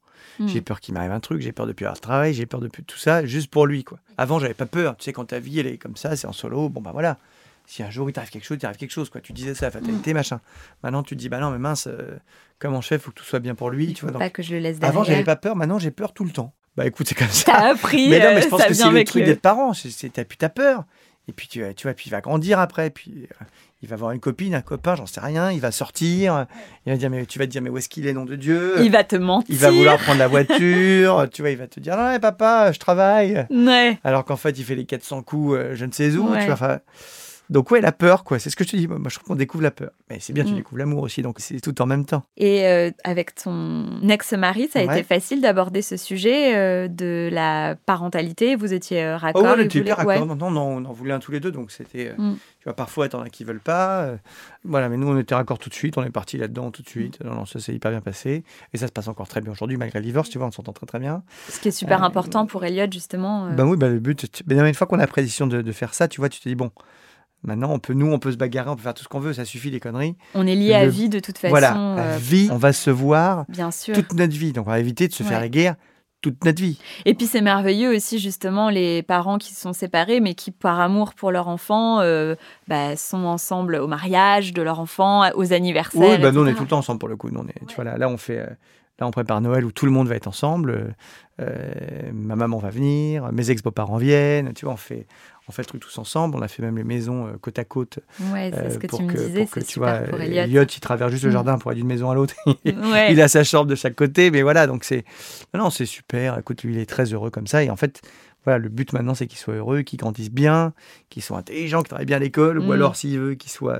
J'ai 0.47 0.61
peur 0.61 0.81
qu'il 0.81 0.93
m'arrive 0.95 1.13
un 1.13 1.21
truc, 1.21 1.41
j'ai 1.41 1.53
peur 1.53 1.67
de 1.67 1.73
plus 1.73 1.85
avoir 1.87 1.97
de 1.97 2.01
travail, 2.03 2.35
j'ai 2.35 2.47
peur 2.47 2.61
de 2.61 2.69
plus 2.69 2.83
tout 2.85 2.99
ça, 2.99 3.25
juste 3.25 3.51
pour 3.51 3.67
lui, 3.67 3.85
quoi. 3.85 3.99
Avant, 4.19 4.39
j'avais 4.39 4.55
pas 4.55 4.67
peur. 4.67 4.97
Tu 4.97 5.05
sais, 5.05 5.13
quand 5.13 5.25
ta 5.27 5.39
vie, 5.39 5.61
elle 5.61 5.67
est 5.67 5.79
comme 5.79 5.97
ça, 5.97 6.15
c'est 6.17 6.27
en 6.27 6.33
solo, 6.33 6.69
bon, 6.69 6.81
bah 6.81 6.91
voilà. 6.93 7.17
Si 7.69 7.83
un 7.83 7.91
jour 7.91 8.09
il 8.09 8.13
t'arrive 8.13 8.31
quelque 8.31 8.45
chose, 8.45 8.57
il 8.59 8.61
t'arrive 8.61 8.77
quelque 8.77 8.93
chose, 8.93 9.11
quoi. 9.11 9.21
Tu 9.21 9.33
disais 9.33 9.55
ça, 9.55 9.71
fatalité, 9.71 10.15
machin. 10.15 10.41
Maintenant, 10.83 11.03
tu 11.03 11.17
te 11.17 11.21
dis, 11.21 11.29
bah 11.29 11.41
non, 11.41 11.51
mais 11.51 11.59
mince, 11.59 11.89
euh, 11.89 12.17
comment 12.59 12.81
je 12.81 12.87
fais? 12.89 12.99
Faut 12.99 13.11
que 13.11 13.17
tout 13.17 13.25
soit 13.25 13.41
bien 13.41 13.55
pour 13.55 13.71
lui, 13.71 13.87
Il 13.87 13.95
tu 13.95 14.01
faut 14.03 14.07
vois. 14.07 14.13
donc- 14.13 14.21
pas 14.23 14.31
que 14.31 14.43
je 14.43 14.53
le 14.55 14.61
laisse 14.61 14.79
derrière. 14.79 14.95
Avant, 14.97 15.05
j'avais 15.05 15.25
pas 15.25 15.37
peur, 15.37 15.57
maintenant, 15.57 15.79
j'ai 15.79 15.91
peur 15.91 16.13
tout 16.13 16.25
le 16.25 16.31
temps. 16.31 16.53
Bah 16.77 16.87
écoute, 16.87 17.09
c'est 17.09 17.15
comme 17.15 17.27
ça. 17.29 17.53
T'as 17.53 17.71
appris, 17.73 18.09
Mais 18.11 18.19
non, 18.19 18.27
mais 18.27 18.37
euh, 18.37 18.41
je 18.43 18.49
pense 18.49 18.61
ça 18.61 18.69
que 18.69 18.75
c'est 18.75 18.91
le 18.91 19.05
truc 19.05 19.21
le- 19.23 19.27
d'être 19.29 19.41
parent. 19.41 19.73
T'as 20.13 20.25
plus 20.25 20.37
ta 20.37 20.49
peur. 20.51 20.85
Et 21.29 21.33
puis 21.33 21.49
tu, 21.49 21.65
tu 21.75 21.83
vois, 21.89 21.95
puis 21.95 22.07
il 22.07 22.11
va 22.11 22.21
grandir 22.21 22.61
après. 22.61 22.91
Puis 22.91 23.27
euh, 23.33 23.45
il 23.83 23.89
va 23.89 23.95
avoir 23.95 24.13
une 24.13 24.21
copine, 24.21 24.55
un 24.55 24.63
copain, 24.63 24.97
j'en 24.97 25.07
sais 25.07 25.21
rien. 25.21 25.53
Il 25.53 25.61
va 25.61 25.71
sortir. 25.71 26.47
Il 26.87 26.93
va 26.93 26.99
dire, 26.99 27.11
mais 27.11 27.27
tu 27.27 27.39
vas 27.39 27.47
te 27.47 27.51
dire, 27.51 27.61
mais 27.61 27.69
où 27.69 27.77
est-ce 27.77 27.89
qu'il 27.89 28.07
est, 28.07 28.15
nom 28.15 28.25
de 28.25 28.35
Dieu? 28.35 28.77
Il 28.81 28.91
va 28.91 29.05
te 29.05 29.17
mentir. 29.17 29.55
Il 29.55 29.59
va 29.59 29.71
vouloir 29.71 29.99
prendre 29.99 30.19
la 30.19 30.29
voiture. 30.29 31.27
tu 31.33 31.43
vois, 31.43 31.51
il 31.51 31.59
va 31.59 31.67
te 31.67 31.79
dire, 31.79 31.97
non, 31.97 32.09
mais 32.09 32.19
papa, 32.19 32.73
je 32.73 32.79
travaille. 32.79 33.47
Ouais. 33.51 33.99
Alors 34.03 34.25
qu'en 34.25 34.37
fait, 34.37 34.59
il 34.59 34.65
fait 34.65 34.75
les 34.75 34.87
400 34.87 35.23
coups, 35.23 35.57
euh, 35.57 35.75
je 35.75 35.85
ne 35.85 35.93
sais 35.93 36.17
où. 36.17 36.31
Ouais. 36.31 36.41
Tu 36.41 36.53
vois, 36.53 36.81
donc 37.51 37.71
ouais, 37.71 37.81
la 37.81 37.93
peur, 37.93 38.25
quoi. 38.25 38.39
C'est 38.39 38.51
ce 38.51 38.57
que 38.57 38.65
je 38.65 38.71
te 38.71 38.77
dis. 38.77 38.89
Moi, 38.89 38.99
je 39.09 39.15
trouve 39.17 39.29
qu'on 39.29 39.35
découvre 39.37 39.63
la 39.63 39.71
peur. 39.71 39.91
Mais 40.11 40.19
c'est 40.21 40.33
bien, 40.33 40.45
tu 40.45 40.53
Mm. 40.53 40.57
découvres 40.57 40.79
l'amour 40.79 41.03
aussi. 41.03 41.23
Donc 41.23 41.37
c'est 41.41 41.61
tout 41.61 41.81
en 41.83 41.87
même 41.87 42.05
temps. 42.05 42.25
Et 42.37 42.67
euh, 42.67 42.91
avec 43.05 43.35
ton 43.35 44.01
ex-mari, 44.09 44.69
ça 44.73 44.81
a 44.81 44.85
Ouais. 44.85 44.99
été 44.99 45.03
facile 45.03 45.41
d'aborder 45.41 45.83
ce 45.83 45.97
sujet 45.97 46.57
euh, 46.57 46.89
de 46.89 47.29
la 47.33 47.77
parentalité? 47.87 48.57
Vous 48.57 48.73
étiez 48.73 49.03
euh, 49.03 49.17
Oh, 49.17 49.21
raccord. 49.21 49.43
ouais, 49.43 49.49
on 49.57 49.61
était 49.61 49.79
voulait- 49.81 49.91
ouais. 49.93 50.17
raccord. 50.19 50.27
Non, 50.37 50.51
non, 50.51 50.63
on 50.69 50.85
en 50.85 50.93
voulait 50.93 51.13
un 51.15 51.19
tous 51.19 51.33
les 51.33 51.41
deux, 51.41 51.51
donc 51.53 51.71
c'était. 51.71 52.09
euh, 52.09 52.15
Mm. 52.23 52.37
Tu 52.61 52.65
vois, 52.65 52.75
parfois, 52.75 53.09
t'en 53.09 53.21
as 53.23 53.29
qui 53.31 53.45
veulent 53.45 53.61
pas. 53.61 54.11
voilà, 54.65 54.89
mais 54.89 54.97
nous, 54.97 55.07
on 55.09 55.17
était 55.19 55.35
raccord 55.37 55.59
tout 55.61 55.69
de 55.69 55.75
suite. 55.75 55.97
On 55.99 56.03
est 56.05 56.11
parti 56.11 56.37
là-dedans 56.39 56.71
tout 56.73 56.83
de 56.83 56.89
suite. 56.89 57.21
Mm. 57.23 57.29
Non, 57.29 57.35
non, 57.37 57.47
ça 57.47 57.61
s'est 57.61 57.73
hyper 57.75 57.91
bien 57.93 58.01
passé. 58.01 58.43
Et 58.75 58.79
ça 58.79 58.87
se 58.89 58.93
passe 58.93 59.07
encore 59.09 59.29
très 59.29 59.41
bien 59.41 59.53
aujourd'hui, 59.53 59.77
malgré 59.77 60.01
le 60.01 60.05
divorce. 60.05 60.29
Tu 60.31 60.39
vois, 60.39 60.49
on 60.49 60.51
s'entend 60.51 60.73
très, 60.73 60.87
très 60.87 60.99
bien. 60.99 61.23
Ce 61.49 61.61
qui 61.61 61.69
est 61.69 61.73
super 61.73 62.03
important 62.03 62.47
pour 62.47 62.65
Elliot, 62.65 62.87
justement. 62.91 63.49
Ben 63.51 63.65
oui, 63.65 63.77
ben 63.77 63.93
le 63.93 64.01
but. 64.01 64.43
ben 64.47 64.65
une 64.67 64.75
fois 64.75 64.87
qu'on 64.89 64.99
a 64.99 65.07
la 65.07 65.13
décision 65.23 65.47
de, 65.47 65.63
de 65.63 65.73
faire 65.73 65.95
ça, 65.95 66.09
tu 66.09 66.21
vois, 66.21 66.29
tu 66.29 66.41
te 66.41 66.49
dis, 66.49 66.55
bon, 66.57 66.71
maintenant, 67.47 67.71
on 67.73 67.79
peut, 67.79 67.95
nous, 67.95 68.11
on 68.13 68.19
peut 68.19 68.33
se 68.33 68.37
bagarrer, 68.37 68.71
on 68.71 68.77
peut 68.77 68.83
faire 68.83 68.95
tout 68.95 69.05
ce 69.05 69.09
qu'on 69.09 69.21
veut. 69.21 69.33
Ça 69.33 69.45
suffit, 69.45 69.71
les 69.71 69.81
conneries. 69.81 70.17
on 70.35 70.47
est 70.47 70.55
lié 70.55 70.75
à 70.75 70.87
vie 70.87 71.09
de 71.09 71.21
toute 71.21 71.39
façon. 71.39 71.51
voilà, 71.51 71.77
euh, 71.99 72.17
vie, 72.21 72.49
on 72.53 72.57
va 72.59 72.73
se 72.73 72.91
voir 72.91 73.45
bien 73.49 73.71
sûr. 73.71 73.95
toute 73.95 74.13
notre 74.15 74.35
vie. 74.37 74.53
Donc, 74.53 74.67
on 74.67 74.71
va 74.71 74.79
éviter 74.81 75.09
de 75.09 75.13
se 75.13 75.23
faire 75.23 75.41
la 75.41 75.49
guerre 75.49 75.77
toute 76.23 76.45
notre 76.45 76.61
vie. 76.61 76.79
Et 77.05 77.15
puis 77.15 77.27
c'est 77.27 77.43
merveilleux 77.43 77.95
aussi 77.95 78.19
justement 78.19 78.69
les 78.71 79.03
parents 79.03 79.39
qui 79.39 79.53
se 79.55 79.61
sont 79.61 79.75
séparés 79.75 80.19
mais 80.21 80.35
qui 80.35 80.51
par 80.51 80.81
amour 80.81 81.15
pour 81.15 81.31
leur 81.31 81.47
enfant 81.47 82.01
euh, 82.01 82.35
bah, 82.69 82.97
sont 82.97 83.25
ensemble 83.27 83.77
au 83.77 83.87
mariage 83.87 84.53
de 84.53 84.63
leur 84.63 84.81
enfant, 84.81 85.31
aux 85.35 85.53
anniversaires. 85.53 86.01
Oui, 86.01 86.19
bah, 86.19 86.33
nous, 86.33 86.41
on 86.43 86.47
est 86.47 86.55
tout 86.55 86.63
le 86.63 86.69
temps 86.69 86.79
ensemble 86.79 86.99
pour 86.99 87.09
le 87.11 87.17
coup. 87.17 87.31
Nous, 87.31 87.39
on 87.39 87.47
est, 87.47 87.67
tu 87.69 87.75
vois, 87.77 87.85
là, 87.85 87.97
là, 87.99 88.09
on 88.09 88.17
fait. 88.17 88.39
euh, 88.41 88.47
Là, 88.99 89.07
on 89.07 89.11
prépare 89.11 89.41
Noël 89.43 89.65
où 89.65 89.73
tout 89.73 89.85
le 89.85 89.93
monde 89.93 90.09
va 90.09 90.15
être 90.17 90.27
ensemble. 90.27 90.95
euh, 91.41 92.11
ma 92.15 92.35
maman 92.35 92.59
va 92.59 92.71
venir, 92.71 93.31
mes 93.33 93.51
ex-beaux-parents 93.51 93.99
viennent. 93.99 94.55
Tu 94.55 94.65
vois, 94.65 94.73
on 94.73 94.79
fait, 94.79 95.07
on 95.49 95.53
fait 95.53 95.61
le 95.63 95.67
truc 95.67 95.83
tous 95.83 95.99
ensemble. 95.99 96.35
On 96.37 96.41
a 96.41 96.49
fait 96.49 96.63
même 96.63 96.79
les 96.79 96.85
maisons 96.85 97.27
euh, 97.27 97.33
côte 97.39 97.59
à 97.59 97.65
côte. 97.65 97.99
Ouais, 98.33 98.51
c'est 98.55 98.59
euh, 98.61 98.71
ce 98.71 98.79
que 98.79 98.87
pour 98.87 99.01
tu 99.01 99.05
me 99.05 99.13
que, 99.13 99.19
disais, 99.19 99.43
pour 99.43 99.51
que, 99.51 99.61
c'est 99.61 99.67
tu 99.67 99.73
super 99.75 99.99
vois, 100.01 100.09
pour 100.09 100.21
Elliot. 100.23 100.43
Elliot, 100.45 100.63
il 100.65 100.81
traverse 100.81 101.11
juste 101.13 101.25
le 101.25 101.29
Mm. 101.31 101.33
jardin 101.35 101.59
pour 101.59 101.71
aller 101.71 101.81
d'une 101.81 101.89
maison 101.89 102.11
à 102.11 102.15
l'autre. 102.15 102.35
Ouais. 102.65 103.13
il 103.13 103.21
a 103.21 103.29
sa 103.29 103.45
chambre 103.45 103.67
de 103.67 103.75
chaque 103.75 103.95
côté. 103.97 104.31
Mais 104.31 104.41
voilà, 104.41 104.67
donc 104.67 104.83
c'est. 104.85 105.05
Non, 105.53 105.65
non, 105.65 105.71
c'est 105.71 105.85
super. 105.87 106.39
Écoute, 106.39 106.63
lui, 106.63 106.73
il 106.75 106.79
est 106.81 106.87
très 106.87 107.05
heureux 107.13 107.31
comme 107.31 107.47
ça. 107.47 107.63
Et 107.63 107.69
en 107.69 107.77
fait, 107.77 108.01
voilà, 108.45 108.59
le 108.59 108.71
but 108.71 108.95
maintenant, 108.95 109.15
c'est 109.15 109.27
qu'il 109.27 109.39
soit 109.39 109.55
heureux, 109.57 109.83
qu'il 109.83 109.99
grandisse 109.99 110.31
bien, 110.31 110.73
qu'il 111.11 111.23
soit 111.23 111.37
intelligent, 111.37 111.81
qu'il 111.81 111.89
travaille 111.89 112.07
bien 112.07 112.17
à 112.17 112.21
l'école. 112.21 112.61
Mm. 112.61 112.69
Ou 112.69 112.73
alors, 112.73 112.97
s'il 112.97 113.19
veut, 113.19 113.35
qu'il 113.35 113.51
soit. 113.51 113.79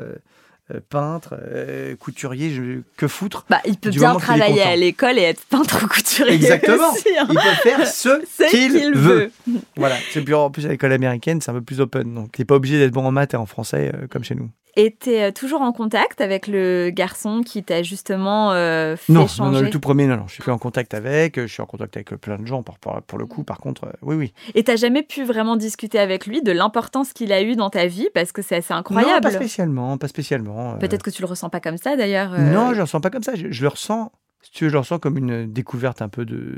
Euh, 0.75 0.81
peintre, 0.89 1.35
euh, 1.41 1.95
couturier, 1.97 2.51
je- 2.51 2.81
que 2.97 3.07
foutre. 3.09 3.45
Bah, 3.49 3.61
il 3.67 3.77
peut 3.77 3.91
bien 3.91 4.15
travailler 4.17 4.63
à 4.63 4.75
l'école 4.77 5.19
et 5.19 5.23
être 5.23 5.45
peintre 5.47 5.85
ou 5.85 5.89
couturier. 5.89 6.35
Exactement. 6.35 6.93
aussi, 6.93 7.09
hein. 7.19 7.27
Il 7.31 7.35
peut 7.35 7.63
faire 7.71 7.87
ce 7.87 8.49
qu'il 8.51 8.95
veut. 8.95 9.31
Voilà. 9.77 9.97
C'est 10.13 10.23
plus 10.23 10.35
en 10.35 10.51
plus 10.51 10.67
à 10.67 10.71
l'école 10.71 10.93
américaine, 10.93 11.41
c'est 11.41 11.51
un 11.51 11.55
peu 11.55 11.63
plus 11.63 11.81
open. 11.81 12.15
Donc, 12.15 12.33
t'es 12.33 12.45
pas 12.45 12.57
obligé 12.57 12.79
d'être 12.79 12.93
bon 12.93 13.05
en 13.05 13.13
maths 13.13 13.35
et 13.35 13.37
en 13.37 13.47
français 13.47 13.93
euh, 13.95 14.07
comme 14.09 14.25
chez 14.25 14.35
nous. 14.35 14.51
Et 14.77 14.91
t'es 14.95 15.23
euh, 15.23 15.31
toujours 15.33 15.63
en 15.63 15.73
contact 15.73 16.21
avec 16.21 16.47
le 16.47 16.91
garçon 16.91 17.41
qui 17.41 17.63
t'a 17.65 17.83
justement 17.83 18.53
euh, 18.53 18.95
fait 18.97 19.13
Non, 19.13 19.21
non, 19.23 19.27
changer 19.27 19.53
non, 19.53 19.61
le 19.63 19.71
tout 19.71 19.81
premier, 19.81 20.07
non, 20.07 20.17
non. 20.19 20.25
Je 20.27 20.35
suis 20.35 20.43
plus 20.43 20.53
en 20.53 20.59
contact 20.59 20.93
avec. 20.93 21.39
euh, 21.39 21.47
Je 21.47 21.53
suis 21.53 21.63
en 21.63 21.67
contact 21.67 21.97
avec 21.97 22.11
plein 22.17 22.37
de 22.37 22.47
gens 22.47 22.63
pour, 22.63 22.79
pour, 22.79 23.01
pour 23.03 23.19
le 23.19 23.25
coup. 23.27 23.43
Par 23.43 23.59
contre, 23.59 23.85
euh, 23.87 23.93
oui, 24.03 24.17
oui. 24.17 24.33
Et 24.55 24.65
t'as 24.65 24.77
jamais 24.77 25.03
pu 25.03 25.25
vraiment 25.25 25.57
discuter 25.57 25.99
avec 25.99 26.27
lui 26.27 26.43
de 26.43 26.53
l'importance 26.53 27.13
qu'il 27.15 27.33
a 27.33 27.41
eu 27.43 27.57
dans 27.57 27.71
ta 27.71 27.87
vie 27.87 28.09
parce 28.15 28.33
que 28.33 28.43
c'est 28.43 28.57
assez 28.57 28.75
Non, 28.75 28.81
incroyable. 28.81 29.23
pas 29.23 29.31
spécialement, 29.31 29.97
pas 29.97 30.09
spécialement. 30.09 30.73
euh. 30.75 30.77
Peut-être 30.77 31.03
que 31.03 31.11
tu 31.11 31.23
le 31.23 31.27
ressens 31.29 31.49
pas 31.49 31.61
comme 31.61 31.79
ça 31.79 31.97
d'ailleurs. 31.97 32.35
euh, 32.35 32.39
Non, 32.53 32.71
je 32.73 32.77
le 32.77 32.83
ressens 32.83 33.01
pas 33.01 33.11
comme 33.11 33.23
ça. 33.23 33.35
Je, 33.35 33.47
je 33.51 33.63
le 33.63 33.69
ressens, 33.69 34.13
si 34.47 34.53
tu 34.53 34.65
veux, 34.65 34.71
je 34.71 34.75
le 34.75 34.79
ressens 34.81 34.99
comme 35.01 35.19
une 35.19 35.53
découverte 35.53 36.03
un 36.03 36.09
peu 36.09 36.25
de, 36.25 36.55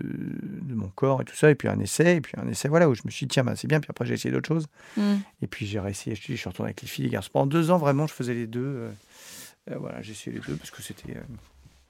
de 0.63 0.75
mon 0.75 0.89
corps 0.89 1.23
et 1.23 1.25
tout 1.25 1.35
ça. 1.35 1.51
Et 1.51 1.55
puis 1.55 1.69
un 1.69 1.79
essai, 1.81 2.17
et 2.17 2.21
puis 2.21 2.35
un 2.37 2.47
essai, 2.49 2.69
voilà, 2.69 2.89
où 2.89 2.95
je 2.95 3.03
me 3.05 3.11
suis 3.11 3.27
dit, 3.27 3.33
tiens, 3.33 3.45
bah, 3.45 3.57
c'est 3.57 3.67
bien. 3.69 3.81
Puis 3.81 3.89
après, 3.91 4.05
j'ai 4.05 4.15
essayé 4.15 4.33
d'autres 4.33 4.49
choses. 4.49 4.67
hmm. 4.97 5.17
Et 5.43 5.47
puis 5.47 5.67
j'ai 5.67 5.81
réessayé, 5.81 6.15
je, 6.15 6.21
suis 6.35 6.49
retourné 6.49 6.69
avec 6.69 6.83
les 6.83 6.89
filles, 6.89 7.05
les 7.05 7.11
garçons. 7.11 7.31
Pendant 7.33 7.47
deux 7.47 7.71
ans, 7.71 7.79
vraiment, 7.79 8.07
je 8.07 8.13
faisais 8.13 8.35
les 8.35 8.47
deux. 8.47 8.61
euh, 8.61 8.91
euh, 9.71 9.77
voilà, 9.79 10.03
j'ai 10.03 10.13
essayé 10.13 10.37
les 10.37 10.43
deux 10.47 10.57
parce 10.57 10.71
que 10.71 10.83
c'était. 10.83 11.17
euh, 11.17 11.21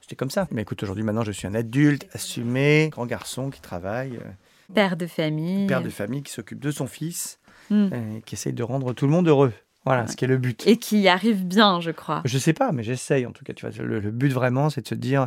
c'était 0.00 0.16
comme 0.16 0.30
ça. 0.30 0.46
Mais 0.52 0.62
écoute, 0.62 0.82
aujourd'hui, 0.82 1.04
maintenant, 1.04 1.22
je 1.24 1.32
suis 1.32 1.46
un 1.46 1.54
adulte, 1.54 2.06
assumé, 2.14 2.88
grand 2.90 3.04
garçon 3.06 3.50
qui 3.50 3.60
travaille, 3.60 4.16
euh, 4.16 4.72
Père 4.74 4.96
de 4.96 5.06
famille. 5.06 5.66
père 5.66 5.82
de 5.82 5.90
famille 5.90 6.22
qui 6.22 6.32
s'occupe 6.32 6.60
de 6.60 6.70
son 6.70 6.86
fils, 6.86 7.38
euh, 7.72 8.20
qui 8.24 8.34
essaye 8.34 8.52
de 8.54 8.62
rendre 8.62 8.92
tout 8.94 9.06
le 9.06 9.12
monde 9.12 9.28
heureux. 9.28 9.52
Voilà, 9.84 10.02
Ouais. 10.02 10.08
ce 10.08 10.16
qui 10.16 10.24
est 10.24 10.28
le 10.28 10.36
but. 10.38 10.66
Et 10.66 10.76
qui 10.76 11.00
y 11.00 11.08
arrive 11.08 11.44
bien, 11.46 11.80
je 11.80 11.90
crois. 11.90 12.20
Je 12.24 12.36
sais 12.38 12.52
pas, 12.52 12.72
mais 12.72 12.82
j'essaye 12.82 13.24
en 13.26 13.32
tout 13.32 13.44
cas. 13.44 13.52
Tu 13.54 13.66
vois, 13.66 13.84
le, 13.84 14.00
le 14.00 14.10
but 14.10 14.30
vraiment, 14.32 14.70
c'est 14.70 14.82
de 14.82 14.88
se 14.88 14.94
dire. 14.94 15.26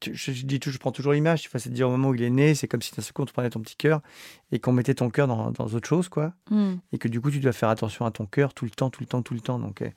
Tu- 0.00 0.14
je, 0.14 0.32
je 0.32 0.44
dis 0.46 0.60
toujours, 0.60 0.74
je 0.74 0.78
prends 0.78 0.92
toujours 0.92 1.12
l'image. 1.12 1.42
Tu 1.42 1.48
vois, 1.50 1.60
c'est 1.60 1.70
de 1.70 1.74
dire 1.74 1.88
au 1.88 1.90
moment 1.92 2.08
où 2.10 2.14
il 2.14 2.22
est 2.22 2.30
né, 2.30 2.54
c'est 2.54 2.68
comme 2.68 2.82
si 2.82 2.94
d'un 2.94 3.02
seul 3.02 3.12
coup 3.12 3.22
on 3.22 3.26
prenait 3.26 3.50
ton 3.50 3.60
petit 3.60 3.76
cœur 3.76 4.00
et 4.52 4.58
qu'on 4.58 4.72
mettait 4.72 4.94
ton 4.94 5.10
cœur 5.10 5.26
dans, 5.26 5.50
dans 5.50 5.66
autre 5.66 5.88
chose, 5.88 6.08
quoi. 6.08 6.32
Hmm. 6.50 6.74
Et 6.92 6.98
que 6.98 7.08
du 7.08 7.20
coup, 7.20 7.30
tu 7.30 7.40
dois 7.40 7.52
faire 7.52 7.68
attention 7.68 8.04
à 8.06 8.10
ton 8.10 8.26
cœur 8.26 8.54
tout 8.54 8.64
le 8.64 8.70
temps, 8.70 8.90
tout 8.90 9.00
le 9.02 9.06
temps, 9.06 9.22
tout 9.22 9.34
le 9.34 9.40
temps. 9.40 9.58
Donc, 9.58 9.82
euh, 9.82 9.90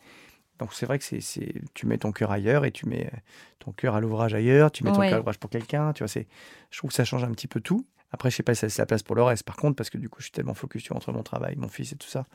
donc 0.60 0.74
c'est 0.74 0.86
vrai 0.86 1.00
que 1.00 1.06
c'est, 1.06 1.22
c'est, 1.22 1.54
tu 1.74 1.86
mets 1.88 1.98
ton 1.98 2.12
cœur 2.12 2.32
ailleurs 2.32 2.66
et 2.66 2.72
tu 2.72 2.86
mets 2.88 3.06
euh, 3.14 3.18
ton 3.60 3.72
cœur 3.72 3.96
à 3.96 4.02
l'ouvrage 4.02 4.34
ailleurs. 4.34 4.72
Tu 4.72 4.84
mets 4.84 4.92
ton 4.92 5.00
Ouais. 5.00 5.08
cœur 5.08 5.16
à 5.16 5.18
l'ouvrage 5.20 5.38
pour 5.40 5.50
quelqu'un. 5.50 5.94
Tu 5.94 6.00
vois, 6.04 6.08
c'est, 6.10 6.28
je 6.72 6.78
trouve 6.78 6.90
que 6.90 6.96
ça 6.96 7.06
change 7.06 7.24
un 7.24 7.32
petit 7.32 7.48
peu 7.48 7.62
tout. 7.62 7.86
Après, 8.12 8.32
je 8.32 8.36
sais 8.38 8.44
pas 8.44 8.56
si 8.56 8.62
ça 8.62 8.66
laisse 8.68 8.78
la 8.80 8.88
place 8.88 9.04
pour 9.04 9.16
le 9.16 9.22
reste, 9.22 9.44
par 9.44 9.56
contre, 9.56 9.76
parce 9.76 9.92
que 9.92 10.00
du 10.00 10.10
coup, 10.10 10.20
je 10.20 10.24
suis 10.26 10.32
tellement 10.32 10.56
focus 10.56 10.82
sur 10.84 10.96
entre 10.96 11.12
mon 11.12 11.22
travail, 11.22 11.56
mon 11.58 11.68
fils 11.68 11.92
et 11.94 11.96
tout 11.96 12.08
ça, 12.08 12.26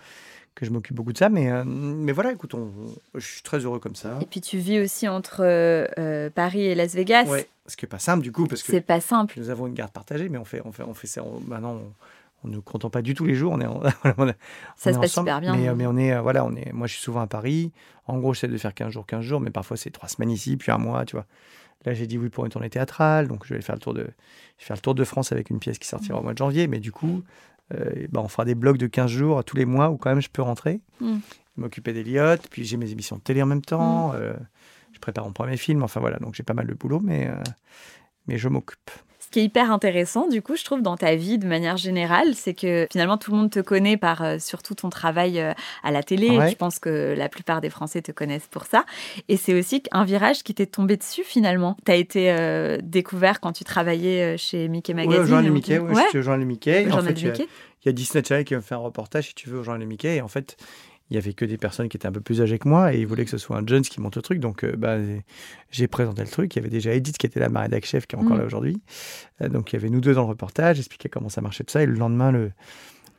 que 0.55 0.65
je 0.65 0.71
m'occupe 0.71 0.95
beaucoup 0.97 1.13
de 1.13 1.19
ça. 1.19 1.29
Mais, 1.29 1.51
euh, 1.51 1.65
mais 1.65 2.13
voilà, 2.13 2.33
écoute, 2.33 2.55
on- 2.55 2.71
je 3.15 3.27
suis 3.27 3.43
très 3.43 3.59
heureux 3.59 3.79
comme 3.81 3.97
ça. 3.97 4.19
Et 4.21 4.27
puis 4.27 4.41
tu 4.41 4.59
vis 4.59 4.79
aussi 4.81 5.09
entre 5.09 5.41
euh, 5.43 6.31
Paris 6.31 6.63
et 6.63 6.75
Las 6.75 6.95
Vegas. 6.95 7.25
Ouais, 7.27 7.49
ce 7.67 7.77
qui 7.77 7.85
n'est 7.85 7.89
pas 7.89 7.99
simple 7.99 8.23
du 8.23 8.31
coup, 8.33 8.47
parce 8.47 8.63
que 8.63 8.71
C'est 8.73 8.81
pas 8.81 9.01
simple. 9.01 9.35
nous 9.39 9.51
avons 9.51 9.67
une 9.67 9.75
garde 9.75 9.91
partagée, 9.93 10.29
mais 10.29 10.39
on 10.39 10.45
fait, 10.45 10.63
on 10.65 10.73
fait, 10.73 10.85
on 10.85 10.95
fait 10.95 11.07
ça. 11.09 11.23
on- 11.25 11.41
maintenant, 11.41 11.81
on, 12.45 12.49
ne 12.49 12.59
comptons 12.59 12.91
pas 12.91 13.01
du 13.03 13.15
tout 13.15 13.25
les 13.25 13.35
jours. 13.35 13.53
On 13.53 13.61
est, 13.61 13.67
on 14.19 14.27
Ça 14.77 14.93
se 14.93 14.99
passe 14.99 15.11
ensemble, 15.13 15.29
super 15.29 15.41
bien. 15.41 15.57
Mais, 15.57 15.69
euh, 15.69 15.75
mais 15.75 15.87
on 15.87 15.97
est, 15.97 16.19
voilà, 16.21 16.45
on 16.45 16.55
est. 16.55 16.73
Moi, 16.73 16.87
je 16.87 16.93
suis 16.95 17.03
souvent 17.03 17.21
à 17.23 17.27
Paris. 17.27 17.73
En 18.07 18.19
gros, 18.19 18.35
j'essaie 18.35 18.49
de 18.49 18.59
faire 18.59 18.75
15 18.75 18.93
jours, 18.93 19.07
15 19.07 19.23
jours, 19.23 19.41
mais 19.41 19.51
parfois 19.51 19.77
c'est 19.79 19.91
trois 19.91 20.09
semaines 20.11 20.31
ici, 20.31 20.57
puis 20.59 20.71
un 20.71 20.77
mois, 20.79 21.05
tu 21.07 21.17
vois. 21.17 21.25
Là, 21.87 21.93
j'ai 21.95 22.07
dit 22.07 22.17
oui 22.17 22.29
pour 22.31 22.45
une 22.47 22.51
tournée 22.51 22.71
théâtrale, 22.71 23.29
donc 23.29 23.45
je 23.47 23.55
vais 23.55 23.61
faire 23.61 23.75
le 23.75 23.81
tour 23.81 23.93
de, 23.95 24.01
je 24.03 24.05
vais 24.05 24.67
faire 24.67 24.77
le 24.77 24.81
tour 24.83 24.95
de 24.95 25.05
France 25.05 25.33
avec 25.33 25.51
une 25.51 25.59
pièce 25.59 25.79
qui 25.79 25.87
sortira 25.89 26.19
au 26.19 26.23
mois 26.23 26.33
de 26.33 26.39
janvier. 26.39 26.67
Mais 26.67 26.79
du 26.81 26.93
coup, 26.93 27.23
euh, 27.73 28.07
bah, 28.11 28.21
on 28.23 28.29
fera 28.29 28.45
des 28.45 28.55
blocs 28.55 28.77
de 28.79 28.87
15 28.87 29.11
jours 29.11 29.45
tous 29.45 29.57
les 29.57 29.65
mois 29.65 29.89
où 29.91 29.97
quand 29.97 30.11
même 30.11 30.21
je 30.21 30.29
peux 30.31 30.43
rentrer, 30.43 30.81
Mm. 31.01 31.17
m'occuper 31.57 31.93
d'Eliott, 31.93 32.47
puis 32.51 32.65
j'ai 32.65 32.77
mes 32.77 32.91
émissions 32.91 33.17
de 33.17 33.23
télé 33.23 33.43
en 33.43 33.47
même 33.47 33.63
temps. 33.63 34.13
euh, 34.15 34.35
je 34.93 34.99
prépare 35.01 35.25
mon 35.25 35.33
premier 35.33 35.57
film. 35.57 35.83
Enfin 35.83 36.01
voilà, 36.01 36.19
donc 36.19 36.35
j'ai 36.35 36.43
pas 36.45 36.55
mal 36.55 36.67
de 36.67 36.75
boulot, 36.75 37.01
mais 37.01 37.29
euh, 37.29 37.35
mais 38.27 38.39
je 38.39 38.49
m'occupe. 38.49 38.91
Qui 39.35 39.41
est 39.41 39.45
hyper 39.47 39.73
intéressant, 39.73 40.29
du 40.29 40.43
coup, 40.43 40.55
je 40.55 40.63
trouve, 40.63 40.81
dans 40.81 40.97
ta 40.97 41.17
vie 41.17 41.39
de 41.39 41.49
manière 41.49 41.77
générale, 41.77 42.37
c'est 42.37 42.55
que 42.55 42.87
finalement, 42.93 43.19
tout 43.19 43.33
le 43.33 43.37
monde 43.37 43.51
te 43.51 43.59
connaît 43.59 43.97
par 43.97 44.23
euh, 44.23 44.39
surtout 44.39 44.77
ton 44.77 44.91
travail 44.91 45.41
euh, 45.41 45.53
à 45.83 45.91
la 45.91 46.05
télé. 46.05 46.39
Ouais. 46.39 46.51
Je 46.53 46.55
pense 46.55 46.79
que 46.79 47.17
la 47.19 47.29
plupart 47.29 47.61
des 47.61 47.69
Français 47.69 48.01
te 48.01 48.13
connaissent 48.13 48.47
pour 48.49 48.65
ça. 48.65 48.85
Et 49.27 49.37
c'est 49.37 49.53
aussi 49.59 49.83
un 49.91 50.05
virage 50.05 50.45
qui 50.45 50.55
t'est 50.55 50.67
tombé 50.67 50.97
dessus, 50.97 51.25
finalement. 51.25 51.77
Tu 51.85 51.91
as 51.91 51.97
été 51.97 52.31
euh, 52.31 52.79
découvert 52.81 53.41
quand 53.41 53.51
tu 53.51 53.65
travaillais 53.65 54.39
chez 54.39 54.69
Mickey 54.69 54.95
Magazine. 54.95 55.25
journal 55.25 55.43
du 55.43 55.49
donc- 55.49 55.57
Mickey, 55.57 55.79
ouais, 55.81 55.89
Ouais, 55.91 56.93
En 56.93 57.03
fait, 57.03 57.11
il 57.21 57.27
y 57.27 57.89
a- 57.89 57.91
y 57.91 57.93
Disney 57.93 58.23
Channel 58.25 58.45
qui 58.45 58.55
m'a 58.55 58.61
fait 58.61 58.77
un 58.77 58.79
reportage, 58.79 59.27
si 59.27 59.35
tu 59.35 59.49
veux, 59.49 59.59
au 59.59 59.63
journal 59.65 59.81
du 59.81 59.87
Mickey. 59.89 60.15
Et 60.15 60.23
en 60.23 60.29
fait, 60.29 60.57
il 61.11 61.15
y 61.17 61.19
avait 61.19 61.35
que 61.35 61.45
des 61.45 61.59
personnes 61.59 61.89
qui 61.89 61.97
étaient 61.97 62.09
un 62.09 62.13
peu 62.13 62.21
plus 62.21 62.41
âgées 62.41 62.59
que 62.59 62.69
moi 62.69 62.95
et 62.95 63.01
ils 63.01 63.07
voulaient 63.07 63.25
que 63.25 63.31
ce 63.31 63.39
soit 63.39 63.57
un 63.59 63.67
Jones 63.67 63.83
qui 63.83 64.01
monte 64.01 64.17
le 64.17 64.23
truc. 64.23 64.41
Donc, 64.41 64.65
euh, 64.65 64.75
bah, 64.77 64.97
j'ai 65.71 65.87
présenté 65.87 66.23
le 66.23 66.29
truc. 66.29 66.55
Il 66.57 66.59
y 66.59 66.63
avait 66.63 66.71
déjà 66.71 66.93
Edith 66.95 67.19
qui 67.19 67.27
était 67.27 67.41
là, 67.41 67.49
ma 67.51 67.61
rédac 67.61 67.85
chef, 67.85 68.07
qui 68.07 68.17
est 68.17 68.19
encore 68.19 68.37
Mm. 68.37 68.41
là 68.41 68.45
aujourd'hui. 68.47 68.81
Euh, 69.43 69.49
donc, 69.49 69.73
il 69.73 69.77
y 69.77 69.79
avait 69.79 69.91
nous 69.91 70.01
deux 70.01 70.15
dans 70.15 70.23
le 70.23 70.29
reportage, 70.29 70.77
j'expliquais 70.77 71.09
comment 71.11 71.29
ça 71.29 71.41
marchait 71.43 71.63
tout 71.65 71.73
ça. 71.73 71.83
Et 71.83 71.87
le 71.87 71.95
lendemain, 71.95 72.33
le, 72.33 72.53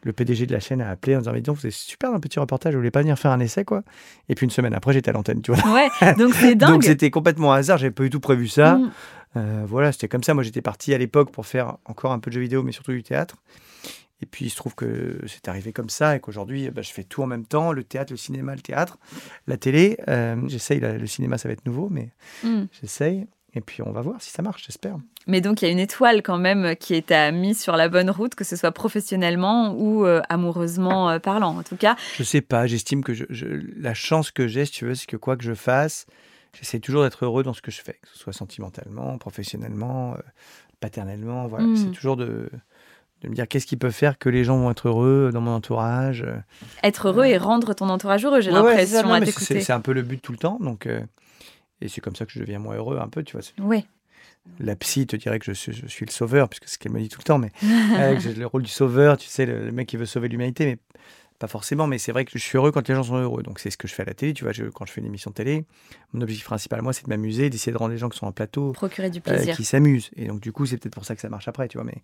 le 0.01 0.13
PDG 0.13 0.45
de 0.47 0.53
la 0.53 0.59
chaîne 0.59 0.81
a 0.81 0.89
appelé 0.89 1.15
en 1.15 1.19
disant 1.19 1.31
Mais 1.33 1.41
donc, 1.41 1.57
vous 1.57 1.67
êtes 1.67 1.73
super 1.73 2.09
dans 2.09 2.15
le 2.15 2.21
petit 2.21 2.39
reportage, 2.39 2.73
vous 2.73 2.79
voulez 2.79 2.91
pas 2.91 3.01
venir 3.01 3.17
faire 3.19 3.31
un 3.31 3.39
essai, 3.39 3.65
quoi? 3.65 3.83
Et 4.29 4.35
puis 4.35 4.45
une 4.45 4.51
semaine 4.51 4.73
après, 4.73 4.91
j'étais 4.93 5.09
à 5.09 5.13
l'antenne, 5.13 5.41
tu 5.43 5.51
vois. 5.53 5.73
Ouais, 5.73 6.13
donc 6.15 6.33
c'est 6.33 6.55
dingue. 6.55 6.69
Donc, 6.71 6.83
c'était 6.83 7.11
complètement 7.11 7.53
un 7.53 7.57
hasard, 7.57 7.77
j'avais 7.77 7.91
pas 7.91 8.03
du 8.03 8.09
tout 8.09 8.19
prévu 8.19 8.47
ça. 8.47 8.75
Mm. 8.77 8.91
Euh, 9.37 9.63
voilà, 9.67 9.91
c'était 9.91 10.07
comme 10.07 10.23
ça. 10.23 10.33
Moi, 10.33 10.43
j'étais 10.43 10.61
parti 10.61 10.93
à 10.93 10.97
l'époque 10.97 11.29
pour 11.31 11.45
faire 11.45 11.77
encore 11.85 12.13
un 12.13 12.19
peu 12.19 12.29
de 12.31 12.35
jeux 12.35 12.41
vidéo, 12.41 12.63
mais 12.63 12.71
surtout 12.71 12.93
du 12.93 13.03
théâtre. 13.03 13.35
Et 14.25 14.27
puis, 14.27 14.45
il 14.45 14.49
se 14.49 14.55
trouve 14.55 14.73
que 14.73 15.19
c'est 15.27 15.47
arrivé 15.47 15.71
comme 15.71 15.89
ça 15.89 16.15
et 16.15 16.19
qu'aujourd'hui, 16.19 16.71
bah, 16.71 16.81
je 16.81 16.91
fais 16.91 17.03
tout 17.03 17.21
en 17.21 17.27
même 17.27 17.45
temps 17.45 17.71
le 17.73 17.83
théâtre, 17.83 18.11
le 18.11 18.17
cinéma, 18.17 18.55
le 18.55 18.61
théâtre, 18.61 18.97
la 19.45 19.55
télé. 19.55 19.99
Euh, 20.07 20.35
j'essaye, 20.47 20.79
le 20.79 21.05
cinéma, 21.05 21.37
ça 21.37 21.47
va 21.47 21.53
être 21.53 21.63
nouveau, 21.67 21.89
mais 21.91 22.09
Mm. 22.43 22.63
j'essaye. 22.81 23.27
Et 23.53 23.61
puis, 23.61 23.83
on 23.83 23.91
va 23.91 24.01
voir 24.01 24.19
si 24.23 24.31
ça 24.31 24.41
marche, 24.41 24.63
j'espère. 24.65 24.97
Mais 25.27 25.41
donc, 25.41 25.61
il 25.61 25.65
y 25.65 25.67
a 25.67 25.71
une 25.71 25.77
étoile 25.79 26.23
quand 26.23 26.39
même 26.39 26.75
qui 26.75 26.95
est 26.95 27.11
à 27.11 27.31
mis 27.31 27.53
sur 27.53 27.75
la 27.77 27.87
bonne 27.87 28.09
route, 28.09 28.33
que 28.33 28.43
ce 28.43 28.55
soit 28.55 28.71
professionnellement 28.71 29.73
ou 29.77 30.05
euh, 30.07 30.21
amoureusement 30.27 31.11
euh, 31.11 31.19
parlant. 31.19 31.55
En 31.59 31.63
tout 31.63 31.77
cas, 31.77 31.95
Je 32.17 32.23
sais 32.23 32.41
pas, 32.41 32.65
j'estime 32.65 33.03
que 33.03 33.13
je, 33.13 33.25
je- 33.29 33.45
la 33.79 33.93
chance 33.93 34.31
que 34.31 34.47
j'ai, 34.47 34.65
si 34.65 34.71
tu 34.71 34.85
veux, 34.85 34.95
c'est 34.95 35.05
que 35.05 35.17
quoi 35.17 35.37
que 35.37 35.43
je 35.43 35.53
fasse, 35.53 36.07
j'essaie 36.53 36.79
toujours 36.79 37.03
d'être 37.03 37.23
heureux 37.25 37.43
dans 37.43 37.53
ce 37.53 37.61
que 37.61 37.69
je 37.71 37.81
fais, 37.83 37.93
que 38.01 38.07
ce 38.11 38.17
soit 38.17 38.33
sentimentalement, 38.33 39.17
professionnellement, 39.19 40.15
euh, 40.15 40.17
paternellement. 40.79 41.47
Voilà, 41.47 41.67
Mm. 41.67 41.75
c'est 41.77 41.91
toujours 41.91 42.17
de, 42.17 42.49
de 43.21 43.29
me 43.29 43.33
dire 43.35 43.47
qu'est-ce 43.47 43.65
qui 43.65 43.77
peut 43.77 43.91
faire 43.91 44.17
que 44.17 44.29
les 44.29 44.43
gens 44.43 44.57
vont 44.57 44.69
être 44.71 44.87
heureux 44.87 45.31
dans 45.33 45.41
mon 45.41 45.51
entourage. 45.55 46.21
euh, 46.23 46.35
être 46.83 47.07
heureux 47.09 47.25
et 47.25 47.37
rendre 47.37 47.73
ton 47.73 47.89
entourage 47.89 48.23
heureux, 48.25 48.41
j'ai 48.41 48.51
Ouais, 48.51 48.59
ouais, 48.61 48.85
c'est 48.85 49.01
l'impression 49.03 49.75
un 49.75 49.81
peu 49.81 49.93
le 49.93 50.01
but 50.01 50.21
tout 50.21 50.31
le 50.31 50.37
temps. 50.37 50.57
Donc, 50.59 50.85
euh, 50.85 51.01
et 51.81 51.87
c'est 51.87 52.01
comme 52.01 52.15
ça 52.15 52.25
que 52.25 52.31
je 52.31 52.39
deviens 52.39 52.59
moins 52.59 52.75
heureux 52.75 52.99
un 53.01 53.07
peu. 53.07 53.23
Tu 53.23 53.37
vois, 53.37 53.45
Oui. 53.59 53.85
la 54.59 54.75
psy 54.75 55.07
te 55.07 55.15
dirait 55.15 55.39
que 55.39 55.45
je 55.45 55.53
suis, 55.53 55.73
je 55.73 55.87
suis 55.87 56.05
le 56.05 56.11
sauveur, 56.11 56.49
puisque 56.49 56.65
c'est 56.67 56.75
ce 56.75 56.79
qu'elle 56.79 56.91
me 56.91 56.99
dit 56.99 57.09
tout 57.09 57.19
le 57.19 57.23
temps. 57.25 57.39
Mais 57.39 57.51
euh, 57.63 58.15
que 58.15 58.19
j'ai 58.21 58.33
le 58.33 58.45
rôle 58.45 58.63
du 58.63 58.69
sauveur, 58.69 59.17
tu 59.17 59.27
sais, 59.27 59.45
le, 59.45 59.65
le 59.65 59.71
mec 59.71 59.87
qui 59.87 59.97
veut 59.97 60.05
sauver 60.05 60.27
l'humanité, 60.27 60.65
mais 60.65 60.77
pas 61.39 61.47
forcément. 61.47 61.87
Mais 61.87 61.97
c'est 61.97 62.11
vrai 62.11 62.25
que 62.25 62.31
je 62.33 62.37
suis 62.43 62.57
heureux 62.57 62.71
quand 62.71 62.87
les 62.87 62.95
gens 62.95 63.03
sont 63.03 63.15
heureux. 63.17 63.43
Donc 63.43 63.59
c'est 63.59 63.69
ce 63.69 63.77
que 63.77 63.87
je 63.87 63.93
fais 63.93 64.03
à 64.03 64.05
la 64.05 64.13
télé. 64.13 64.33
Tu 64.33 64.43
vois, 64.43 64.53
je- 64.53 64.65
quand 64.65 64.85
je 64.85 64.91
fais 64.91 65.01
une 65.01 65.07
émission 65.07 65.31
de 65.31 65.35
télé, 65.35 65.65
mon 66.13 66.21
objectif 66.21 66.45
principal, 66.45 66.81
moi, 66.81 66.93
c'est 66.93 67.03
de 67.03 67.09
m'amuser, 67.09 67.49
d'essayer 67.49 67.71
de 67.71 67.77
rendre 67.77 67.91
les 67.91 67.97
gens 67.97 68.09
qui 68.09 68.17
sont 68.17 68.27
en 68.27 68.31
plateau 68.31 68.71
Procurer 68.71 69.09
du 69.09 69.19
euh, 69.19 69.21
plaisir. 69.21 69.55
qui 69.55 69.63
s'amusent. 69.65 70.09
Et 70.15 70.27
donc, 70.27 70.39
du 70.41 70.51
coup, 70.51 70.65
c'est 70.65 70.77
peut-être 70.77 70.93
pour 70.93 71.05
ça 71.05 71.15
que 71.15 71.21
ça 71.21 71.29
marche 71.29 71.47
après, 71.47 71.67
tu 71.67 71.77
vois. 71.77 71.85
Mais, 71.85 71.97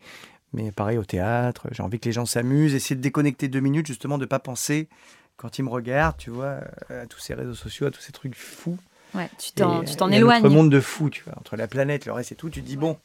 mais 0.54 0.72
pareil 0.72 0.98
au 0.98 1.06
théâtre, 1.06 1.68
j'ai 1.72 1.84
envie 1.84 2.00
que 2.00 2.06
les 2.06 2.12
gens 2.14 2.26
s'amusent, 2.26 2.74
essayer 2.76 2.96
de 2.96 3.02
déconnecter 3.02 3.48
deux 3.48 3.60
minutes, 3.62 3.88
justement, 3.88 4.18
de 4.18 4.26
pas 4.26 4.40
penser 4.40 4.90
quand 5.38 5.58
ils 5.58 5.64
me 5.64 5.70
regardent, 5.70 6.18
tu 6.18 6.30
vois, 6.30 6.60
euh, 6.92 7.04
à 7.04 7.06
tous 7.08 7.20
ces 7.20 7.34
réseaux 7.34 7.56
sociaux, 7.56 7.88
à 7.88 7.92
tous 7.92 8.02
ces 8.02 8.12
trucs 8.12 8.36
fous. 8.36 8.78
Ouais, 9.16 9.30
tu 9.40 9.52
t'en, 9.54 9.84
tu 9.84 9.96
t'en 9.96 10.12
éloignes. 10.12 10.42
Notre 10.44 10.56
monde 10.56 10.70
de 10.70 10.80
fous, 10.80 11.10
tu 11.10 11.24
vois, 11.24 11.34
entre 11.40 11.56
la 11.58 11.68
planète, 11.68 12.06
le 12.06 12.12
reste 12.12 12.32
et 12.32 12.36
tout, 12.36 12.50
tu 12.50 12.62
te 12.62 12.68
dis, 12.68 12.78
bon, 12.78 12.98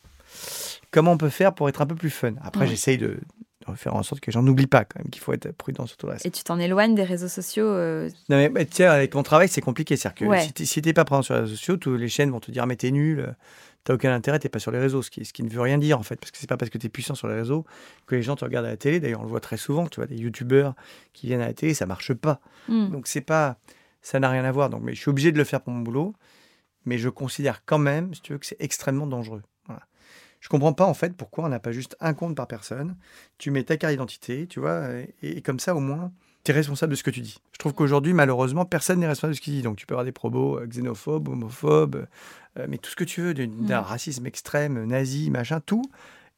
comment 0.91 1.13
on 1.13 1.17
peut 1.19 1.31
faire 1.31 1.55
pour 1.55 1.69
être 1.69 1.81
un 1.83 1.87
peu 1.87 1.95
plus 1.95 2.11
fun? 2.11 2.35
Après, 2.43 2.61
Ouais. 2.63 2.67
j'essaye 2.67 2.99
de 2.99 3.19
faire 3.75 3.95
en 3.97 4.03
sorte 4.03 4.21
que 4.21 4.27
les 4.31 4.33
gens 4.33 4.43
n'oublient 4.43 4.67
pas, 4.67 4.85
quand 4.85 5.01
même, 5.01 5.11
qu'il 5.11 5.21
faut 5.23 5.33
être 5.33 5.51
prudent 5.53 5.87
sur 5.87 5.97
tout 5.97 6.07
le 6.07 6.13
reste. 6.13 6.27
Et 6.27 6.31
tu 6.31 6.43
t'en 6.45 6.59
éloignes 6.59 6.95
des 6.95 7.03
réseaux 7.05 7.29
sociaux. 7.29 7.67
euh, 7.67 8.09
Non, 8.29 8.49
mais, 8.53 8.65
tiens, 8.67 8.93
avec 8.93 9.15
mon 9.15 9.23
travail, 9.23 9.49
c'est 9.49 9.61
compliqué. 9.61 9.97
C'est-à-dire 9.97 10.15
que 10.15 10.25
Ouais. 10.27 10.49
si 10.57 10.67
si 10.67 10.83
t'es 10.83 10.93
pas 10.93 11.05
présent 11.05 11.23
sur 11.23 11.35
les 11.35 11.41
réseaux 11.41 11.55
sociaux, 11.57 11.77
tous 11.77 11.97
les 11.97 12.09
chaînes 12.09 12.31
vont 12.31 12.41
te 12.41 12.51
dire, 12.51 12.67
mais 12.67 12.77
t'es 12.77 12.91
nul, 12.91 13.35
t'as 13.85 13.95
aucun 13.95 14.15
intérêt, 14.15 14.39
t'es 14.39 14.49
pas 14.49 14.59
sur 14.59 14.71
les 14.71 14.79
réseaux. 14.79 15.03
Ce 15.03 15.11
qui, 15.11 15.25
ce 15.25 15.33
qui 15.33 15.43
ne 15.43 15.49
veut 15.49 15.61
rien 15.61 15.79
dire, 15.79 15.99
en 15.99 16.03
fait, 16.03 16.17
parce 16.17 16.31
que 16.31 16.39
c'est 16.39 16.49
pas 16.49 16.57
parce 16.57 16.71
que 16.71 16.79
t'es 16.79 16.89
puissant 16.89 17.15
sur 17.15 17.29
les 17.29 17.35
réseaux 17.35 17.65
que 18.07 18.15
les 18.15 18.23
gens 18.23 18.37
te 18.37 18.45
regardent 18.45 18.67
à 18.67 18.71
la 18.71 18.77
télé. 18.77 19.01
D'ailleurs, 19.01 19.21
on 19.21 19.25
le 19.25 19.29
voit 19.31 19.41
très 19.41 19.57
souvent, 19.57 19.87
tu 19.87 19.97
vois, 19.97 20.07
des 20.07 20.17
youtubeurs 20.17 20.75
qui 21.13 21.27
viennent 21.27 21.41
à 21.41 21.47
la 21.47 21.55
télé, 21.55 21.75
ça 21.75 21.87
marche 21.87 22.13
pas. 22.15 22.41
hmm. 22.69 22.91
Donc, 22.91 23.07
c'est 23.09 23.21
pas. 23.21 23.57
Ça 24.03 24.21
n'a 24.21 24.31
rien 24.31 24.45
à 24.45 24.53
voir. 24.53 24.71
Donc, 24.71 24.83
mais 24.83 24.95
je 24.95 25.01
suis 25.01 25.09
obligé 25.11 25.33
de 25.33 25.39
le 25.39 25.45
faire 25.45 25.61
pour 25.61 25.73
mon 25.73 25.81
boulot, 25.81 26.15
mais 26.85 26.99
je 26.99 27.09
considère 27.09 27.65
quand 27.65 27.79
même, 27.79 28.15
si 28.15 28.21
tu 28.23 28.33
veux, 28.33 28.39
que 28.39 28.47
c'est 28.47 28.57
extrêmement 28.61 29.07
dangereux. 29.09 29.43
Je 30.47 30.49
comprends 30.49 30.73
pas, 30.73 30.87
en 30.87 30.95
fait, 30.95 31.13
pourquoi 31.17 31.47
on 31.47 31.49
n'a 31.49 31.59
pas 31.59 31.73
juste 31.73 31.97
un 31.99 32.15
compte 32.15 32.37
par 32.37 32.47
personne. 32.47 32.95
Tu 33.37 33.51
mets 33.51 33.65
ta 33.65 33.77
carte 33.77 33.91
d'identité, 33.91 34.47
tu 34.47 34.61
vois, 34.61 34.91
et, 34.93 35.13
et 35.39 35.43
comme 35.43 35.59
ça, 35.59 35.75
au 35.75 35.81
moins, 35.81 36.13
tu 36.45 36.53
es 36.53 36.55
responsable 36.55 36.93
de 36.93 36.97
ce 36.97 37.03
que 37.03 37.11
tu 37.11 37.21
dis. 37.21 37.39
Je 37.53 37.59
trouve 37.59 37.75
qu'aujourd'hui, 37.75 38.13
malheureusement, 38.13 38.65
personne 38.65 39.01
n'est 39.01 39.09
responsable 39.09 39.33
de 39.33 39.37
ce 39.39 39.41
qu'il 39.43 39.55
dit. 39.55 39.63
Donc, 39.63 39.75
tu 39.77 39.87
peux 39.87 39.95
avoir 39.95 40.05
des 40.05 40.13
probos 40.13 40.61
euh, 40.61 40.67
xénophobes, 40.69 41.27
homophobes, 41.27 42.07
euh, 42.61 42.67
mais 42.69 42.79
tout 42.79 42.89
ce 42.91 42.95
que 42.95 43.03
tu 43.03 43.23
veux, 43.23 43.35
du- 43.35 43.49
d'un 43.49 43.81
Mm. 43.81 43.85
racisme 43.85 44.25
extrême, 44.27 44.85
nazi, 44.85 45.31
machin, 45.33 45.59
tout. 45.59 45.83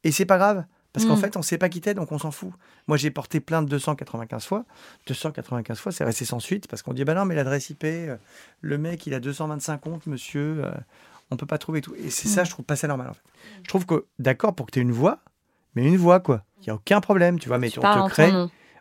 Et 0.05 0.11
c'est 0.11 0.25
pas 0.25 0.39
grave, 0.39 0.65
Parce 0.95 1.05
qu'en 1.07 1.15
Mm. 1.17 1.21
fait, 1.21 1.37
on 1.37 1.43
sait 1.43 1.59
pas 1.59 1.69
qui 1.69 1.83
t'es, 1.83 1.93
donc 1.93 2.11
on 2.13 2.19
s'en 2.19 2.31
fout. 2.31 2.51
Moi, 2.89 2.97
j'ai 2.97 3.11
porté 3.11 3.41
plainte 3.41 3.69
295 3.69 4.47
fois. 4.47 4.65
295 5.07 5.79
fois, 5.79 5.93
c'est 5.93 6.03
resté 6.03 6.25
sans 6.25 6.41
suite 6.41 6.67
parce 6.67 6.83
qu'on 6.83 6.95
dit 6.95 7.05
bah 7.05 7.15
non, 7.15 7.27
mais 7.27 7.35
l'adresse 7.35 7.69
IP, 7.71 7.85
euh, 7.85 8.17
le 8.63 8.79
mec, 8.79 9.07
il 9.07 9.13
a 9.15 9.21
225 9.21 9.79
comptes, 9.83 10.07
monsieur, 10.07 10.63
euh, 10.65 10.73
on 11.31 11.37
peut 11.37 11.47
pas 11.47 11.59
trouver 11.59 11.81
tout. 11.81 11.95
Et 11.95 12.11
c'est 12.11 12.29
ça, 12.29 12.43
Mm. 12.43 12.47
je 12.47 12.51
trouve 12.51 12.65
pas 12.65 12.77
ça 12.77 12.87
normal. 12.89 13.09
En 13.11 13.13
fait. 13.15 13.23
Je 13.63 13.69
trouve 13.69 13.87
que 13.87 14.07
d'accord 14.19 14.55
pour 14.55 14.67
que 14.67 14.73
tu 14.73 14.79
aies 14.79 14.83
une 14.83 14.93
voix, 14.93 15.21
mais 15.75 15.87
une 15.87 15.97
voix 15.97 16.21
quoi. 16.21 16.45
Il 16.63 16.67
y 16.67 16.71
a 16.71 16.75
aucun 16.75 17.01
problème, 17.01 17.39
tu 17.39 17.49
vois. 17.49 17.59
Mais 17.59 17.71
Tu 17.71 17.79
on 17.79 17.83
te 17.83 18.11
crée. 18.11 18.31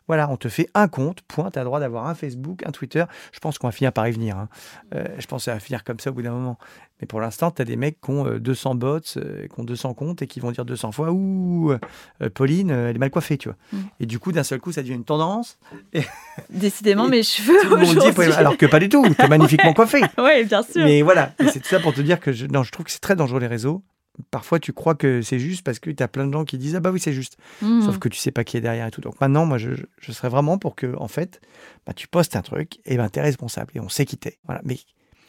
Voilà, 0.07 0.29
on 0.29 0.37
te 0.37 0.47
fait 0.49 0.69
un 0.73 0.87
compte. 0.87 1.21
Point. 1.21 1.51
Tu 1.51 1.59
as 1.59 1.61
le 1.61 1.65
droit 1.65 1.79
d'avoir 1.79 2.07
un 2.07 2.15
Facebook, 2.15 2.63
un 2.65 2.71
Twitter. 2.71 3.03
Je 3.31 3.39
pense 3.39 3.57
qu'on 3.57 3.67
va 3.67 3.71
finir 3.71 3.91
par 3.93 4.07
y 4.07 4.11
venir. 4.11 4.37
hein. 4.37 4.49
Euh, 4.95 5.05
je 5.19 5.25
pense 5.27 5.41
que 5.41 5.45
ça 5.45 5.53
va 5.53 5.59
finir 5.59 5.83
comme 5.83 5.99
ça 5.99 6.09
au 6.09 6.13
bout 6.13 6.21
d'un 6.21 6.31
moment. 6.31 6.57
Mais 6.99 7.05
pour 7.07 7.21
l'instant, 7.21 7.51
tu 7.51 7.61
as 7.61 7.65
des 7.65 7.75
mecs 7.75 8.01
qui 8.01 8.09
ont 8.09 8.25
euh, 8.25 8.39
200 8.39 8.75
bots, 8.75 8.99
euh, 9.17 9.47
qui 9.47 9.59
ont 9.59 9.63
200 9.63 9.93
comptes 9.93 10.21
et 10.23 10.27
qui 10.27 10.39
vont 10.39 10.49
dire 10.51 10.65
200 10.65 10.91
fois 10.91 11.11
Ouh, 11.11 11.71
euh, 11.71 12.29
Pauline, 12.33 12.71
euh, 12.71 12.89
elle 12.89 12.95
est 12.95 12.99
mal 12.99 13.11
coiffée, 13.11 13.37
tu 13.37 13.49
vois. 13.49 13.57
Mm. 13.71 13.77
Et 13.99 14.05
du 14.07 14.17
coup, 14.17 14.31
d'un 14.31 14.43
seul 14.43 14.59
coup, 14.59 14.71
ça 14.71 14.81
devient 14.81 14.93
une 14.95 15.03
tendance. 15.05 15.59
Décidément, 16.49 17.05
Et 17.07 17.09
mes 17.09 17.23
cheveux 17.23 17.59
aujourd'hui. 17.73 18.33
alors 18.33 18.57
que 18.57 18.65
pas 18.65 18.79
du 18.79 18.89
tout. 18.89 19.05
Tu 19.17 19.21
es 19.25 19.27
magnifiquement 19.27 19.73
coiffée. 19.73 20.01
Oui, 20.17 20.45
bien 20.45 20.63
sûr. 20.63 20.83
Mais 20.83 21.01
voilà, 21.01 21.33
c'est 21.39 21.59
tout 21.59 21.67
ça 21.69 21.79
pour 21.79 21.93
te 21.93 22.01
dire 22.01 22.19
que 22.19 22.31
je, 22.31 22.45
non, 22.47 22.63
je 22.63 22.71
trouve 22.71 22.85
que 22.85 22.91
c'est 22.91 22.99
très 22.99 23.15
dangereux 23.15 23.39
les 23.39 23.47
réseaux. 23.47 23.83
Parfois, 24.31 24.59
tu 24.59 24.73
crois 24.73 24.95
que 24.95 25.21
c'est 25.21 25.39
juste 25.39 25.63
parce 25.63 25.79
que 25.79 25.89
tu 25.91 26.01
as 26.01 26.07
plein 26.07 26.25
de 26.25 26.33
gens 26.33 26.43
qui 26.45 26.57
disent 26.57 26.75
Ah 26.75 26.79
bah 26.79 26.91
oui, 26.91 26.99
c'est 26.99 27.13
juste. 27.13 27.37
Mm. 27.61 27.81
Sauf 27.83 27.99
que 27.99 28.09
tu 28.09 28.17
sais 28.17 28.31
pas 28.31 28.43
qui 28.43 28.57
est 28.57 28.61
derrière 28.61 28.87
et 28.87 28.91
tout. 28.91 29.01
Donc 29.01 29.19
maintenant, 29.21 29.45
moi, 29.45 29.57
je, 29.57 29.73
je- 29.75 29.85
je 29.99 30.11
serais 30.11 30.29
vraiment 30.29 30.57
pour 30.57 30.75
que, 30.75 30.95
en 30.97 31.07
fait, 31.07 31.39
bah, 31.85 31.93
tu 31.93 32.07
postes 32.07 32.35
un 32.35 32.41
truc 32.41 32.79
et 32.85 32.97
ben, 32.97 33.09
tu 33.09 33.19
es 33.19 33.21
responsable 33.21 33.71
et 33.75 33.79
on 33.79 33.89
sait 33.89 34.05
qui 34.05 34.17
t'es. 34.17 34.39
Voilà. 34.45 34.61
Mais 34.63 34.75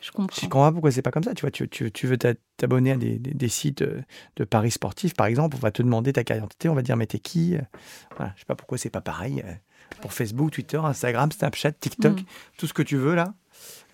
Je 0.01 0.07
je 0.07 0.11
comprends. 0.12 0.40
comprends 0.42 0.62
pas 0.68 0.72
pourquoi 0.72 0.90
c'est 0.90 1.03
pas 1.03 1.11
comme 1.11 1.24
ça. 1.24 1.35
Tu 1.35 1.42
vois, 1.42 1.51
tu, 1.51 1.68
tu, 1.68 1.90
tu 1.92 2.07
veux 2.07 2.16
t'a- 2.16 2.35
t'abonner 2.57 2.92
à 2.92 2.96
des, 2.96 3.18
des- 3.18 3.35
des 3.35 3.48
sites 3.48 3.83
euh, 3.83 4.01
de 4.37 4.44
paris 4.44 4.70
sportifs, 4.70 5.12
par 5.14 5.27
exemple, 5.27 5.57
on 5.57 5.61
va 5.61 5.70
te 5.70 5.83
demander 5.83 6.12
ta 6.12 6.24
carte 6.24 6.38
d'identité, 6.38 6.68
on 6.70 6.74
va 6.74 6.83
dire 6.83 6.96
mais 6.96 7.07
t'es 7.07 7.18
qui 7.18 7.57
Euh, 7.57 7.61
Voilà. 8.16 8.33
Je 8.37 8.40
sais 8.40 8.46
pas 8.46 8.55
pourquoi 8.55 8.79
c'est 8.79 8.90
pas 8.90 9.01
pareil 9.03 9.42
euh, 9.44 9.53
pour 10.01 10.12
Facebook, 10.12 10.51
Twitter, 10.53 10.79
Instagram, 10.79 11.31
Snapchat, 11.33 11.72
TikTok, 11.72 12.20
Mm. 12.20 12.24
tout 12.57 12.66
ce 12.66 12.72
que 12.74 12.83
tu 12.83 12.96
veux 12.96 13.14
là. 13.14 13.35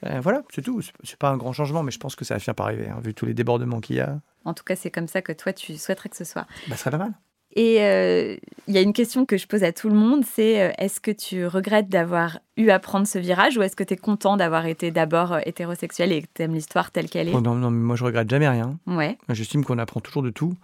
Euh, 0.06 0.20
voilà, 0.20 0.42
c'est 0.54 0.62
tout. 0.62 0.80
C'est- 0.82 1.16
pas 1.16 1.30
un 1.30 1.36
grand 1.36 1.52
changement, 1.52 1.82
mais 1.82 1.90
je 1.90 1.98
pense 1.98 2.16
que 2.16 2.24
ça 2.24 2.34
va 2.34 2.40
finir 2.40 2.54
par 2.54 2.66
arriver, 2.66 2.88
hein, 2.88 3.00
vu 3.02 3.14
tous 3.14 3.26
les 3.26 3.34
débordements 3.34 3.80
qu'il 3.80 3.96
y 3.96 4.00
a. 4.00 4.18
En 4.44 4.52
tout 4.54 4.64
cas, 4.64 4.76
c'est 4.76 4.90
comme 4.90 5.08
ça 5.08 5.22
que 5.22 5.32
toi, 5.32 5.52
tu 5.52 5.76
souhaiterais 5.76 6.08
que 6.08 6.16
ce 6.16 6.24
soit. 6.24 6.46
Bah, 6.68 6.76
ce 6.76 6.82
serait 6.82 6.90
pas 6.90 6.98
mal. 6.98 7.12
Et 7.56 7.82
euh, 7.84 8.36
il 8.66 8.74
y 8.74 8.78
a 8.78 8.80
une 8.80 8.92
question 8.92 9.26
que 9.26 9.36
je 9.36 9.46
pose 9.46 9.62
à 9.62 9.72
tout 9.72 9.88
le 9.88 9.94
monde, 9.94 10.24
c'est 10.24 10.60
euh, 10.60 10.72
est-ce 10.78 11.00
que 11.00 11.12
tu 11.12 11.46
regrettes 11.46 11.88
d'avoir 11.88 12.40
eu 12.56 12.70
à 12.70 12.80
prendre 12.80 13.06
ce 13.06 13.16
virage 13.18 13.56
ou 13.56 13.62
est-ce 13.62 13.76
que 13.76 13.84
tu 13.84 13.94
es 13.94 13.96
content 13.96 14.36
d'avoir 14.36 14.66
été 14.66 14.90
d'abord 14.90 15.34
euh, 15.34 15.40
hétérosexuel 15.46 16.10
et 16.10 16.22
que 16.22 16.26
tu 16.34 16.42
aimes 16.42 16.54
l'histoire 16.54 16.90
telle 16.90 17.08
qu'elle 17.08 17.28
est? 17.28 17.32
Oh, 17.34 17.40
non, 17.40 17.54
non, 17.54 17.70
mais 17.70 17.78
moi 17.78 17.94
je 17.94 18.02
regrette 18.02 18.28
jamais 18.28 18.48
rien. 18.48 18.76
Ouais. 18.88 19.16
J'estime 19.28 19.64
qu'on 19.64 19.78
apprend 19.78 20.00
toujours 20.00 20.24
de 20.24 20.30
tout 20.30 20.56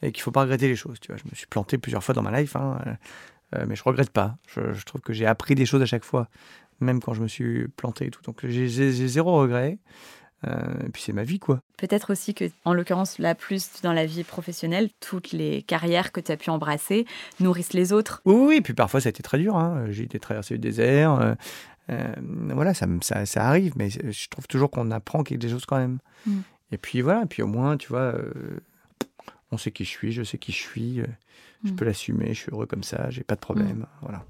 et 0.00 0.10
qu'il 0.10 0.22
faut 0.22 0.30
pas 0.30 0.40
regretter 0.40 0.68
les 0.68 0.76
choses. 0.76 0.98
Tu 1.00 1.12
vois, 1.12 1.18
je 1.22 1.28
me 1.30 1.34
suis 1.34 1.46
planté 1.46 1.76
plusieurs 1.76 2.02
fois 2.02 2.14
dans 2.14 2.22
ma 2.22 2.40
life, 2.40 2.56
hein, 2.56 2.78
euh, 2.86 2.92
euh, 3.58 3.64
mais 3.68 3.76
je 3.76 3.82
regrette 3.84 4.10
pas. 4.10 4.36
Je, 4.46 4.72
je 4.72 4.84
trouve 4.86 5.02
que 5.02 5.12
j'ai 5.12 5.26
appris 5.26 5.54
des 5.54 5.66
choses 5.66 5.82
à 5.82 5.86
chaque 5.86 6.04
fois, 6.04 6.28
même 6.80 7.00
quand 7.00 7.14
je 7.14 7.22
me 7.22 7.28
suis 7.28 7.68
planté 7.68 8.06
et 8.06 8.10
tout. 8.10 8.22
Donc 8.22 8.46
j'ai 8.46 8.68
zéro 8.68 9.36
regret. 9.40 9.78
Euh, 10.46 10.86
et 10.86 10.90
puis 10.90 11.02
c'est 11.02 11.12
ma 11.12 11.24
vie, 11.24 11.40
quoi. 11.40 11.60
Peut-être 11.78 12.12
aussi 12.12 12.32
que, 12.32 12.44
en 12.64 12.72
l'occurrence, 12.72 13.18
là, 13.18 13.34
plus 13.34 13.82
dans 13.82 13.92
la 13.92 14.06
vie 14.06 14.22
professionnelle, 14.22 14.88
toutes 15.00 15.32
les 15.32 15.62
carrières 15.62 16.12
que 16.12 16.20
tu 16.20 16.30
as 16.30 16.36
pu 16.36 16.50
embrasser 16.50 17.06
nourrissent 17.40 17.72
les 17.72 17.92
autres. 17.92 18.22
Oui, 18.24 18.34
oui, 18.36 18.46
oui. 18.46 18.60
Puis 18.60 18.72
parfois 18.72 19.00
ça 19.00 19.08
a 19.08 19.10
été 19.10 19.20
très 19.24 19.38
dur. 19.38 19.56
hein. 19.56 19.86
J'ai 19.90 20.04
été 20.04 20.20
traverser 20.20 20.54
le 20.54 20.60
désert. 20.60 21.14
euh, 21.14 21.34
euh, 21.90 22.14
voilà, 22.54 22.72
ça, 22.72 22.86
me- 22.86 23.00
ça, 23.00 23.26
ça 23.26 23.46
arrive, 23.48 23.72
mais 23.76 23.90
je 23.90 24.28
trouve 24.28 24.46
toujours 24.46 24.70
qu'on 24.70 24.92
apprend 24.92 25.24
quelque 25.24 25.48
chose 25.48 25.64
quand 25.66 25.78
même. 25.78 25.98
Mm. 26.26 26.38
Et 26.70 26.78
puis 26.78 27.00
voilà, 27.00 27.22
et 27.24 27.26
puis 27.26 27.42
au 27.42 27.48
moins, 27.48 27.76
tu 27.76 27.88
vois, 27.88 28.14
on 29.50 29.56
sait 29.58 29.72
qui 29.72 29.84
je 29.84 29.90
suis, 29.90 30.12
je 30.12 30.22
sais 30.22 30.38
qui 30.38 30.52
je 30.52 30.58
suis, 30.58 31.02
je 31.64 31.72
Mm. 31.72 31.74
peux 31.74 31.84
l'assumer, 31.84 32.28
je 32.28 32.40
suis 32.42 32.52
heureux 32.52 32.66
comme 32.66 32.84
ça, 32.84 33.10
j'ai 33.10 33.24
pas 33.24 33.34
de 33.34 33.40
problème. 33.40 33.86
Voilà. 34.02 34.24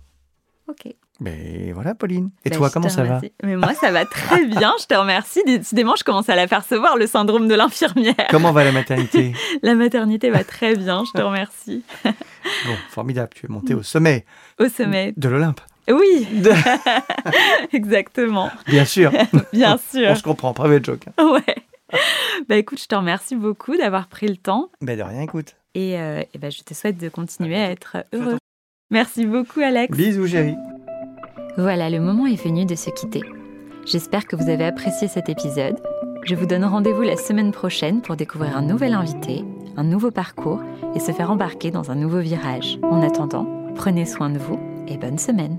Ok. 0.68 0.92
Mais 1.20 1.72
voilà, 1.72 1.94
Pauline. 1.96 2.30
Et 2.44 2.50
Bah, 2.50 2.56
toi, 2.56 2.70
comment 2.70 2.88
ça 2.88 3.02
va. 3.02 3.20
Mais 3.42 3.56
moi, 3.56 3.74
ça 3.74 3.90
va 3.90 4.04
très 4.04 4.44
bien, 4.46 4.72
je 4.80 4.86
te 4.86 4.94
remercie. 4.94 5.42
Décidément, 5.46 5.96
je 5.96 6.04
commence 6.04 6.28
à 6.28 6.36
l'apercevoir, 6.36 6.96
le 6.96 7.06
syndrome 7.08 7.48
de 7.48 7.54
l'infirmière. 7.54 8.14
Comment 8.30 8.52
va 8.52 8.62
la 8.64 8.70
maternité 8.72 9.32
La 9.62 9.74
maternité 9.74 10.30
va 10.30 10.44
très 10.44 10.76
bien, 10.76 11.02
je 11.04 11.18
te 11.18 11.22
remercie. 11.24 11.82
Bon, 12.66 12.74
formidable, 12.88 13.30
tu 13.34 13.44
es 13.46 13.48
monté 13.48 13.74
au 13.74 13.82
sommet 13.82 14.24
Au 14.58 14.68
sommet. 14.68 15.12
de 15.16 15.28
l'Olympe. 15.28 15.60
Oui, 15.90 16.26
De- 16.32 16.52
exactement. 17.72 18.50
Bien 18.66 18.84
sûr, 18.84 19.10
Bien 19.52 19.78
sûr. 19.78 20.08
on 20.10 20.14
se 20.14 20.22
comprend, 20.22 20.52
private 20.54 20.84
joke. 20.84 21.04
Ouais. 21.18 21.54
Bah 22.48 22.56
écoute, 22.56 22.80
je 22.80 22.86
te 22.86 22.94
remercie 22.94 23.34
beaucoup 23.36 23.76
d'avoir 23.76 24.08
pris 24.08 24.28
le 24.28 24.36
temps 24.36 24.70
Ben 24.82 24.96
de 24.98 25.02
rien, 25.02 25.22
écoute. 25.22 25.56
et, 25.74 25.98
euh, 25.98 26.22
et 26.34 26.38
bah, 26.38 26.50
je 26.50 26.60
te 26.62 26.74
souhaite 26.74 26.98
de 26.98 27.08
continuer 27.08 27.56
à 27.56 27.70
être 27.70 27.98
heureux. 28.12 28.36
Merci 28.90 29.26
beaucoup, 29.26 29.60
Alex. 29.60 29.96
Bisous, 29.96 30.26
chérie. 30.26 30.56
Voilà, 31.58 31.90
le 31.90 32.00
moment 32.00 32.26
est 32.26 32.42
venu 32.42 32.64
de 32.64 32.74
se 32.74 32.88
quitter. 32.90 33.22
J'espère 33.84 34.26
que 34.26 34.36
vous 34.36 34.48
avez 34.48 34.64
apprécié 34.64 35.08
cet 35.08 35.28
épisode. 35.28 35.76
Je 36.24 36.34
vous 36.34 36.46
donne 36.46 36.64
rendez-vous 36.64 37.02
la 37.02 37.16
semaine 37.16 37.52
prochaine 37.52 38.00
pour 38.00 38.16
découvrir 38.16 38.56
un 38.56 38.62
nouvel 38.62 38.94
invité, 38.94 39.44
un 39.76 39.84
nouveau 39.84 40.10
parcours 40.10 40.62
et 40.94 41.00
se 41.00 41.12
faire 41.12 41.30
embarquer 41.30 41.70
dans 41.70 41.90
un 41.90 41.96
nouveau 41.96 42.20
virage. 42.20 42.78
En 42.82 43.02
attendant, 43.02 43.46
prenez 43.74 44.06
soin 44.06 44.30
de 44.30 44.38
vous 44.38 44.58
et 44.88 44.96
bonne 44.96 45.18
semaine. 45.18 45.58